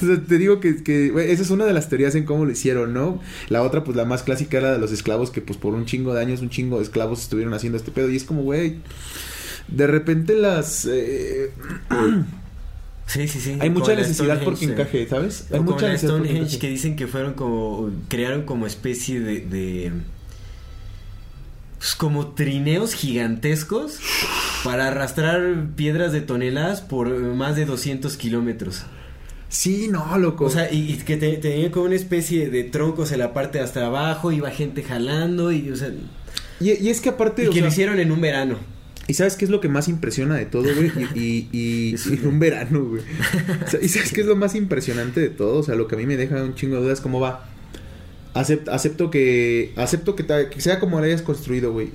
[0.28, 3.20] Te digo que, que, esa es una de las teorías en cómo lo hicieron, ¿no?
[3.48, 6.14] La otra, pues la más clásica era de los esclavos que pues por un chingo
[6.14, 8.10] de años, un chingo de esclavos estuvieron haciendo este pedo.
[8.10, 8.78] Y es como, güey,
[9.68, 10.86] de repente las...
[10.90, 11.50] eh,
[13.06, 13.56] Sí, sí, sí.
[13.60, 15.46] Hay mucha necesidad porque encaje, ¿sabes?
[15.50, 19.40] O Hay como mucha necesidad Stonehenge que dicen que fueron como crearon como especie de,
[19.42, 19.92] de
[21.78, 24.00] pues, como trineos gigantescos
[24.64, 28.82] para arrastrar piedras de toneladas por eh, más de 200 kilómetros.
[29.48, 30.46] Sí, no, loco.
[30.46, 33.58] O sea, y, y que te- tenía como una especie de troncos en la parte
[33.58, 35.90] de hasta abajo, iba gente jalando y, o sea,
[36.58, 38.58] y, y es que aparte, y o que lo hicieron en un verano.
[39.08, 40.90] ¿Y sabes qué es lo que más impresiona de todo, güey?
[41.14, 43.02] Y, y, y- y un verano, güey.
[43.80, 45.58] ¿Y sabes qué es lo más impresionante de todo?
[45.58, 47.48] O sea, lo que a mí me deja un chingo de dudas, ¿cómo va?
[48.34, 51.90] Acept- acepto que acepto que, ta- que sea como lo hayas construido, güey.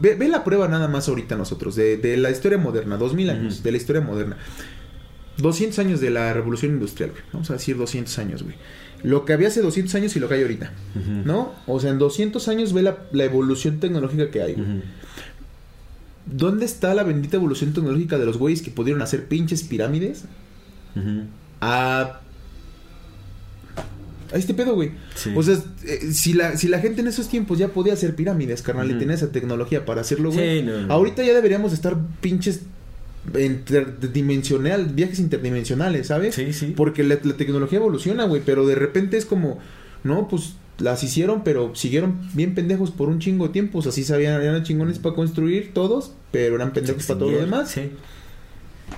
[0.00, 3.62] Ve, ve la prueba nada más ahorita nosotros, de, de la historia moderna, 2000 años,
[3.62, 4.36] de la historia moderna.
[5.38, 7.22] 200 años de la revolución industrial, güey.
[7.32, 8.56] Vamos a decir 200 años, güey.
[9.04, 10.72] Lo que había hace 200 años y lo que hay ahorita,
[11.24, 11.54] ¿no?
[11.68, 14.66] O sea, en 200 años ve la, la evolución tecnológica que hay, güey.
[16.30, 20.24] ¿Dónde está la bendita evolución tecnológica de los güeyes que pudieron hacer pinches pirámides?
[20.96, 21.22] Ujú.
[21.60, 22.20] A.
[24.30, 24.90] A este pedo, güey.
[25.14, 25.32] Sí.
[25.34, 28.60] O sea, eh, si, la, si la gente en esos tiempos ya podía hacer pirámides,
[28.60, 28.98] carnal, y Ujú.
[29.00, 30.60] tenía esa tecnología para hacerlo, güey.
[30.60, 30.92] Sí, no, no.
[30.92, 32.60] Ahorita ya deberíamos estar pinches
[33.38, 36.34] interdimensional, viajes interdimensionales, ¿sabes?
[36.34, 36.72] Sí, sí.
[36.76, 39.58] Porque la, la tecnología evoluciona, güey, pero de repente es como,
[40.04, 43.78] no, pues las hicieron, pero siguieron bien pendejos por un chingo de tiempo.
[43.78, 47.38] O sea, sí sabían, eran chingones para construir todos, pero eran pendejos para todo lo
[47.40, 47.70] demás.
[47.70, 47.90] Sí.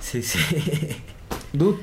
[0.01, 0.39] Sí, sí.
[1.53, 1.77] Dude,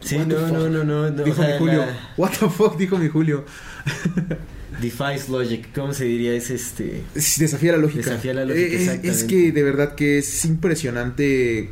[0.00, 1.84] Sí, no, no, no, no, dijo mi Julio.
[2.16, 3.44] What the fuck, dijo mi Julio.
[4.80, 6.32] Defies logic, ¿cómo se diría?
[6.32, 7.02] Es este.
[7.14, 8.08] Es- Desafía la lógica.
[8.10, 11.70] Desafía la lógica, Eh, es, que de verdad que es impresionante.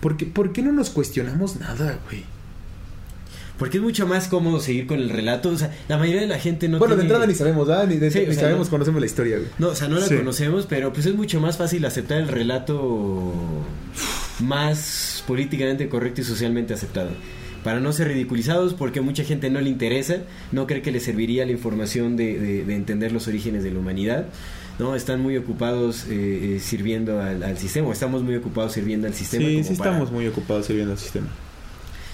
[0.00, 2.24] ¿Por qué, por qué no nos cuestionamos nada, güey?
[3.58, 5.50] Porque es mucho más cómodo seguir con el relato.
[5.50, 7.86] O sea, la mayoría de la gente no bueno, de entrada ni sabemos, ¿ah?
[7.86, 9.48] Ni, de- Sí, o ni sea, sabemos, no- conocemos la historia, güey.
[9.58, 10.16] No, o sea, no la Sí.
[10.16, 13.32] conocemos, pero pues es mucho más fácil aceptar el relato
[14.40, 17.10] más políticamente correcto y socialmente aceptado.
[17.62, 20.18] Para no ser ridiculizados, porque mucha gente no le interesa,
[20.52, 23.78] no cree que le serviría la información de, de- de entender los orígenes de la
[23.78, 24.26] humanidad.
[24.78, 29.06] No, están muy ocupados eh, eh, sirviendo al, al sistema, o estamos muy ocupados sirviendo
[29.06, 29.46] al sistema.
[29.46, 31.28] Sí, como sí para- estamos muy ocupados sirviendo al sistema.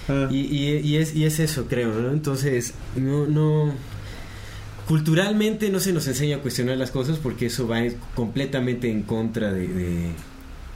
[0.07, 2.11] Ah, Y, y- y es, y es eso, creo, ¿no?
[2.11, 3.73] Entonces, no, no.
[4.87, 9.03] Culturalmente no se nos enseña a cuestionar las cosas porque eso va en- completamente en
[9.03, 10.07] contra de, de,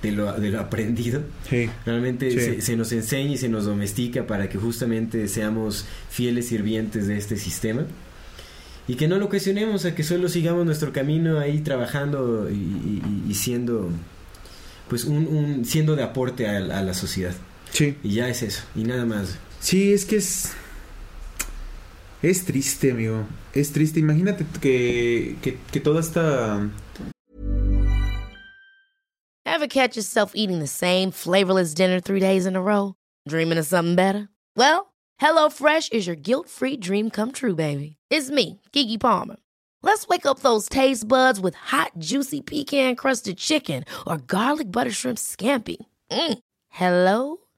[0.04, 1.22] de lo, de lo aprendido.
[1.50, 1.70] sí.
[1.86, 2.40] Realmente Sí.
[2.40, 7.18] se, se nos enseña y se nos domestica para que justamente seamos fieles sirvientes de
[7.18, 7.86] este sistema.
[8.88, 13.24] Y que no lo cuestionemos, a que solo sigamos nuestro camino ahí trabajando y, y-
[13.28, 13.90] y siendo,
[14.88, 17.34] pues, un, un- siendo de aporte a, a la sociedad.
[17.72, 17.98] Sí.
[18.04, 19.38] Y ya es eso, y nada más.
[19.60, 20.54] Sí, es que es.
[22.22, 23.26] Es triste, amigo.
[23.54, 24.00] Es triste.
[24.00, 26.70] Imagínate que, que, que toda esta.
[29.46, 32.96] Ever catch yourself eating the same flavorless dinner three days in a row?
[33.28, 34.28] Dreaming of something better?
[34.58, 37.96] Well, HelloFresh is your guilt free dream come true, baby.
[38.10, 39.38] It's me, Kiki Palmer.
[39.82, 44.92] Let's wake up those taste buds with hot, juicy pecan crusted chicken or garlic butter
[44.92, 45.78] shrimp scampi.
[46.12, 46.40] Mm.
[46.70, 47.38] Hello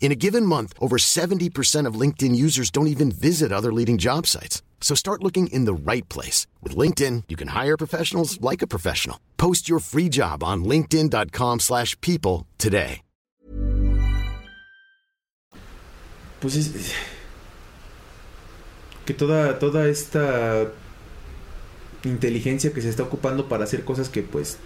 [0.00, 4.26] In a given month, over 70% of LinkedIn users don't even visit other leading job
[4.28, 4.62] sites.
[4.80, 6.46] So start looking in the right place.
[6.62, 9.18] With LinkedIn, you can hire professionals like a professional.
[9.36, 13.00] Post your free job on linkedin.com/people slash people today.
[16.40, 16.92] Pues es.
[19.04, 20.70] Que toda, toda esta
[22.04, 24.58] inteligencia que se está ocupando para hacer cosas que, pues.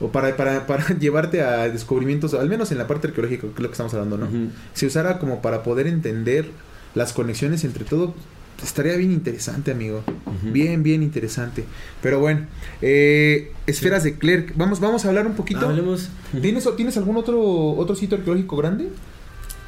[0.00, 3.60] O para, para, para llevarte a descubrimientos, al menos en la parte arqueológica, que es
[3.60, 4.28] lo que estamos hablando, ¿no?
[4.74, 6.46] Se usara como para poder entender
[6.94, 8.14] las conexiones entre todo.
[8.62, 10.02] Estaría bien interesante, amigo.
[10.42, 11.64] Bien, bien interesante.
[12.02, 12.46] Pero bueno,
[12.82, 14.52] eh, esferas de Clerc.
[14.56, 15.60] Vamos, vamos a hablar un poquito.
[15.68, 16.08] Hablemos.
[16.42, 18.88] ¿Tienes, ¿Tienes algún otro, otro sitio arqueológico grande?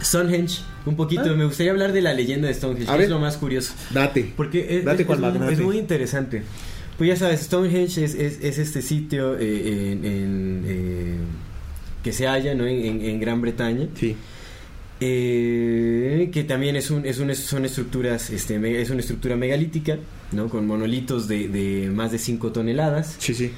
[0.02, 1.22] Stonehenge, un poquito.
[1.26, 1.34] Ah.
[1.34, 3.04] Me gustaría hablar de la leyenda de Stonehenge, A que ver.
[3.04, 3.74] es lo más curioso.
[3.92, 4.32] Date.
[4.36, 6.42] Porque es, Date es- es muy, es muy interesante.
[7.00, 11.16] Pues ya sabes, Stonehenge es, es- es este sitio eh, en- en, eh,
[12.04, 12.66] que se halla ¿no?
[12.66, 13.88] en, Gran Bretaña.
[13.98, 14.16] Sí.
[15.00, 19.96] eh, que también es un, es un- son estructuras, este, es una estructura megalítica,
[20.32, 20.50] ¿no?
[20.50, 23.16] Con monolitos de, de más de 5 toneladas.
[23.18, 23.50] Sí, sí.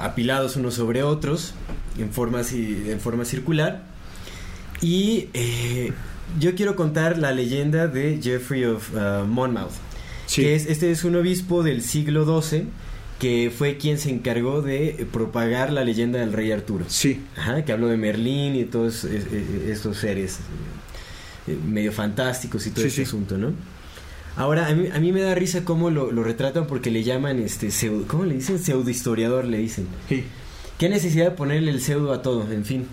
[0.00, 1.52] apilados unos sobre otros
[1.98, 3.84] en forma, ci- en forma circular
[4.80, 5.28] y
[6.40, 9.83] yo quiero contar la leyenda de Jeffrey of uh, Monmouth.
[10.26, 10.42] Sí.
[10.42, 12.64] Que es, este es un obispo del siglo XII
[13.18, 16.84] que fue quien se encargó de propagar la leyenda del rey Arturo.
[16.88, 17.20] Sí.
[17.36, 19.26] Ajá, que habló de Merlín y todos es-
[19.68, 20.38] estos seres
[21.46, 23.02] eh, medio fantásticos y todo Sí, sí.
[23.02, 23.52] asunto, ¿no?
[24.36, 27.38] Ahora, a mí, a mí me da risa cómo lo, lo retratan porque le llaman,
[27.38, 28.56] este, pseudo, ¿cómo le dicen?
[29.50, 29.86] Le dicen.
[30.08, 30.24] Sí.
[30.78, 32.50] ¿Qué necesidad de ponerle el pseudo a todo?
[32.50, 32.86] En fin.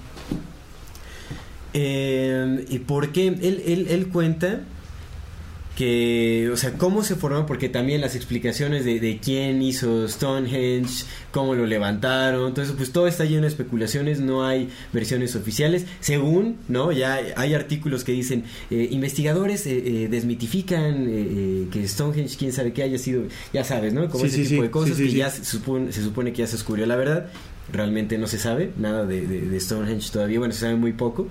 [1.73, 3.27] Eh, ¿Y por qué?
[3.27, 4.61] Él, él, él cuenta
[5.75, 11.05] que, o sea, cómo se formó, porque también las explicaciones de, de quién hizo Stonehenge,
[11.31, 16.57] cómo lo levantaron, entonces pues todo está lleno de especulaciones, no hay versiones oficiales, según,
[16.67, 16.91] ¿no?
[16.91, 22.51] Ya hay artículos que dicen, eh, investigadores eh, eh, desmitifican eh, eh, que Stonehenge, quién
[22.53, 24.09] sabe qué haya sido, ya sabes, ¿no?
[24.09, 26.39] Como Sí, ese sí, tipo de cosas sí, que ya se supone, se supone que
[26.39, 27.27] ya se descubrió la verdad,
[27.71, 31.29] realmente no se sabe nada de, de- de Stonehenge todavía, bueno, se sabe muy poco.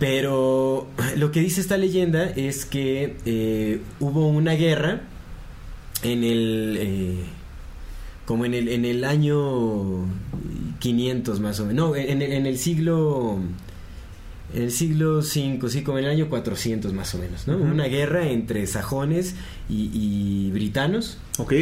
[0.00, 5.02] Pero lo que dice esta leyenda es que eh, hubo una guerra
[6.02, 6.76] en el...
[6.80, 7.16] eh,
[8.24, 10.06] como en el, en el año
[10.78, 11.90] 500 más o menos.
[11.90, 13.38] No, en el, en el siglo...
[14.52, 17.56] En el siglo V, sí, como en el año 400 más o menos, ¿no?
[17.56, 17.66] Ujú.
[17.66, 19.36] Una guerra entre sajones
[19.68, 21.18] y, y britanos.
[21.38, 21.52] Ok.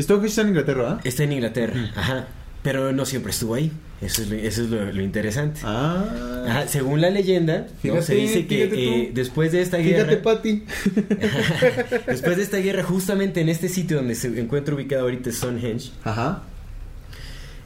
[0.00, 1.00] Stonehenge está en Inglaterra, ¿ah?
[1.04, 2.28] Está en Inglaterra, ajá.
[2.68, 3.72] Pero no siempre estuvo ahí.
[4.02, 5.60] Eso es lo, eso es lo, lo interesante.
[5.64, 6.44] Ah.
[6.46, 7.66] Ajá, según la leyenda,
[8.02, 10.64] se dice que eh, después de esta Fíjate, guerra, Pati.
[12.06, 16.42] después de esta guerra, justamente en este sitio donde se encuentra ubicado ahorita Stonehenge, Ajá.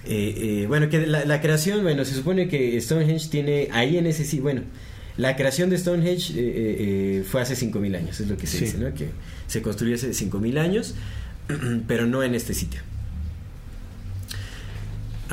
[0.05, 4.07] eh, eh, bueno, que la, la creación, bueno, se supone que Stonehenge tiene ahí en
[4.07, 4.63] ese sitio, bueno,
[5.17, 6.77] la creación de Stonehenge eh, eh,
[7.21, 8.65] eh, fue hace 5.000 años, es lo que se Sí.
[8.67, 8.95] dice, ¿no?
[8.95, 9.09] Que
[9.49, 10.95] se construyó hace 5.000 años,
[11.89, 12.81] pero no en este sitio.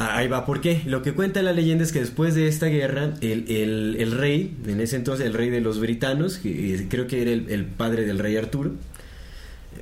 [0.01, 0.81] Ah, Ahí va, ¿por qué?
[0.85, 4.55] Lo que cuenta la leyenda es que después de esta guerra, el, el- el rey,
[4.65, 7.65] en ese entonces el rey de los britanos, que eh, creo que era el, el
[7.65, 8.71] padre del rey Arturo,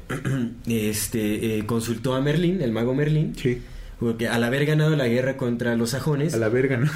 [0.68, 3.61] este, eh, consultó a Merlín, el mago Merlín, Sí.
[3.99, 6.89] porque al haber ganado la guerra contra los sajones, A la verga, ¿no?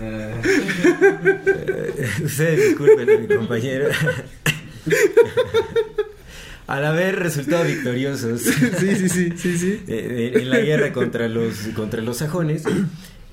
[0.00, 0.30] Ah,
[2.24, 3.88] ustedes disculpen a mi compañero,
[6.68, 9.80] al haber resultado victoriosos sí, sí, sí, sí, sí.
[9.88, 12.62] eh, en la guerra contra los, contra los sajones,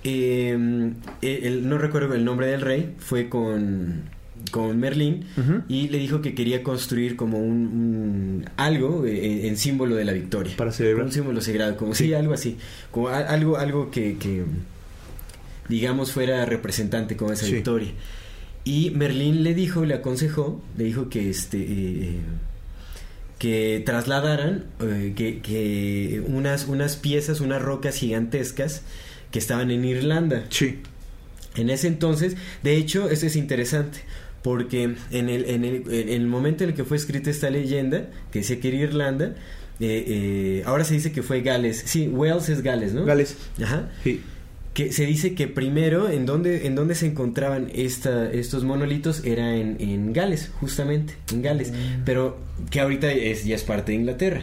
[0.04, 0.58] eh,
[1.22, 4.04] eh, el- no recuerdo el nombre del rey, fue con,
[4.52, 5.62] con Merlín Ujú.
[5.68, 10.14] y le dijo que quería construir como un, un- algo eh, en símbolo de la
[10.14, 10.54] victoria.
[10.58, 11.06] Para celebrar.
[11.06, 12.58] Un símbolo sagrado, como sí, algo así,
[12.92, 14.44] como a- algo, algo que, que,
[15.68, 17.54] digamos fuera representante como esa Sí.
[17.56, 17.90] victoria.
[18.64, 22.16] Y Merlín le dijo, le aconsejó, le dijo que este eh,
[23.40, 28.82] que trasladaran eh, que, que unas, unas piezas, unas rocas gigantescas
[29.32, 30.46] que estaban en Irlanda.
[30.50, 30.80] Sí.
[31.56, 34.00] En ese entonces, de hecho, eso es interesante,
[34.44, 38.08] porque en el, en el, en el momento en el que fue escrita esta leyenda,
[38.32, 39.36] que decía que era Irlanda,
[39.80, 41.84] eh, eh, ahora se dice que fue Gales.
[41.86, 43.06] Sí, Wales es Gales, ¿no?
[43.06, 43.36] Gales.
[43.62, 43.90] Ajá.
[44.04, 44.22] Sí.
[44.76, 49.56] Que se dice que primero en donde, en donde se encontraban esta, estos monolitos era
[49.56, 51.72] en, en Gales, justamente, en Gales.
[51.72, 52.04] Mm.
[52.06, 52.38] Pero
[52.70, 54.42] que ahorita es, ya es parte de Inglaterra.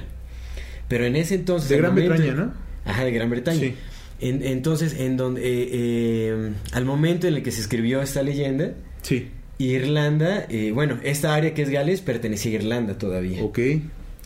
[0.88, 1.68] Pero en ese entonces...
[1.68, 2.54] De Gran momento- Bretaña, ¿no?
[2.84, 3.60] Ajá, de Gran Bretaña.
[3.60, 3.74] Sí.
[4.20, 8.72] En- entonces, en donde, eh, eh, al momento en el que se escribió esta leyenda,
[9.02, 9.28] Sí.
[9.58, 13.42] Irlanda, eh, bueno, esta área que es Gales pertenecía a Irlanda todavía.
[13.42, 13.58] Ok.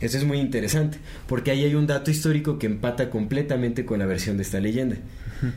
[0.00, 4.06] Eso es muy interesante, porque ahí hay un dato histórico que empata completamente con la
[4.06, 4.96] versión de esta leyenda,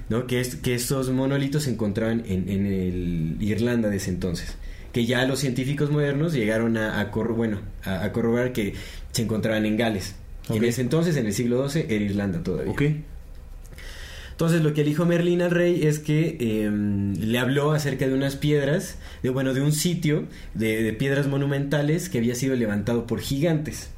[0.10, 0.28] ¿no?
[0.28, 4.56] Que, es, que estos monolitos se encontraban en, en el Irlanda de ese entonces,
[4.94, 8.74] que ya los científicos modernos llegaron a, a corro- bueno, a, a corroborar que
[9.12, 10.16] se encontraban en Gales.
[10.48, 10.56] Ok.
[10.58, 12.72] En ese entonces, en el siglo XII, era Irlanda todavía.
[14.32, 18.38] Entonces lo que dijo Merlín al rey es que eh, le habló acerca de unas
[18.38, 23.20] piedras, de bueno, de un sitio de, de piedras monumentales que había sido levantado por
[23.20, 23.90] gigantes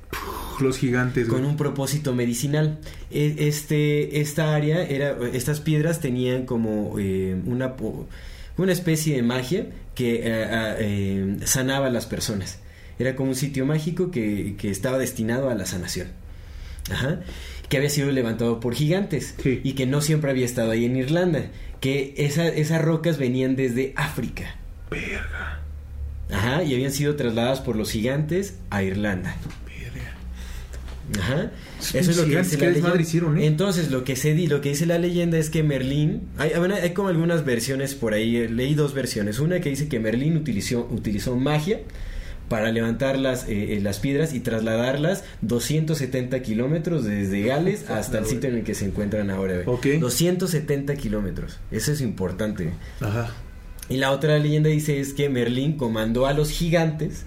[0.60, 1.28] los gigantes.
[1.28, 2.80] con un propósito medicinal.
[3.10, 7.76] E- Este, esta área era, estas piedras tenían como eh, una,
[8.58, 12.60] una especie de magia que eh, ah, eh, sanaba a las personas.
[13.00, 16.08] Era como un sitio mágico que, que estaba destinado a la sanación.
[16.92, 17.22] Ajá.
[17.70, 19.62] Que había sido levantado por gigantes Sí.
[19.64, 21.46] y que no siempre había estado ahí en Irlanda.
[21.80, 24.56] Que esa- esas rocas venían desde África.
[24.92, 25.62] Verga.
[26.32, 26.64] Ajá.
[26.64, 29.36] Y habían sido trasladadas por los gigantes a Irlanda.
[31.20, 31.52] Ajá.
[31.80, 33.02] Eso es lo que dice ¿qué la desmadre leyenda.
[33.02, 33.46] hicieron, eh?
[33.46, 36.94] Entonces, lo que se di, lo que dice la leyenda es que Merlín, hay, hay
[36.94, 40.88] como algunas versiones por ahí, eh, leí dos versiones, una que dice que Merlín utilizó,
[40.92, 41.82] utilizó magia
[42.48, 48.26] para levantar las, eh, eh, las piedras y trasladarlas 270 kilómetros desde Gales hasta el
[48.26, 49.62] sitio en el que se encuentran ahora.
[49.62, 49.68] güey.
[49.68, 50.00] Ok.
[50.02, 52.74] 270 kilómetros, eso es importante.
[53.00, 53.34] Ajá.
[53.90, 57.26] Y la otra leyenda dice es que Merlín comandó a los gigantes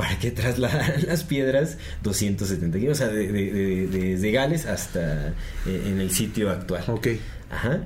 [0.00, 5.34] para que trasladaran las piedras 270 kilómetros, o sea, de- de- de- de- Gales hasta
[5.66, 6.84] eh, en el sitio actual.
[6.86, 7.08] Ok.
[7.50, 7.84] Ajá.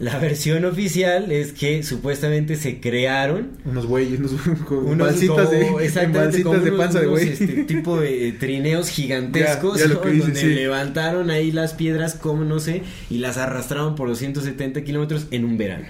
[0.00, 4.32] La versión oficial es que supuestamente se crearon Unos güeyes, unos,
[4.70, 7.28] unos balsitas de, exactamente, de panza de güey.
[7.28, 10.14] este, tipo de trineos gigantescos Ya, ya lo que ¿no?
[10.14, 10.48] dices, donde sí.
[10.48, 15.56] levantaron ahí las piedras como no sé y las arrastraron por 270 kilómetros en un
[15.56, 15.86] verano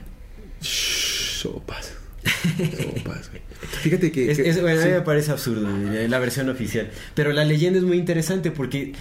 [0.61, 1.93] Sopas.
[2.27, 3.43] Sopas, güey.
[3.83, 4.31] Fíjate que.
[4.31, 4.95] Es- que- es- bueno, a mí sí.
[4.97, 5.67] me parece absurdo
[6.09, 8.93] la versión oficial pero la leyenda es muy interesante porque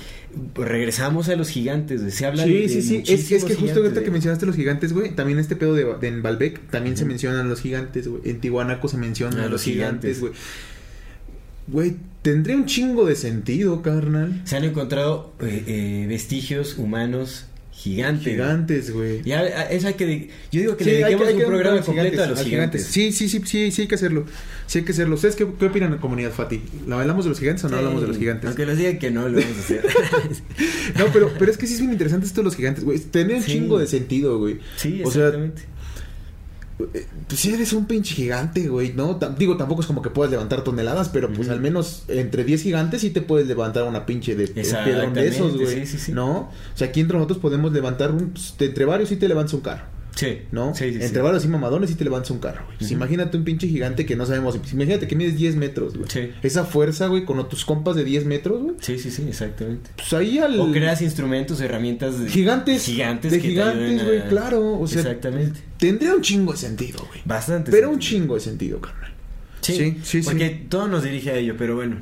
[0.56, 2.12] regresamos a los gigantes güey.
[2.12, 3.04] se habla Sí, de, sí, de sí.
[3.14, 5.86] Es, es que justo ahorita que de- mencionaste los gigantes, güey, también este pedo de,
[6.00, 8.22] de en Balbec también se mencionan los gigantes, güey.
[8.26, 10.20] En Tihuanaco se mencionan Ah, los gigantes.
[10.22, 10.34] güey.
[11.68, 14.42] Güey, tendría un chingo de sentido, carnal.
[14.46, 17.46] se han encontrado eh, eh, vestigios humanos
[17.76, 19.22] gigantes Gigantes, güey.
[19.24, 22.42] ya eso hay que yo digo que Sí, le dediquemos un programa completo a los
[22.44, 24.26] gigantes, Sí, sí, sí, sí, sí hay que hacerlo.
[24.68, 25.16] Sí hay que hacerlo.
[25.16, 26.62] ¿Ustedes qué, qué opinan comunidad, Fati?
[26.88, 28.48] ¿La hablamos de los gigantes o no Sí, hablamos de los gigantes?
[28.48, 29.86] Aunque nos digan que no, lo vamos a hacer.
[30.98, 32.98] No, pero, pero es que sí es bien interesante esto de los gigantes, güey.
[33.00, 33.52] Tenía un Sí.
[33.52, 34.60] chingo de sentido, güey.
[34.78, 35.64] sí, O sea, exactamente.
[36.78, 39.18] Pues si eres un pinche gigante, güey, ¿no?
[39.38, 43.02] Digo, tampoco es como que puedas levantar toneladas, pero pues al menos entre 10 gigantes
[43.02, 45.68] sí te puedes levantar una pinche de un piedrón de esos, güey.
[45.68, 46.12] sí, sí, sí.
[46.12, 46.32] ¿No?
[46.40, 48.32] O sea, aquí entre nosotros podemos levantar un...
[48.32, 49.86] pues, entre varios sí te levantas un carro,
[50.16, 50.74] sí, ¿no?
[50.74, 51.06] Sí, sí, sí.
[51.06, 52.78] entre varios y mamadones sí te levantas un carro, güey.
[52.78, 52.96] Pues, Ujú.
[52.98, 54.58] imagínate un pinche gigante que no sabemos...
[54.58, 56.10] pues, imagínate que mides 10 metros, güey.
[56.10, 56.32] Sí.
[56.42, 58.76] Esa fuerza, güey, con tus compas de 10 metros, güey.
[58.82, 59.92] Sí, sí, sí, exactamente.
[59.96, 60.60] Pues ahí al...
[60.60, 62.84] O creas instrumentos, herramientas de- Gigantes.
[62.86, 64.80] gigantes De que gigantes, a- güey, claro.
[64.80, 65.60] O sea, exactamente.
[65.78, 67.22] tendría un chingo de sentido, güey.
[67.26, 67.72] Bastante.
[67.72, 69.12] Pero un chingo de sentido, carnal.
[69.62, 70.30] Sí, Sí, sí, sí.
[70.30, 71.98] Porque todo nos dirige a ello, pero bueno.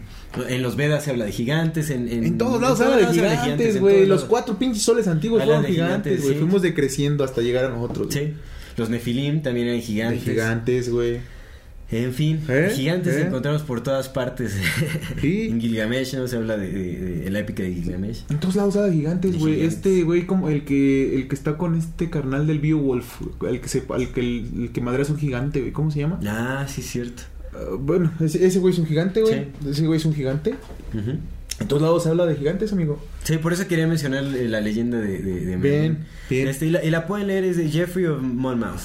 [0.50, 2.08] En los Vedas se habla de gigantes, en...
[2.08, 4.06] En, En todos lados en habla de gigantes, güey.
[4.06, 6.34] Los cuatro pinches soles antiguos fueron gigantes, güey.
[6.34, 6.40] sí.
[6.40, 8.08] Fuimos decreciendo hasta llegar a nosotros.
[8.14, 8.34] Sí.
[8.78, 10.24] Los Nefilim también eran De gigantes.
[10.24, 11.20] gigantes, güey.
[11.92, 12.72] En fin, ¿Eh?
[12.76, 13.22] gigantes ¿Eh?
[13.28, 14.58] encontramos por todas partes.
[15.22, 15.48] Sí.
[15.52, 16.28] en Gilgamesh, ¿no?
[16.28, 18.24] Se habla de, de- de la épica de Gilgamesh.
[18.32, 19.62] En todos lados habla de gigantes, güey.
[19.64, 23.68] Este, güey, como el que el que está con este carnal del Beowulf, el que
[23.70, 25.72] se el que el, el que madre es un gigante, güey.
[25.72, 26.20] ¿Cómo se llama?
[26.26, 27.24] Ah, sí, cierto.
[27.56, 29.48] Ah, bueno, ese, ese güey es un gigante, güey.
[29.70, 30.56] Ese güey es un gigante.
[30.94, 31.18] Ujú.
[31.60, 33.04] En todos lados se habla de gigantes, amigo.
[33.24, 36.48] Sí, por eso quería mencionar la leyenda de, de, de Bien, bien.
[36.48, 38.82] Este, y, la, y la pueden leer, es de Jeffrey of Monmouth.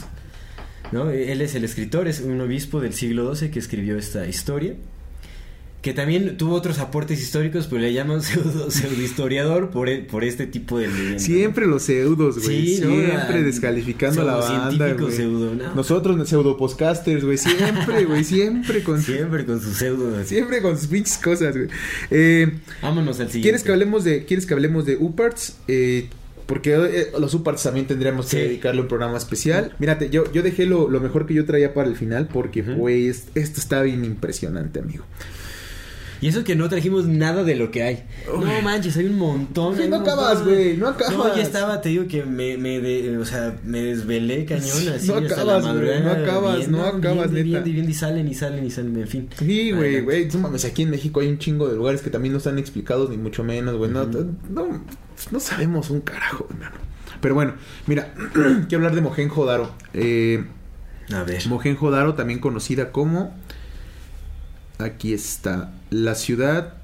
[0.93, 1.11] ¿no?
[1.11, 4.75] Él es el escritor, es un obispo del siglo XII que escribió esta historia.
[5.81, 10.47] Que también tuvo otros aportes históricos, pero le llaman pseudo, pseudohistoriador por, e- por este
[10.49, 11.19] tipo de leyenda.
[11.21, 12.67] Siempre los pseudos, güey.
[12.67, 12.77] Sí.
[12.79, 15.13] Siempre descalificando a la banda, güey.
[15.15, 15.75] pseudo, ¿no?
[15.77, 17.39] Nosotros pseudopostcasters, güey.
[17.39, 18.25] Siempre, güey.
[18.25, 20.25] Siempre con Siempre con su pseudo.
[20.25, 21.69] Siempre con sus pinches cosas, güey.
[22.11, 22.51] Eh,
[22.83, 23.43] Vámonos al siguiente.
[23.43, 25.59] ¿Quieres que hablemos de, ¿quieres que hablemos de UParts?
[25.69, 26.09] Eh,
[26.47, 29.75] porque eh, los UParts también tendríamos que dedicarle un programa especial.
[29.79, 33.27] Mírate, yo, yo dejé lo, lo mejor que yo traía para el final porque, pues,
[33.37, 35.05] esto está bien impresionante, amigo.
[36.21, 38.05] Y eso que no trajimos nada de lo que hay.
[38.27, 39.77] No manches, hay un montón.
[39.77, 40.55] Sí, hay no un acabas, montón.
[40.55, 41.17] güey, no acabas.
[41.17, 45.07] No, ya estaba, te digo que me, me de- o sea, me desvelé cañón así
[45.09, 46.01] No acabas, la madrugada.
[46.01, 47.65] no acabas, no acabas, viendo, neta.
[47.65, 49.29] viendo, y salen y salen y salen, en fin.
[49.39, 50.29] Sí, güey, güey.
[50.29, 53.11] No mames, aquí en México hay un chingo de lugares que también no están explicados,
[53.11, 53.91] ni mucho menos, güey.
[53.91, 54.85] No, no,
[55.31, 56.77] no sabemos un carajo, hermano.
[57.21, 57.55] Pero bueno,
[57.87, 58.13] mira,
[58.69, 59.71] quiero hablar de Mohenjo-Daro.
[59.95, 60.45] Eh,
[61.13, 61.47] A ver.
[61.47, 63.35] Mohenjo-Daro, también conocida como.
[64.79, 65.73] Aquí está.
[65.91, 66.75] La ciudad.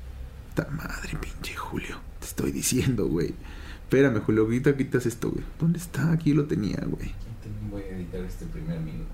[0.54, 1.98] Ta madre, pinche Julio.
[2.20, 3.34] Te estoy diciendo, güey.
[3.84, 4.42] Espérame, Julio.
[4.42, 5.44] Ahorita quitas esto, güey.
[5.60, 6.12] ¿Dónde está?
[6.12, 7.12] Aquí lo tenía, güey.
[7.42, 9.04] También voy a editar este primer minuto.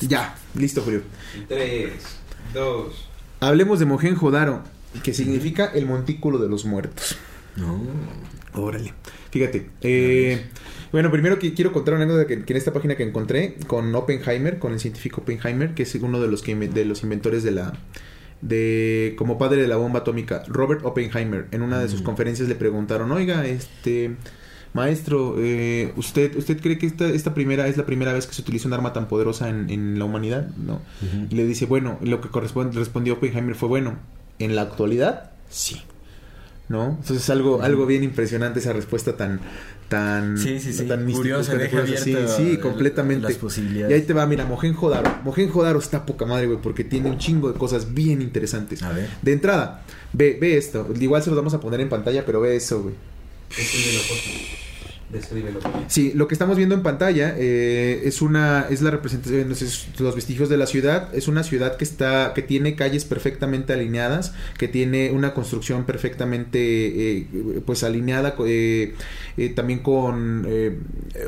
[0.00, 1.02] Ya, listo, Julio.
[1.48, 1.92] Tres,
[2.52, 3.08] dos.
[3.40, 4.62] Hablemos de Mohenjo-Daro,
[5.02, 7.16] que significa el montículo de los muertos.
[7.56, 7.80] No.
[8.54, 8.92] Órale.
[9.30, 9.70] Fíjate.
[9.80, 10.46] eh,
[10.94, 13.92] bueno, primero que quiero contar una anécdota que, que en esta página que encontré con
[13.92, 17.50] Oppenheimer, con el científico Oppenheimer, que es uno de los que de los inventores de
[17.50, 17.72] la
[18.40, 22.04] de como padre de la bomba atómica, Robert Oppenheimer, en una de sus Mm.
[22.04, 24.14] conferencias le preguntaron, "Oiga, este
[24.72, 28.42] maestro, eh, usted usted cree que esta esta primera es la primera vez que se
[28.42, 30.80] utiliza un arma tan poderosa en, en la humanidad?" ¿No?
[31.28, 33.96] Y le dice, bueno, lo que corresponde, respondió Oppenheimer fue, bueno,
[34.38, 35.82] en la actualidad, sí.
[36.66, 36.86] ¿No?
[36.92, 39.38] Entonces es algo, algo bien impresionante esa respuesta tan,
[39.88, 40.84] tan, Sí, sí, sí.
[40.84, 41.04] tan
[41.50, 43.28] tan deja abierta Sí, sí, el- completamente.
[43.28, 43.90] las posibilidades.
[43.90, 45.20] Y ahí te va, mira, Mohenjo-Daro.
[45.24, 48.82] Mohenjo-Daro está poca madre, güey, porque tiene un chingo de cosas bien interesantes.
[48.82, 49.08] A ver.
[49.22, 50.88] De entrada, ve, ve esto.
[50.98, 52.94] Igual se los vamos a poner en pantalla, pero ve eso, güey.
[53.48, 54.73] Por favor.
[55.88, 60.14] Sí, lo que estamos viendo en pantalla eh, es una es la representación entonces, los
[60.14, 61.14] vestigios de la ciudad.
[61.14, 66.58] Es una ciudad que está que tiene calles perfectamente alineadas, que tiene una construcción perfectamente
[67.18, 67.26] eh,
[67.64, 68.94] pues alineada, eh,
[69.54, 70.46] también con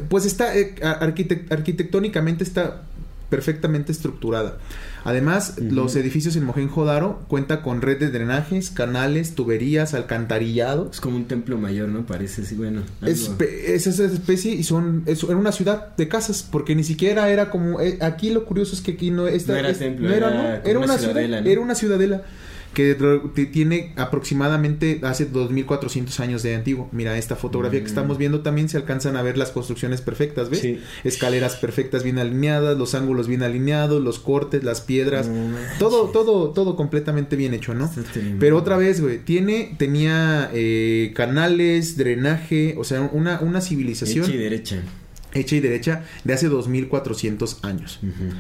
[0.09, 2.83] pues está arquitect- arquitectónicamente está
[3.31, 4.59] perfectamente estructurada.
[5.07, 10.91] Además, los edificios en Mohenjo-Daro cuenta con red de drenajes, canales, tuberías, alcantarillado.
[10.93, 12.05] Es como un templo mayor, ¿no?
[12.07, 12.83] Parece así, bueno.
[13.03, 17.31] Es, es esa especie y son es, era una ciudad de casas porque ni siquiera
[17.31, 20.09] era como eh, aquí lo curioso es que aquí no esta- No era es- templo,
[20.09, 20.69] no era, era ¿no?
[20.71, 21.49] Era una ciudad ciudadela, ¿no?
[21.49, 22.23] era una ciudadela
[22.77, 26.89] que tiene aproximadamente hace 2400 años de antiguo.
[26.93, 27.89] Mira esta fotografía que Mm.
[27.89, 30.61] estamos viendo también se alcanzan a ver las construcciones perfectas, ¿ves?
[30.61, 30.79] Sí.
[31.03, 35.29] Escaleras perfectas bien alineadas, los ángulos bien alineados, los cortes, las piedras,
[35.79, 37.91] todo todo todo completamente bien hecho, ¿no?
[38.13, 38.37] Tremendo.
[38.41, 44.35] Pero otra vez, güey, tiene, tenía eh, canales, drenaje, o sea, una, una civilización Hecha
[44.35, 44.77] y derecha.
[45.35, 48.01] hecha y derecha de hace 2400 años.
[48.03, 48.35] Ujú.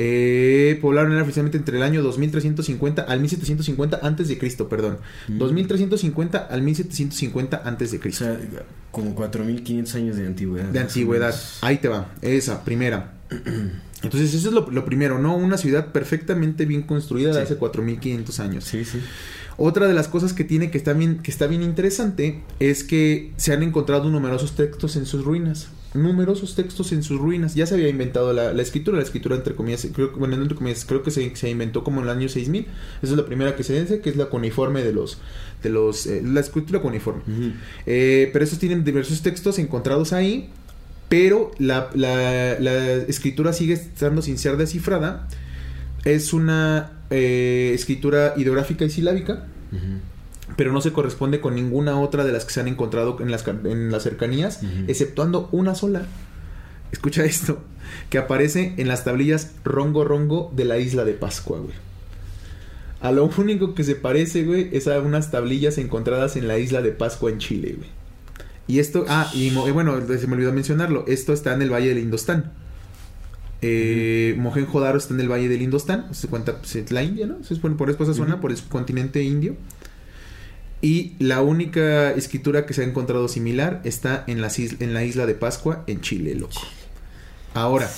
[0.00, 4.98] Eh, poblaron era oficialmente entre el año 2350 al 1750 antes de Cristo, perdón.
[5.26, 5.38] Mm.
[5.38, 8.24] 2350 al 1750 antes de O Cristo.
[8.24, 8.38] sea,
[8.92, 10.66] como 4500 años de antigüedad.
[10.66, 11.34] de o antigüedad.
[11.62, 13.14] Ahí te va, esa, primera.
[14.02, 15.36] Entonces, eso es lo, lo primero, ¿no?
[15.36, 17.40] Una ciudad perfectamente bien construida de Sí.
[17.40, 18.62] hace 4500 años.
[18.64, 19.00] Sí, sí.
[19.56, 23.32] Otra de las cosas que tiene que está bien, que está bien interesante es que
[23.36, 25.66] se han encontrado numerosos textos en sus ruinas.
[25.94, 27.54] Numerosos textos en sus ruinas.
[27.54, 30.56] Ya se había inventado la, la escritura, la escritura entre comillas, creo, bueno, no entre
[30.56, 32.66] comillas, creo que se, se inventó como en el año 6000.
[33.02, 35.18] Esa es la primera que se dice, que es la cuneiforme de los,
[35.62, 37.22] de los, eh, la escritura cuneiforme.
[37.86, 40.50] Eh, pero esos tienen diversos textos encontrados ahí,
[41.08, 45.26] pero la, la- la escritura sigue estando sin ser descifrada.
[46.04, 49.46] Es una eh, escritura ideográfica y silábica.
[50.56, 53.46] Pero no se corresponde con ninguna otra de las que se han encontrado en las,
[53.46, 56.02] en las cercanías, exceptuando una sola.
[56.92, 57.60] Escucha esto,
[58.10, 61.74] que aparece en las tablillas Rongo Rongo de la isla de Pascua, güey.
[63.00, 66.82] A lo único que se parece, güey, es a unas tablillas encontradas en la isla
[66.82, 67.90] de Pascua en Chile, güey.
[68.66, 71.88] Y esto, ah, y eh, bueno, se me olvidó mencionarlo, esto está en el Valle
[71.88, 72.52] del Indostán.
[73.62, 77.42] Eh, Mohenjo-Daro está en el Valle del Indostán, se cuenta, pues, es la India, ¿no?
[77.44, 78.42] Se supone por esa zona, Ujú.
[78.42, 79.56] por el subcontinente indio.
[80.80, 85.26] Y la única escritura que se ha encontrado similar está en, las en la isla
[85.26, 86.60] de Pascua, en Chile, loco.
[87.54, 87.90] Ahora,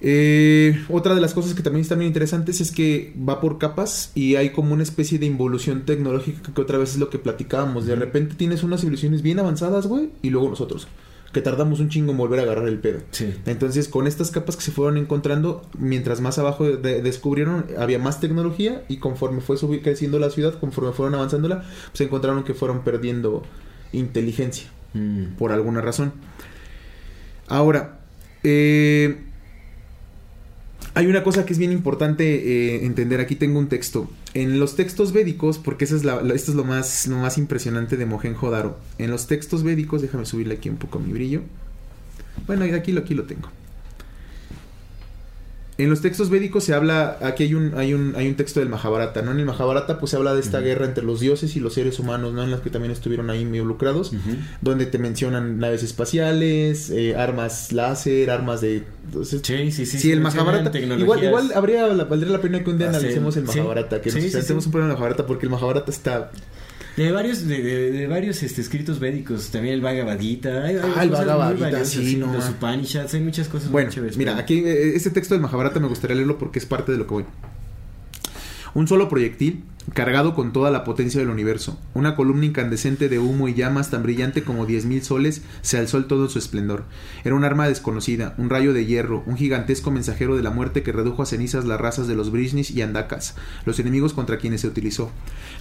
[0.00, 4.12] eh, otra de las cosas que también están bien interesantes es que va por capas
[4.14, 7.86] y hay como una especie de involución tecnológica que otra vez es lo que platicábamos.
[7.86, 10.86] De repente tienes unas civilizaciones bien avanzadas, güey, y luego nosotros,
[11.36, 13.00] que tardamos un chingo en volver a agarrar el pedo.
[13.10, 13.34] Sí.
[13.44, 18.20] Entonces, con estas capas que se fueron encontrando, mientras más abajo de- descubrieron, había más
[18.20, 21.62] tecnología y conforme fue subi- creciendo la ciudad, conforme fueron avanzándola,
[21.92, 23.42] pues encontraron que fueron perdiendo
[23.92, 25.36] inteligencia Mm.
[25.38, 26.12] por alguna razón.
[27.48, 28.00] Ahora,
[28.42, 29.18] eh,
[30.94, 32.24] hay una cosa que es bien importante
[32.78, 33.20] eh, entender.
[33.20, 34.08] Aquí tengo un texto.
[34.36, 37.96] En los textos védicos, porque esa es la, esto es lo más, lo más impresionante
[37.96, 38.76] de Mohenjo-Daro.
[38.98, 41.40] En los textos védicos, déjame subirle aquí un poco mi brillo.
[42.46, 43.48] Bueno, y aquí, aquí lo tengo.
[45.78, 48.70] En los textos védicos se habla, aquí hay un, hay un, hay un texto del
[48.70, 49.32] Mahabharata, ¿no?
[49.32, 51.98] En el Mahabharata pues se habla de esta guerra entre los dioses y los seres
[51.98, 52.42] humanos, ¿no?
[52.42, 54.36] En las que también estuvieron ahí involucrados Ujú.
[54.62, 58.84] donde te mencionan naves espaciales, eh, armas láser, armas de...
[59.04, 59.98] entonces, Sí, sí, sí.
[59.98, 60.78] Sí, el Mahabharata.
[60.78, 64.10] Igual, igual habría, la- valdría la pena que un día Hacer- analicemos el Mahabharata, que
[64.10, 64.52] sí, nos sí, sí.
[64.54, 66.30] un programa de Mahabharata, porque el Mahabharata está...
[66.96, 70.62] De varios, de, de- de varios este, escritos védicos, también el Bhagavad Gita.
[70.64, 72.50] Hay, hay Ah, el Bhagavad Gita, sí, no, Los ma.
[72.52, 74.16] Upanishads, hay muchas cosas Bueno, muy chéveres.
[74.16, 77.06] mira, pero- aquí este texto del Mahabharata me gustaría leerlo porque es parte de lo
[77.06, 77.24] que voy.
[78.74, 79.62] Un solo proyectil,
[79.96, 84.02] cargado con toda la potencia del universo, una columna incandescente de humo y llamas tan
[84.02, 86.84] brillante como 10.000 soles, se alzó en todo su esplendor.
[87.24, 90.92] Era un arma desconocida, un rayo de hierro, un gigantesco mensajero de la muerte que
[90.92, 94.66] redujo a cenizas las razas de los Brishnis y Andakas, los enemigos contra quienes se
[94.66, 95.10] utilizó.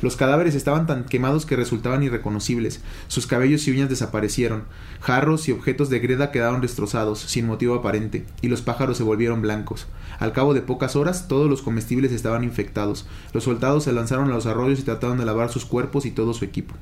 [0.02, 4.66] Los cadáveres estaban tan quemados que resultaban irreconocibles, sus cabellos y uñas desaparecieron,
[5.00, 9.42] jarros y objetos de greda quedaron destrozados, sin motivo aparente, y los pájaros se volvieron
[9.42, 9.88] blancos.
[10.20, 13.06] Al cabo de pocas horas, todos los comestibles estaban infectados.
[13.34, 16.34] Los soldados se lanzaron a los arroyos y trataron de lavar sus cuerpos y todo
[16.34, 16.76] su equipo.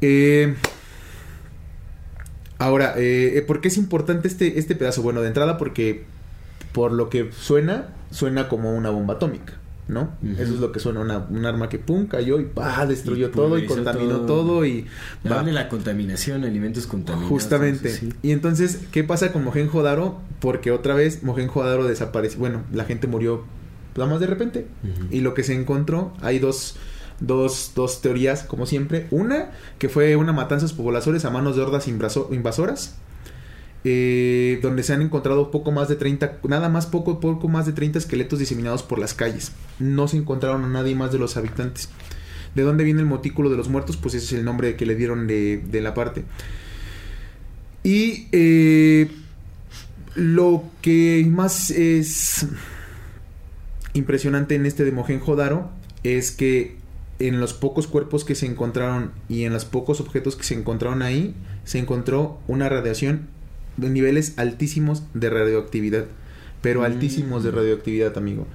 [0.00, 0.54] Eh,
[2.58, 5.02] ahora, eh, eh, ¿por qué es importante este, este pedazo?
[5.02, 6.04] Bueno, de entrada porque
[6.72, 9.54] por lo que suena, suena como una bomba atómica.
[9.88, 10.10] ¿No?
[10.22, 13.30] Eso es lo que suena, una, un arma que pum, cayó y pa, destruyó Y
[13.30, 14.64] todo y contaminó todo, todo.
[14.64, 14.86] y
[15.30, 15.42] va.
[15.42, 17.28] la contaminación, alimentos contaminados.
[17.28, 17.88] Justamente.
[17.88, 18.12] eso sí.
[18.22, 20.18] Y entonces, ¿qué pasa con Mohenjo-Daro?
[20.40, 22.38] Porque otra vez Mohenjo-Daro desapareció.
[22.38, 23.44] Bueno, la gente murió
[23.96, 24.66] nada más de repente.
[25.10, 26.76] Y lo que se encontró, hay dos,
[27.20, 29.06] dos, dos teorías, como siempre.
[29.10, 32.96] Una, que fue una matanza de pobladores a manos de hordas invaso- invasoras.
[33.84, 37.72] eh, donde se han encontrado poco más de 30, nada más poco, poco más de
[37.72, 39.50] 30 esqueletos diseminados por las calles.
[39.80, 41.88] No se encontraron a nadie más de los habitantes.
[42.54, 43.96] ¿De dónde viene el motículo de los muertos?
[43.96, 46.22] Pues ese es el nombre que le dieron de, de la parte.
[47.82, 49.10] Y eh,
[50.14, 52.46] Lo que más es
[53.94, 55.70] impresionante en este de Mohenjo-Daro
[56.02, 56.76] es que
[57.18, 61.02] en los pocos cuerpos que se encontraron y en los pocos objetos que se encontraron
[61.02, 63.28] ahí, se encontró una radiación
[63.76, 66.06] de niveles altísimos de radioactividad.
[66.62, 66.84] Pero Mm.
[66.84, 68.46] altísimos de radioactividad, amigo.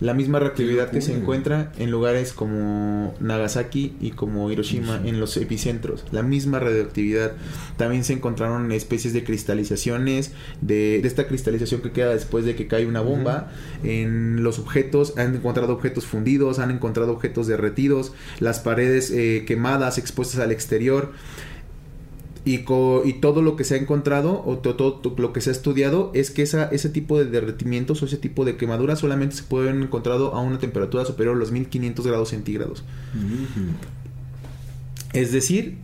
[0.00, 5.36] La misma radioactividad que se encuentra en lugares como Nagasaki y como Hiroshima, en los
[5.36, 6.04] epicentros.
[6.12, 7.32] La misma radioactividad.
[7.76, 12.68] También se encontraron especies de cristalizaciones, de, de esta cristalización que queda después de que
[12.68, 13.50] cae una bomba.
[13.82, 19.98] En los objetos, han encontrado objetos fundidos, han encontrado objetos derretidos, las paredes eh, quemadas,
[19.98, 21.12] expuestas al exterior.
[22.50, 25.40] Y, co- y todo lo que se ha encontrado o to- todo, to- lo que
[25.42, 29.00] se ha estudiado es que esa, ese tipo de derretimientos o ese tipo de quemaduras
[29.00, 32.84] solamente se pueden encontrado a una temperatura superior a los 1500 grados centígrados.
[35.12, 35.76] Es decir,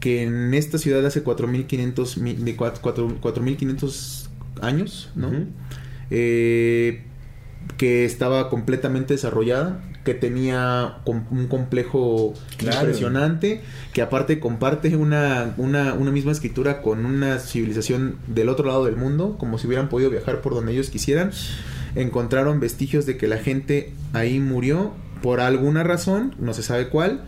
[0.00, 4.28] que en esta ciudad hace 4500 mi- de cuat- cuatro- 4500
[4.60, 5.10] años.
[6.10, 7.02] Eh,
[7.76, 12.78] que estaba completamente desarrollada, que tenía un complejo Claro.
[12.80, 13.60] impresionante,
[13.92, 18.96] que aparte comparte una, una, una misma escritura con una civilización del otro lado del
[18.96, 21.30] mundo, como si hubieran podido viajar por donde ellos quisieran.
[21.94, 27.20] Encontraron vestigios de que la gente ahí murió por alguna razón, no se sabe cuál,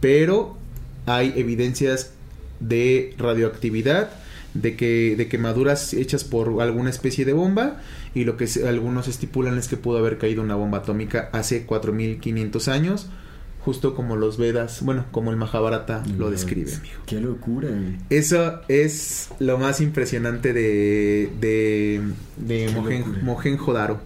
[0.00, 0.56] pero
[1.04, 2.12] hay evidencias
[2.58, 4.08] de radioactividad,
[4.54, 7.80] de que de quemaduras hechas por alguna especie de bomba
[8.14, 12.68] y lo que algunos estipulan es que pudo haber caído una bomba atómica hace 4500
[12.68, 13.08] años,
[13.60, 16.94] justo como los Vedas, bueno, como el Mahabharata lo describe, amigo.
[17.06, 17.68] Qué locura.
[18.10, 22.00] Eso es lo más impresionante de de
[22.36, 23.22] de Mohen-.
[23.22, 24.00] Mohenjo-Daro.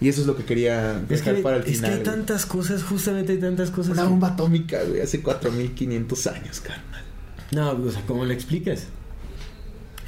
[0.00, 1.90] Y eso es lo que quería Es que, dejar para el es que final.
[1.92, 2.04] hay güey.
[2.16, 3.92] tantas cosas, justamente hay tantas cosas.
[3.92, 7.04] Una que- bomba atómica, güey, hace 4500 años, carnal.
[7.52, 8.86] No, o sea, ¿cómo lo explicas?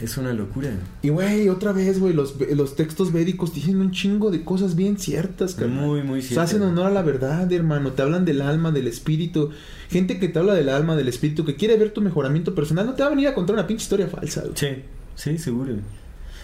[0.01, 0.70] Es una locura.
[1.02, 4.98] Y güey, otra vez, güey, los, los textos védicos dicen un chingo de cosas bien
[4.98, 5.86] ciertas, carnal.
[5.86, 6.43] Muy, muy O sea, cierto.
[6.43, 7.93] hacen honor a la verdad, hermano.
[7.93, 9.51] Te hablan del alma, del espíritu.
[9.89, 12.93] Gente que te habla del alma, del espíritu, que quiere ver tu mejoramiento personal, no
[12.94, 14.52] te va a venir a contar una pinche historia falsa, güey.
[14.55, 14.68] Sí,
[15.14, 15.74] sí, seguro.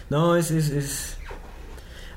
[0.09, 1.17] No, es, es, es...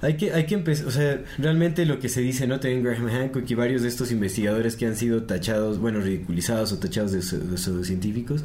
[0.01, 2.59] Hay que, hay que empezar, o sea, realmente lo que se dice, ¿no?
[2.59, 6.77] También Graham Hancock y varios de estos investigadores que han sido tachados, bueno, ridiculizados o
[6.77, 8.43] tachados de, pseu- de pseudocientíficos,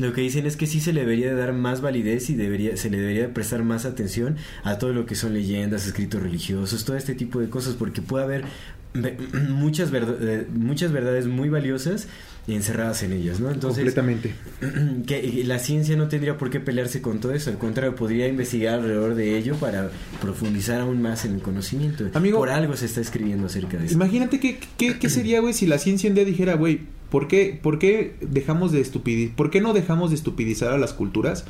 [0.00, 2.90] lo que dicen es que sí se le debería dar más validez y debería, se
[2.90, 7.14] le debería prestar más atención a todo lo que son leyendas, escritos religiosos, todo este
[7.14, 8.44] tipo de cosas, porque puede haber
[9.48, 12.08] muchas, verda- eh, muchas verdades muy valiosas
[12.48, 13.50] encerradas en ellas, ¿no?
[13.50, 14.34] Entonces, Completamente.
[15.06, 18.74] que la ciencia no tendría por qué pelearse con todo eso, al contrario, podría investigar
[18.80, 19.90] alrededor de ello para
[20.20, 22.06] profundizar aún más en el conocimiento.
[22.14, 23.94] Amigo- por algo se está escribiendo acerca de eso.
[23.94, 27.58] Imagínate qué, qué, qué sería, güey, si la ciencia un día dijera, güey, ¿por qué,
[27.60, 31.44] ¿por qué dejamos de estupidizar, por qué no dejamos de estupidizar a las culturas?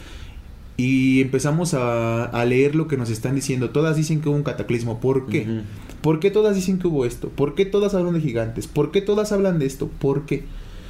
[0.77, 3.69] Y empezamos a, a leer lo que nos están diciendo.
[3.69, 4.99] Todas dicen que hubo un cataclismo.
[4.99, 5.63] ¿Por qué?
[6.01, 7.29] ¿Por qué todas dicen que hubo esto?
[7.29, 8.67] ¿Por qué todas hablan de gigantes?
[8.67, 9.89] ¿Por qué todas hablan de esto?
[9.89, 10.45] ¿Por qué?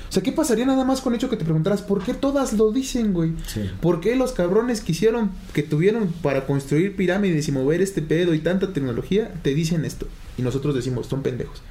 [0.09, 2.53] O sea, ¿qué pasaría nada más con el hecho que te preguntaras por qué todas
[2.53, 3.33] lo dicen, güey?
[3.47, 3.63] Sí.
[3.81, 8.35] ¿Por qué los cabrones que hicieron, que tuvieron para construir pirámides y mover este pedo
[8.35, 10.07] y tanta tecnología, te dicen esto?
[10.37, 11.63] Y nosotros decimos, son pendejos.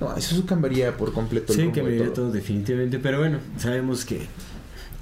[0.00, 2.12] No, eso cambiaría por completo el Sí, que de todo.
[2.12, 4.22] todo definitivamente, pero bueno, sabemos que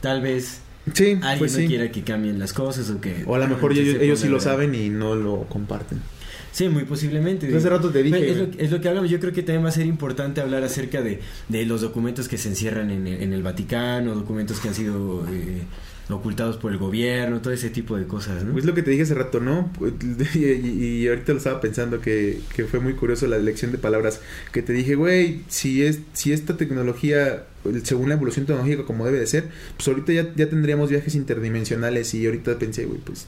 [0.01, 0.61] tal vez
[0.95, 1.67] Sí, alguien pues no sí.
[1.69, 3.23] quiera que cambien las cosas o que...
[3.27, 6.01] O a lo mejor ellos, ellos sí lo saben y no lo comparten.
[6.51, 7.55] Sí, muy posiblemente.
[7.57, 8.59] Hace rato te dije, Es lo, güey.
[8.59, 9.09] es lo que hablamos.
[9.11, 12.37] Yo creo que también va a ser importante hablar acerca de, de los documentos que
[12.37, 15.63] se encierran en el, en el Vaticano, documentos que han sido eh,
[16.17, 18.53] ocultados por el gobierno, todo ese tipo de cosas, ¿no?
[18.53, 19.71] Pues lo que te dije hace rato, ¿no?
[20.35, 24.21] Y, ahorita lo estaba pensando que, que fue muy curioso la elección de palabras.
[24.53, 27.45] Que te dije, güey, si, es, si esta tecnología,
[27.83, 32.15] según la evolución tecnológica como debe de ser, pues ahorita ya, ya tendríamos viajes interdimensionales.
[32.15, 33.27] Y ahorita pensé, güey, pues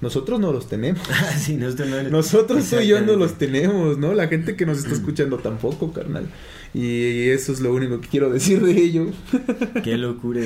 [0.00, 1.00] nosotros no los tenemos.
[1.10, 4.14] Ah, sí, nosotros, no- Nosotros tú y yo no los tenemos, ¿no?
[4.14, 6.26] La gente que nos está escuchando tampoco, carnal.
[6.74, 9.06] Y eso es lo único que quiero decir de ello.
[9.82, 10.40] Qué locura.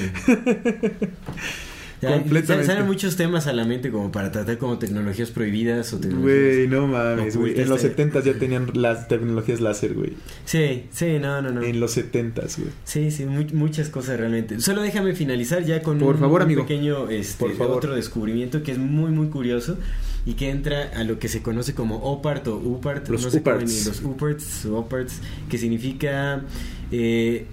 [2.03, 2.67] Ya, Completamente.
[2.67, 6.57] Salen muchos temas a la mente como para tratar como tecnologías prohibidas o tecnologías...
[6.57, 7.59] Güey, no mames, güey.
[7.59, 7.89] En los eh.
[7.89, 10.13] 70 ya tenían las tecnologías láser, güey.
[10.45, 11.63] Sí, sí, no, no, no.
[11.63, 12.69] En los 70 güey.
[12.85, 14.61] Sí, sí, mu- muchas cosas realmente.
[14.61, 16.63] Solo déjame finalizar ya con Por un, favor, un amigo.
[16.67, 17.79] pequeño este, Por favor.
[17.79, 19.79] otro descubrimiento que es muy muy curioso
[20.27, 23.43] y que entra a lo que se conoce como OPART o UPART, Los no sé
[23.43, 25.21] cómo los UPARTs OPARTs,
[25.51, 26.43] que significa
[26.91, 27.47] eh,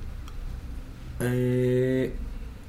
[1.19, 2.13] eh,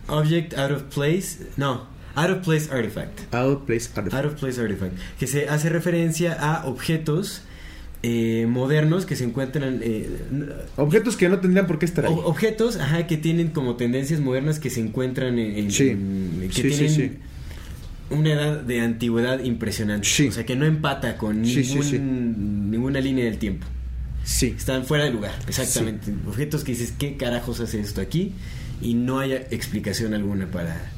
[0.08, 3.32] Object Out of Place, no, Out of Place Artifact.
[3.34, 4.14] Out place artifact.
[4.14, 7.42] Out of Place Artifact, que se hace referencia a objetos
[8.02, 10.08] eh, modernos que se encuentran eh,
[10.76, 12.12] Objetos que no tendrían por qué estar ahí.
[12.24, 15.96] objetos, ajá, que tienen como tendencias modernas que se encuentran en, en- Sí.
[16.48, 17.12] que Sí, sí, tienen sí.
[18.10, 20.06] Una edad de antigüedad impresionante.
[20.08, 20.28] Sí.
[20.28, 21.98] O sea, que no empata con Sí, ningún- sí.
[21.98, 23.66] ninguna línea del tiempo.
[24.24, 24.54] Sí.
[24.56, 26.12] Están fuera de lugar, exactamente.
[26.26, 28.32] Objetos que dices, ¿qué carajos hace esto aquí?
[28.80, 30.90] Y no hay explicación alguna para...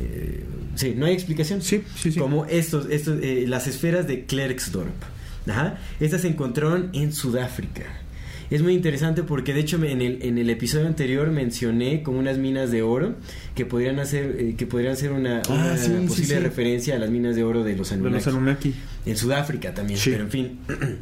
[0.00, 0.44] eh,
[0.76, 1.62] sí, no hay explicación.
[1.62, 2.18] Sí, sí, sí.
[2.18, 4.94] Como estos, estos eh, las esferas de Klerksdorp.
[5.48, 5.78] Ajá.
[6.00, 7.82] Estas se encontraron en Sudáfrica.
[8.50, 12.36] Es muy interesante porque de hecho en el, en el episodio anterior mencioné como unas
[12.38, 13.14] minas de oro
[13.54, 16.40] que podrían hacer eh, que podrían ser una, Ah, una sí, sí, posible sí.
[16.40, 18.30] referencia a las minas de oro de los De los Anunnaki.
[18.30, 18.74] Anunnaki.
[19.06, 20.58] En Sudáfrica también, pero en fin.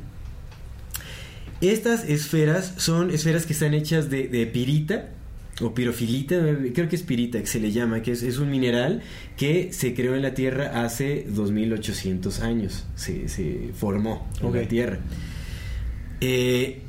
[1.61, 5.09] Estas esferas son esferas que están hechas de, de pirita
[5.61, 6.37] o pirofilita,
[6.73, 9.03] creo que es pirita que se le llama, que es, es un mineral
[9.37, 14.99] que se creó en la Tierra hace 2800 años, se, se formó en la Tierra.
[16.21, 16.83] Eh,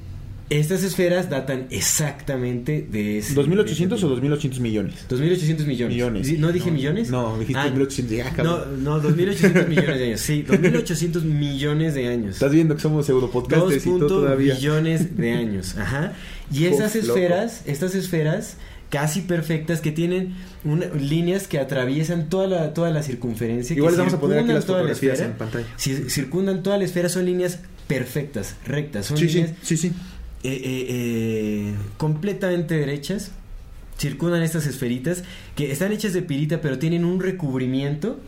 [0.50, 3.36] estas esferas datan exactamente de ese...
[3.36, 4.96] ¿2800 de o 2800 millones?
[5.10, 5.94] 2800 millones.
[5.96, 6.40] Millones.
[6.40, 7.10] ¿No dije millones?
[7.12, 8.36] No, dijiste Ah, 2800.
[8.38, 10.20] Ya, No, no, 2800 millones de años.
[10.22, 12.36] Sí, 2800 millones de años.
[12.36, 14.08] Estás viendo que somos pseudo podcasters y todo 2.
[14.10, 14.56] todavía.
[14.56, 15.78] billones de años.
[15.78, 16.14] Ajá.
[16.52, 17.18] Y Uf, loco.
[17.20, 18.58] esferas, estas esferas
[18.90, 23.76] casi perfectas que tienen una- líneas que atraviesan toda la, toda la circunferencia.
[23.76, 25.32] Igual les vamos a poner aquí circundan las toda la fotografías esfera.
[25.32, 25.68] en pantalla.
[25.78, 29.06] Ci- circundan toda la esfera, son líneas perfectas, rectas.
[29.06, 29.92] Son Sí, sí, líneas sí, sí.
[30.44, 33.32] Eh, eh, completamente derechas.
[33.98, 35.24] Circundan estas esferitas
[35.56, 38.20] que están hechas de pirita, pero tienen un recubrimiento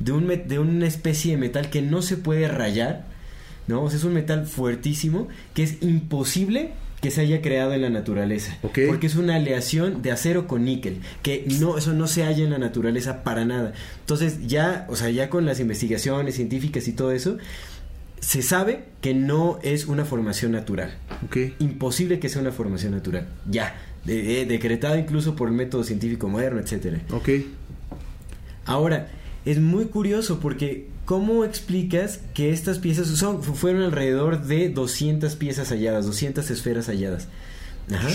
[0.00, 3.06] de, un de una especie de metal que no se puede rayar.
[3.68, 3.84] ¿no?
[3.84, 7.90] O sea, es un metal fuertísimo que es imposible que se haya creado en la
[7.90, 8.56] naturaleza.
[8.60, 12.50] Porque es una aleación de acero con níquel, que no, eso no se halla en
[12.50, 13.72] la naturaleza para nada.
[14.00, 17.38] Entonces, ya, o sea, ya con las investigaciones científicas y todo eso,
[18.20, 20.94] se sabe que no es una formación natural.
[21.26, 21.36] Ok.
[21.58, 23.26] Imposible que sea una formación natural.
[23.50, 23.74] Ya.
[24.04, 27.00] De- de- decretado incluso por el método científico moderno, etcétera.
[27.12, 27.28] Ok.
[28.66, 29.08] Ahora,
[29.44, 35.34] es muy curioso porque ¿cómo explicas que estas piezas son fu- fueron alrededor de 200
[35.36, 37.28] piezas halladas, 200 esferas halladas?
[37.92, 38.08] Ajá.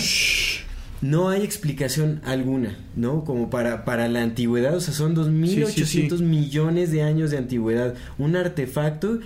[1.02, 3.24] No hay explicación alguna, ¿no?
[3.24, 6.24] Como para, para la antigüedad, o sea, son 2.800 sí.
[6.24, 7.94] millones de años de antigüedad.
[8.16, 9.18] Un artefacto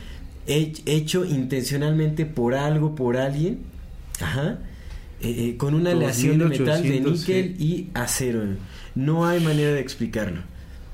[0.50, 3.58] hech- hecho intencionalmente por algo, por alguien,
[4.20, 4.58] ajá,
[5.22, 7.64] eh, eh, con una aleación de metal de 2800, níquel sí.
[7.64, 8.42] y acero.
[8.94, 10.40] No hay manera de explicarlo.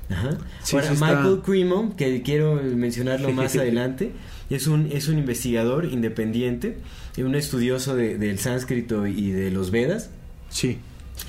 [0.09, 0.37] Ajá.
[0.63, 4.11] Sí, Ahora, sí Michael Cremo, que quiero mencionarlo más adelante,
[4.49, 6.77] es un, es un investigador independiente,
[7.17, 10.09] un estudioso de- del sánscrito y de los Vedas,
[10.49, 10.77] Sí.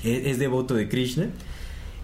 [0.03, 1.27] es, es devoto de Krishna,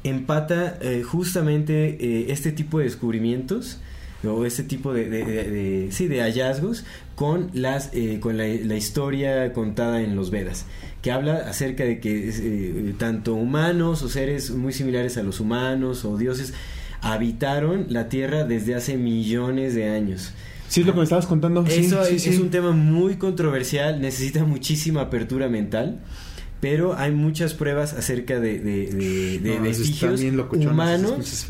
[0.03, 3.79] empata eh, justamente este tipo de descubrimientos
[4.27, 6.85] o este tipo de, de- de- de- sí, de hallazgos
[7.15, 10.65] con las eh, con la, la historia contada en los Vedas
[11.01, 16.03] que habla acerca de que eh, tanto humanos o seres muy similares a los humanos
[16.03, 16.53] o dioses
[17.01, 20.33] habitaron la tierra desde hace millones de años.
[20.67, 21.63] Sí, es lo que me estabas contando.
[21.67, 22.29] Eso sí, es, sí.
[22.31, 25.99] es un tema muy controversial, necesita muchísima apertura mental,
[26.59, 30.19] pero hay muchas pruebas acerca de, de, de- de No, vestigios
[30.71, 31.45] humanos.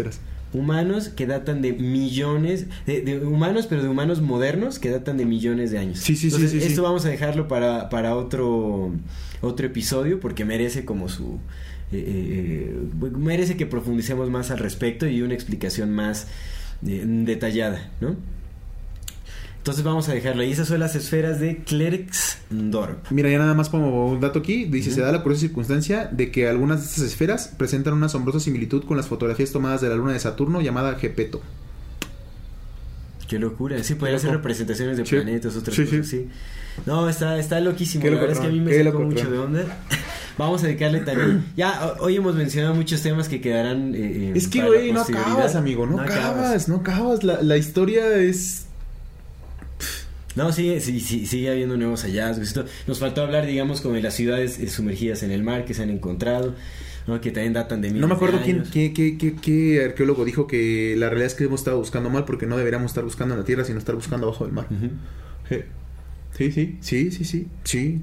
[0.56, 5.26] Humanos que datan de millones, de, de humanos, pero de humanos modernos que datan de
[5.26, 6.00] millones de años.
[6.00, 6.68] Sí, sí, sí, Entonces, sí, sí.
[6.68, 8.92] esto vamos a dejarlo para, para otro,
[9.42, 11.40] otro episodio porque merece como su...
[11.92, 12.76] eh, eh,
[13.18, 16.28] merece que profundicemos más al respecto y una explicación más
[16.88, 18.16] eh, detallada, ¿no?
[19.66, 20.52] Entonces vamos a dejarlo ahí.
[20.52, 23.10] Esas son las esferas de Klerksdorp.
[23.10, 26.30] Mira, ya nada más como un dato aquí, dice, se da la curiosa circunstancia de
[26.30, 29.96] que algunas de estas esferas presentan una asombrosa similitud con las fotografías tomadas de la
[29.96, 31.42] luna de Saturno llamada Gepeto.
[33.28, 33.84] Qué locura.
[33.84, 35.16] Sí, podrían ser representaciones de Sí.
[35.16, 36.28] planetas, otras Sí, cosas sí.
[36.86, 38.04] No, está, está loquísimo.
[38.04, 39.64] Qué la verdad es que a mí me sacó mucho de onda.
[40.38, 41.44] Vamos a dedicarle también.
[41.58, 43.96] Ya, hoy hemos mencionado muchos temas que quedarán.
[43.96, 47.24] eh, eh, Es que, güey, no acabas, amigo, no, acabas, no acabas.
[47.24, 48.68] La, la historia es...
[50.36, 52.48] No, sigue, sí, sí, sigue habiendo nuevos hallazgos.
[52.48, 55.74] Esto- nos faltó hablar, digamos, como de las ciudades eh, sumergidas en el mar que
[55.74, 56.56] se han encontrado,
[57.08, 57.22] ¿no?
[57.22, 60.96] que también datan de No me acuerdo quién, qué, qué, qué, qué arqueólogo dijo que
[60.98, 63.46] la realidad es que hemos estado buscando mal porque no deberíamos estar buscando en la
[63.46, 64.68] Tierra, sino estar buscando abajo del mar.
[66.38, 68.02] Sí, sí, sí, sí, sí, sí.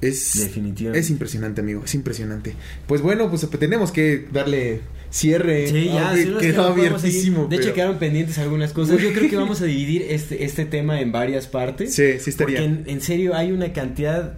[0.00, 0.98] Es, Definitivamente.
[1.00, 2.54] es impresionante, amigo, es impresionante.
[2.86, 4.80] Pues bueno, pues tenemos que darle
[5.14, 5.68] cierre.
[5.68, 7.46] Sí, ya, quedó abiertísimo.
[7.46, 9.00] De hecho, pero- quedaron pendientes algunas cosas.
[9.00, 11.94] Yo creo que vamos a dividir este, este tema en varias partes.
[11.94, 12.58] Sí, sí estaría.
[12.58, 14.34] Porque en, en serio hay una cantidad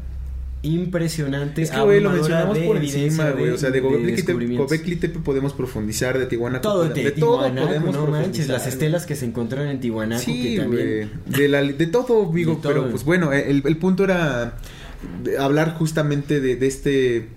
[0.63, 1.63] impresionante.
[1.63, 3.51] Es que, güey, lo mencionamos por encima, güey.
[3.51, 8.07] O sea, de Gobekli Tepe- podemos profundizar, de Tijuana Todo de, de todo podemos no
[8.09, 11.41] manches, las estelas que se encontraron en Tiwanaku Sí, que también güey.
[11.41, 12.31] De, la- de todo.
[12.33, 12.61] De todo.
[12.63, 14.59] Pero pues bueno, el, el punto era
[15.39, 17.29] hablar justamente de, de este.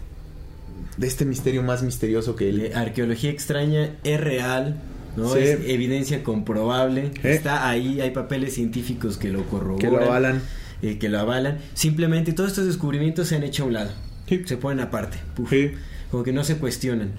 [0.99, 2.75] De este misterio más misterioso que el.
[2.75, 4.75] arqueología extraña es real.
[5.15, 5.33] ¿no?
[5.33, 5.39] Sí.
[5.39, 7.11] Es evidencia comprobable.
[7.23, 7.33] Eh.
[7.33, 9.79] Está ahí, hay papeles científicos que lo corroboran.
[9.79, 10.41] Que lo avalan.
[10.81, 11.57] eh, que lo avalan.
[11.73, 13.91] Simplemente todos estos descubrimientos se han hecho a un lado.
[14.27, 14.41] Sí.
[14.45, 15.17] Se ponen aparte.
[15.49, 15.71] Sí.
[16.11, 17.11] Como que no se cuestionan.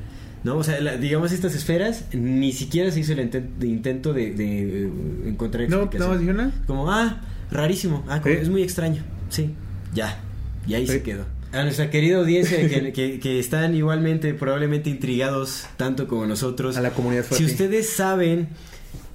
[0.45, 0.57] ¿No?
[0.57, 4.91] O sea, la- digamos estas esferas, ni siquiera se hizo el de intento de, de,
[5.27, 6.27] encontrar No, explicación.
[6.27, 6.53] no, nada.
[6.67, 7.21] Como, ah,
[7.51, 9.03] rarísimo, ah, como, es muy extraño.
[9.29, 9.51] Sí,
[9.93, 10.19] ya.
[10.67, 11.25] Y ahí se quedó.
[11.53, 16.77] A nuestra querida audiencia que, que- que están igualmente, probablemente intrigados, tanto como nosotros.
[16.77, 18.49] A la comunidad Si ustedes saben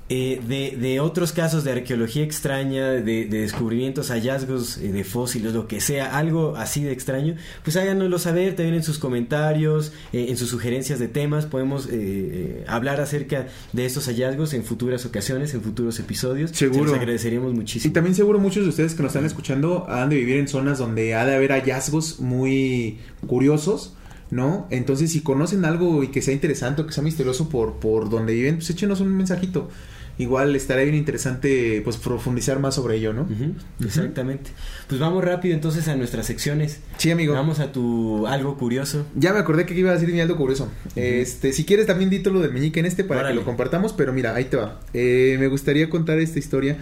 [0.07, 5.53] eh, de, de otros casos de arqueología extraña, de, de descubrimientos, hallazgos eh, de fósiles,
[5.53, 10.27] lo que sea, algo así de extraño, pues háganoslo saber también en sus comentarios, eh,
[10.29, 11.47] en sus sugerencias de temas.
[11.47, 16.51] Podemos eh, eh, hablar acerca de estos hallazgos en futuras ocasiones, en futuros episodios.
[16.51, 16.83] Seguro.
[16.85, 17.93] Se los agradeceríamos Y muchísimo.
[17.93, 21.15] también seguro muchos de ustedes que nos están escuchando han de vivir en zonas donde
[21.15, 23.95] ha de haber hallazgos muy curiosos,
[24.29, 24.67] ¿no?
[24.69, 28.33] Entonces, si conocen algo y que sea interesante o que sea misterioso por, por donde
[28.33, 29.69] viven, pues échenos un mensajito.
[30.17, 33.27] Igual estará bien interesante, pues, profundizar más sobre ello, ¿no?
[33.83, 34.51] Exactamente.
[34.87, 36.79] Pues vamos rápido entonces a nuestras secciones.
[36.97, 37.33] Sí, amigo.
[37.33, 39.05] Vamos a tu algo curioso.
[39.15, 40.69] Ya me acordé que iba a decir mi algo curioso.
[40.95, 43.33] Este, si quieres también dito lo del meñique en este para Órale.
[43.35, 44.79] que lo compartamos, pero mira, ahí te va.
[44.93, 46.77] Eh, me gustaría contar esta historia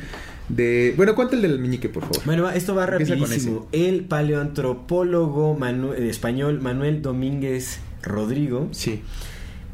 [0.49, 0.93] de...
[0.95, 2.22] Bueno, cuenta el del meñique, por favor.
[2.26, 3.68] Bueno, esto va rapidísimo.
[3.72, 9.01] El paleoantropólogo Manu- eh, español Manuel Domínguez Rodrigo Sí.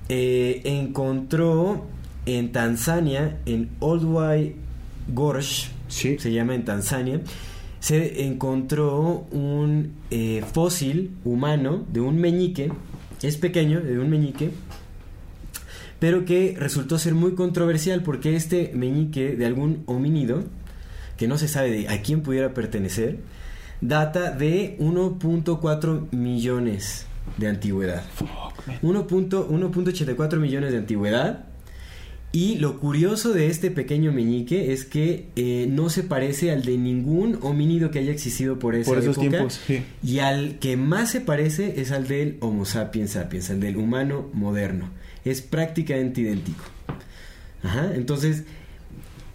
[0.08, 1.86] eh, encontró
[2.26, 4.56] en Tanzania, en Olduvai
[5.14, 6.18] Gorge, Sí.
[6.20, 7.22] se llama en Tanzania,
[7.80, 12.72] se encontró un eh, fósil humano de un meñique,
[13.22, 14.52] es pequeño, de un meñique,
[16.00, 20.44] pero que resultó ser muy controversial porque este meñique de algún homínido,
[21.18, 23.18] que no se sabe de a quién pudiera pertenecer,
[23.82, 27.06] data de 1.4 millones
[27.38, 28.04] de antigüedad.
[28.82, 29.08] 1.-
[29.48, 31.46] 1.84 millones de antigüedad.
[32.32, 36.78] Y lo curioso de este pequeño meñique es que eh, no se parece al de
[36.78, 39.30] ningún homínido que haya existido por esa Por esos época.
[39.30, 39.82] tiempos, sí.
[40.04, 44.30] Y al que más se parece es al del Homo sapiens sapiens, al del humano
[44.34, 44.90] moderno.
[45.26, 46.64] Es prácticamente idéntico.
[47.64, 48.44] Ajá, entonces,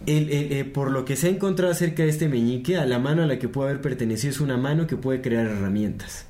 [0.05, 2.97] el- el- eh, por lo que se ha encontrado acerca de este meñique, a la
[2.97, 6.25] mano a la que puede haber pertenecido es una mano que puede crear herramientas.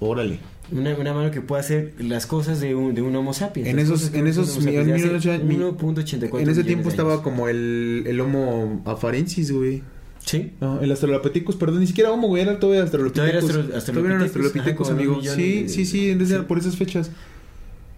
[0.00, 0.38] Órale.
[0.70, 3.68] Una, una mano que puede hacer las cosas de un, de un Homo sapiens.
[3.68, 7.22] En esos, en esos Homo sapiens de millones, hace mi- 1.84 en ese tiempo estaba
[7.22, 9.82] como el, el Homo afarensis, güey.
[10.24, 10.52] Sí.
[10.60, 13.48] No, el Australopithecus, perdón, ni siquiera Homo, güey, era todavía Australopithecus.
[13.84, 15.20] Todavía era Australopithecus, amigo.
[15.22, 16.44] Sí, sí, sí, de- desde sí.
[16.46, 17.10] por esas fechas.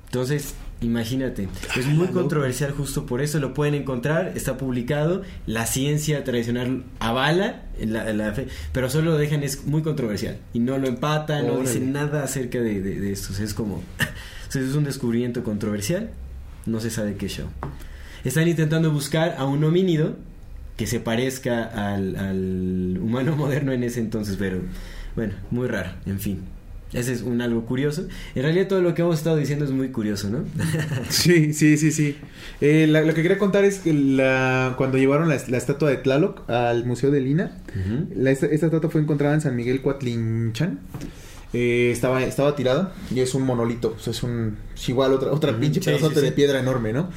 [0.07, 0.55] Entonces,
[0.85, 6.85] imagínate, es muy controversial justo por eso, lo pueden encontrar, está publicado, la ciencia tradicional
[6.99, 11.47] avala la, la fe, pero solo lo dejan, es muy controversial, y no lo empatan,
[11.47, 13.77] no dicen nada acerca de, de, de esto, o sea, es como,
[14.49, 16.11] o sea, es un descubrimiento controversial,
[16.67, 17.49] no se sabe qué show.
[18.25, 20.17] Están intentando buscar a un homínido
[20.77, 24.61] que se parezca al, al humano moderno en ese entonces, pero
[25.15, 26.54] bueno, muy raro, en fin.
[26.95, 28.07] Ese es un algo curioso.
[28.35, 30.45] En realidad todo lo que hemos estado diciendo es muy curioso, ¿no?
[31.11, 32.17] Sí, sí, sí, sí.
[32.61, 35.97] Eh, la- lo que quería contar es que la, cuando llevaron la, la estatua de
[35.97, 37.59] Tlaloc al Museo de Lina,
[38.15, 40.79] la- esta, esta estatua fue encontrada en San Miguel Cuatlinchan.
[41.53, 43.95] Eh, estaba, estaba tirada y es un monolito.
[43.97, 44.57] o sea, es un.
[44.75, 46.27] Es igual otra, otra pinche sí, pedazote sí, sí.
[46.27, 47.11] de piedra enorme, ¿no?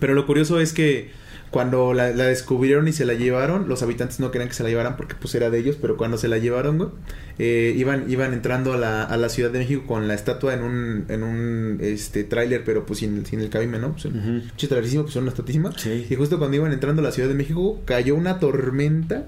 [0.00, 1.10] Pero lo curioso es que
[1.50, 4.68] cuando la, la descubrieron y se la llevaron, los habitantes no querían que se la
[4.68, 6.90] llevaran porque pues era de ellos, pero cuando se la llevaron, güey,
[7.38, 10.62] eh, iban, iban entrando a la, a la Ciudad de México con la estatua en
[10.62, 13.92] un, en un este tráiler, pero pues sin, sin el cabime, ¿no?
[13.92, 14.08] Pues,
[14.68, 15.72] trailerísimo, pues una estatísima.
[15.76, 16.06] Sí.
[16.08, 19.26] Y justo cuando iban entrando a la Ciudad de México, cayó una tormenta.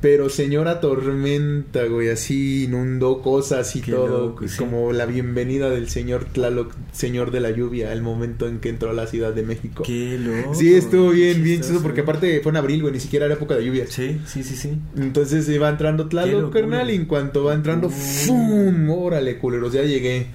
[0.00, 4.28] Pero señora tormenta, güey, así inundó cosas y Qué todo.
[4.28, 4.56] loco, sí.
[4.56, 8.88] Como la bienvenida del señor Tlaloc, señor de la lluvia, al momento en que entró
[8.90, 9.82] a la Ciudad de México.
[9.84, 10.54] Qué loco.
[10.54, 11.82] Sí, estuvo bien, bien chistoso.
[11.82, 13.90] porque aparte fue en abril, güey, ni siquiera era época de lluvias.
[13.90, 14.70] Sí, sí, sí, sí.
[14.96, 17.90] Entonces iba entrando Qué Tlaloc, carnal, y en cuanto va entrando.
[17.90, 18.88] ¡fum!
[18.90, 20.28] Órale, culeros, ya llegué.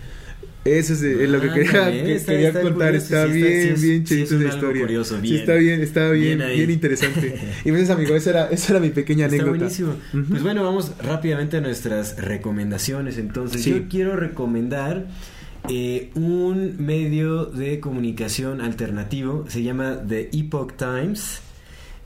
[0.65, 2.87] Eso es eh, lo que quería, que está- quería está contar.
[2.87, 4.81] curioso, Está bien, es- bien es historia.
[4.81, 5.35] curioso, Sí, bien.
[5.35, 7.35] está bien, está bien, Bien bien, interesante.
[7.65, 9.57] y pues, amigo, esa era, esa era mi pequeña Está anécdota.
[9.59, 9.93] buenísimo.
[10.27, 13.19] Pues bueno, vamos rápidamente a nuestras recomendaciones.
[13.19, 13.69] Entonces, Sí.
[13.71, 15.05] yo quiero recomendar
[15.69, 19.45] eh, un medio de comunicación alternativo.
[19.49, 21.41] Se llama The Epoch Times.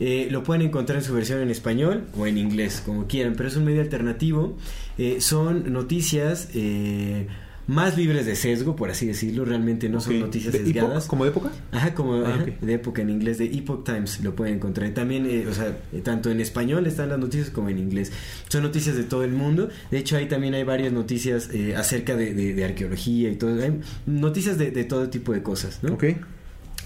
[0.01, 3.47] Eh, lo pueden encontrar en su versión en español o en inglés, como quieran, pero
[3.49, 4.57] es un medio alternativo.
[4.97, 7.27] Eh, son noticias eh,
[7.69, 9.45] más libres de sesgo, por así decirlo.
[9.45, 11.05] Realmente no son noticias ¿De sesgadas.
[11.05, 11.51] ¿Como de época?
[11.71, 14.89] Ajá, como Ah, ajá, de época en inglés, de Epoch Times lo pueden encontrar.
[14.89, 18.11] También, eh, o sea, eh, tanto en español están las noticias como en inglés.
[18.49, 19.69] Son noticias de todo el mundo.
[19.91, 23.61] De hecho, ahí también hay varias noticias eh, acerca de, de- de arqueología y todo.
[23.61, 25.93] Hay noticias de, de todo tipo de cosas, ¿no?
[25.93, 26.05] Ok.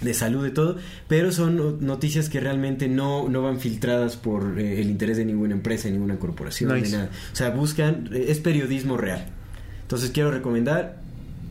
[0.02, 0.76] de salud, de todo,
[1.08, 5.24] pero son no- noticias que realmente no, no van filtradas por eh, el interés de
[5.24, 6.88] ninguna empresa, ninguna corporación, Nice.
[6.88, 7.10] ni nada.
[7.32, 9.28] O sea, buscan, eh, es periodismo real.
[9.94, 10.98] Entonces quiero recomendar,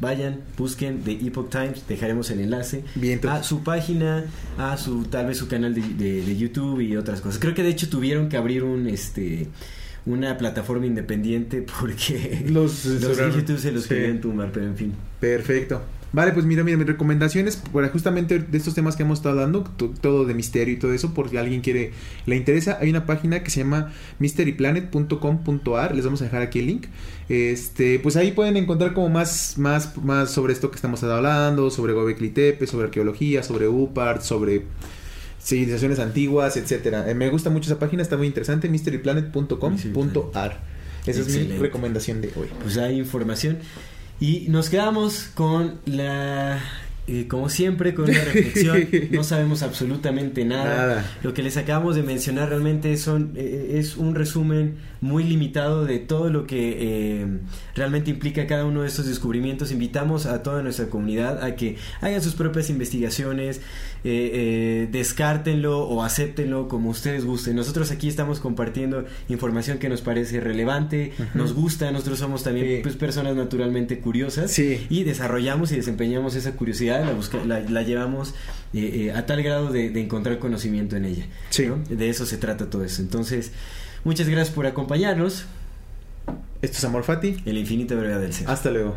[0.01, 4.24] vayan, busquen The Epoch Times, dejaremos el enlace Bien, a su página,
[4.59, 7.39] a su tal vez su canal de, de- de YouTube y otras cosas.
[7.40, 9.47] Creo que de hecho tuvieron que abrir un este
[10.06, 13.31] una plataforma independiente porque Los los de.
[13.32, 13.90] YouTube se los Sí.
[13.90, 14.93] querían tumbar, pero en fin.
[15.20, 15.81] Perfecto.
[16.14, 19.62] Vale, pues mira, mira, mis recomendaciones, para justamente de estos temas que hemos estado hablando,
[19.64, 21.93] to- todo de misterio y todo eso, por si alguien quiere,
[22.26, 26.66] le interesa, hay una página que se llama mysteryplanet.com.ar, les vamos a dejar aquí el
[26.66, 26.86] link.
[27.28, 31.93] Este, pues ahí pueden encontrar como más, más, más sobre esto que estamos hablando, sobre
[31.94, 34.64] Gobekli Tepe, sobre arqueología, sobre UPART, sobre
[35.43, 37.09] civilizaciones antiguas, etcétera.
[37.10, 40.60] Eh, me gusta mucho esa página, está muy interesante, mysteryplanet.com.ar.
[41.06, 42.48] Esa es mi recomendación de hoy.
[42.62, 43.59] pues hay información.
[44.20, 46.60] Y nos quedamos con la.
[47.06, 48.89] eh, como siempre, con una reflexión.
[49.10, 50.64] No sabemos absolutamente nada.
[50.64, 51.10] Nada.
[51.22, 55.99] Lo que les acabamos de mencionar realmente son, eh, es un resumen muy limitado de
[55.99, 56.77] todo lo que
[57.20, 57.27] eh,
[57.74, 59.70] realmente implica cada uno de estos descubrimientos.
[59.73, 63.59] Invitamos a toda nuestra comunidad a que hagan sus propias investigaciones,
[64.05, 67.57] eh, eh, descártenlo o acéptenlo como ustedes gusten.
[67.57, 72.79] Nosotros aquí estamos compartiendo información que nos parece relevante, nos gusta, nosotros somos también Sí.
[72.83, 74.87] pues, personas naturalmente curiosas Sí.
[74.89, 78.35] y desarrollamos y desempeñamos esa curiosidad, la, busca- la, la llevamos
[79.15, 81.27] a tal grado de, de encontrar conocimiento en ella.
[81.51, 81.66] Sí.
[81.66, 81.79] ¿no?
[81.91, 83.03] De eso se trata todo eso.
[83.03, 83.51] Entonces,
[84.05, 85.47] muchas gracias por acompañarnos.
[86.62, 87.43] Esto es Amor Fati.
[87.45, 88.49] El infinito brevedad del ser.
[88.49, 88.97] Hasta luego.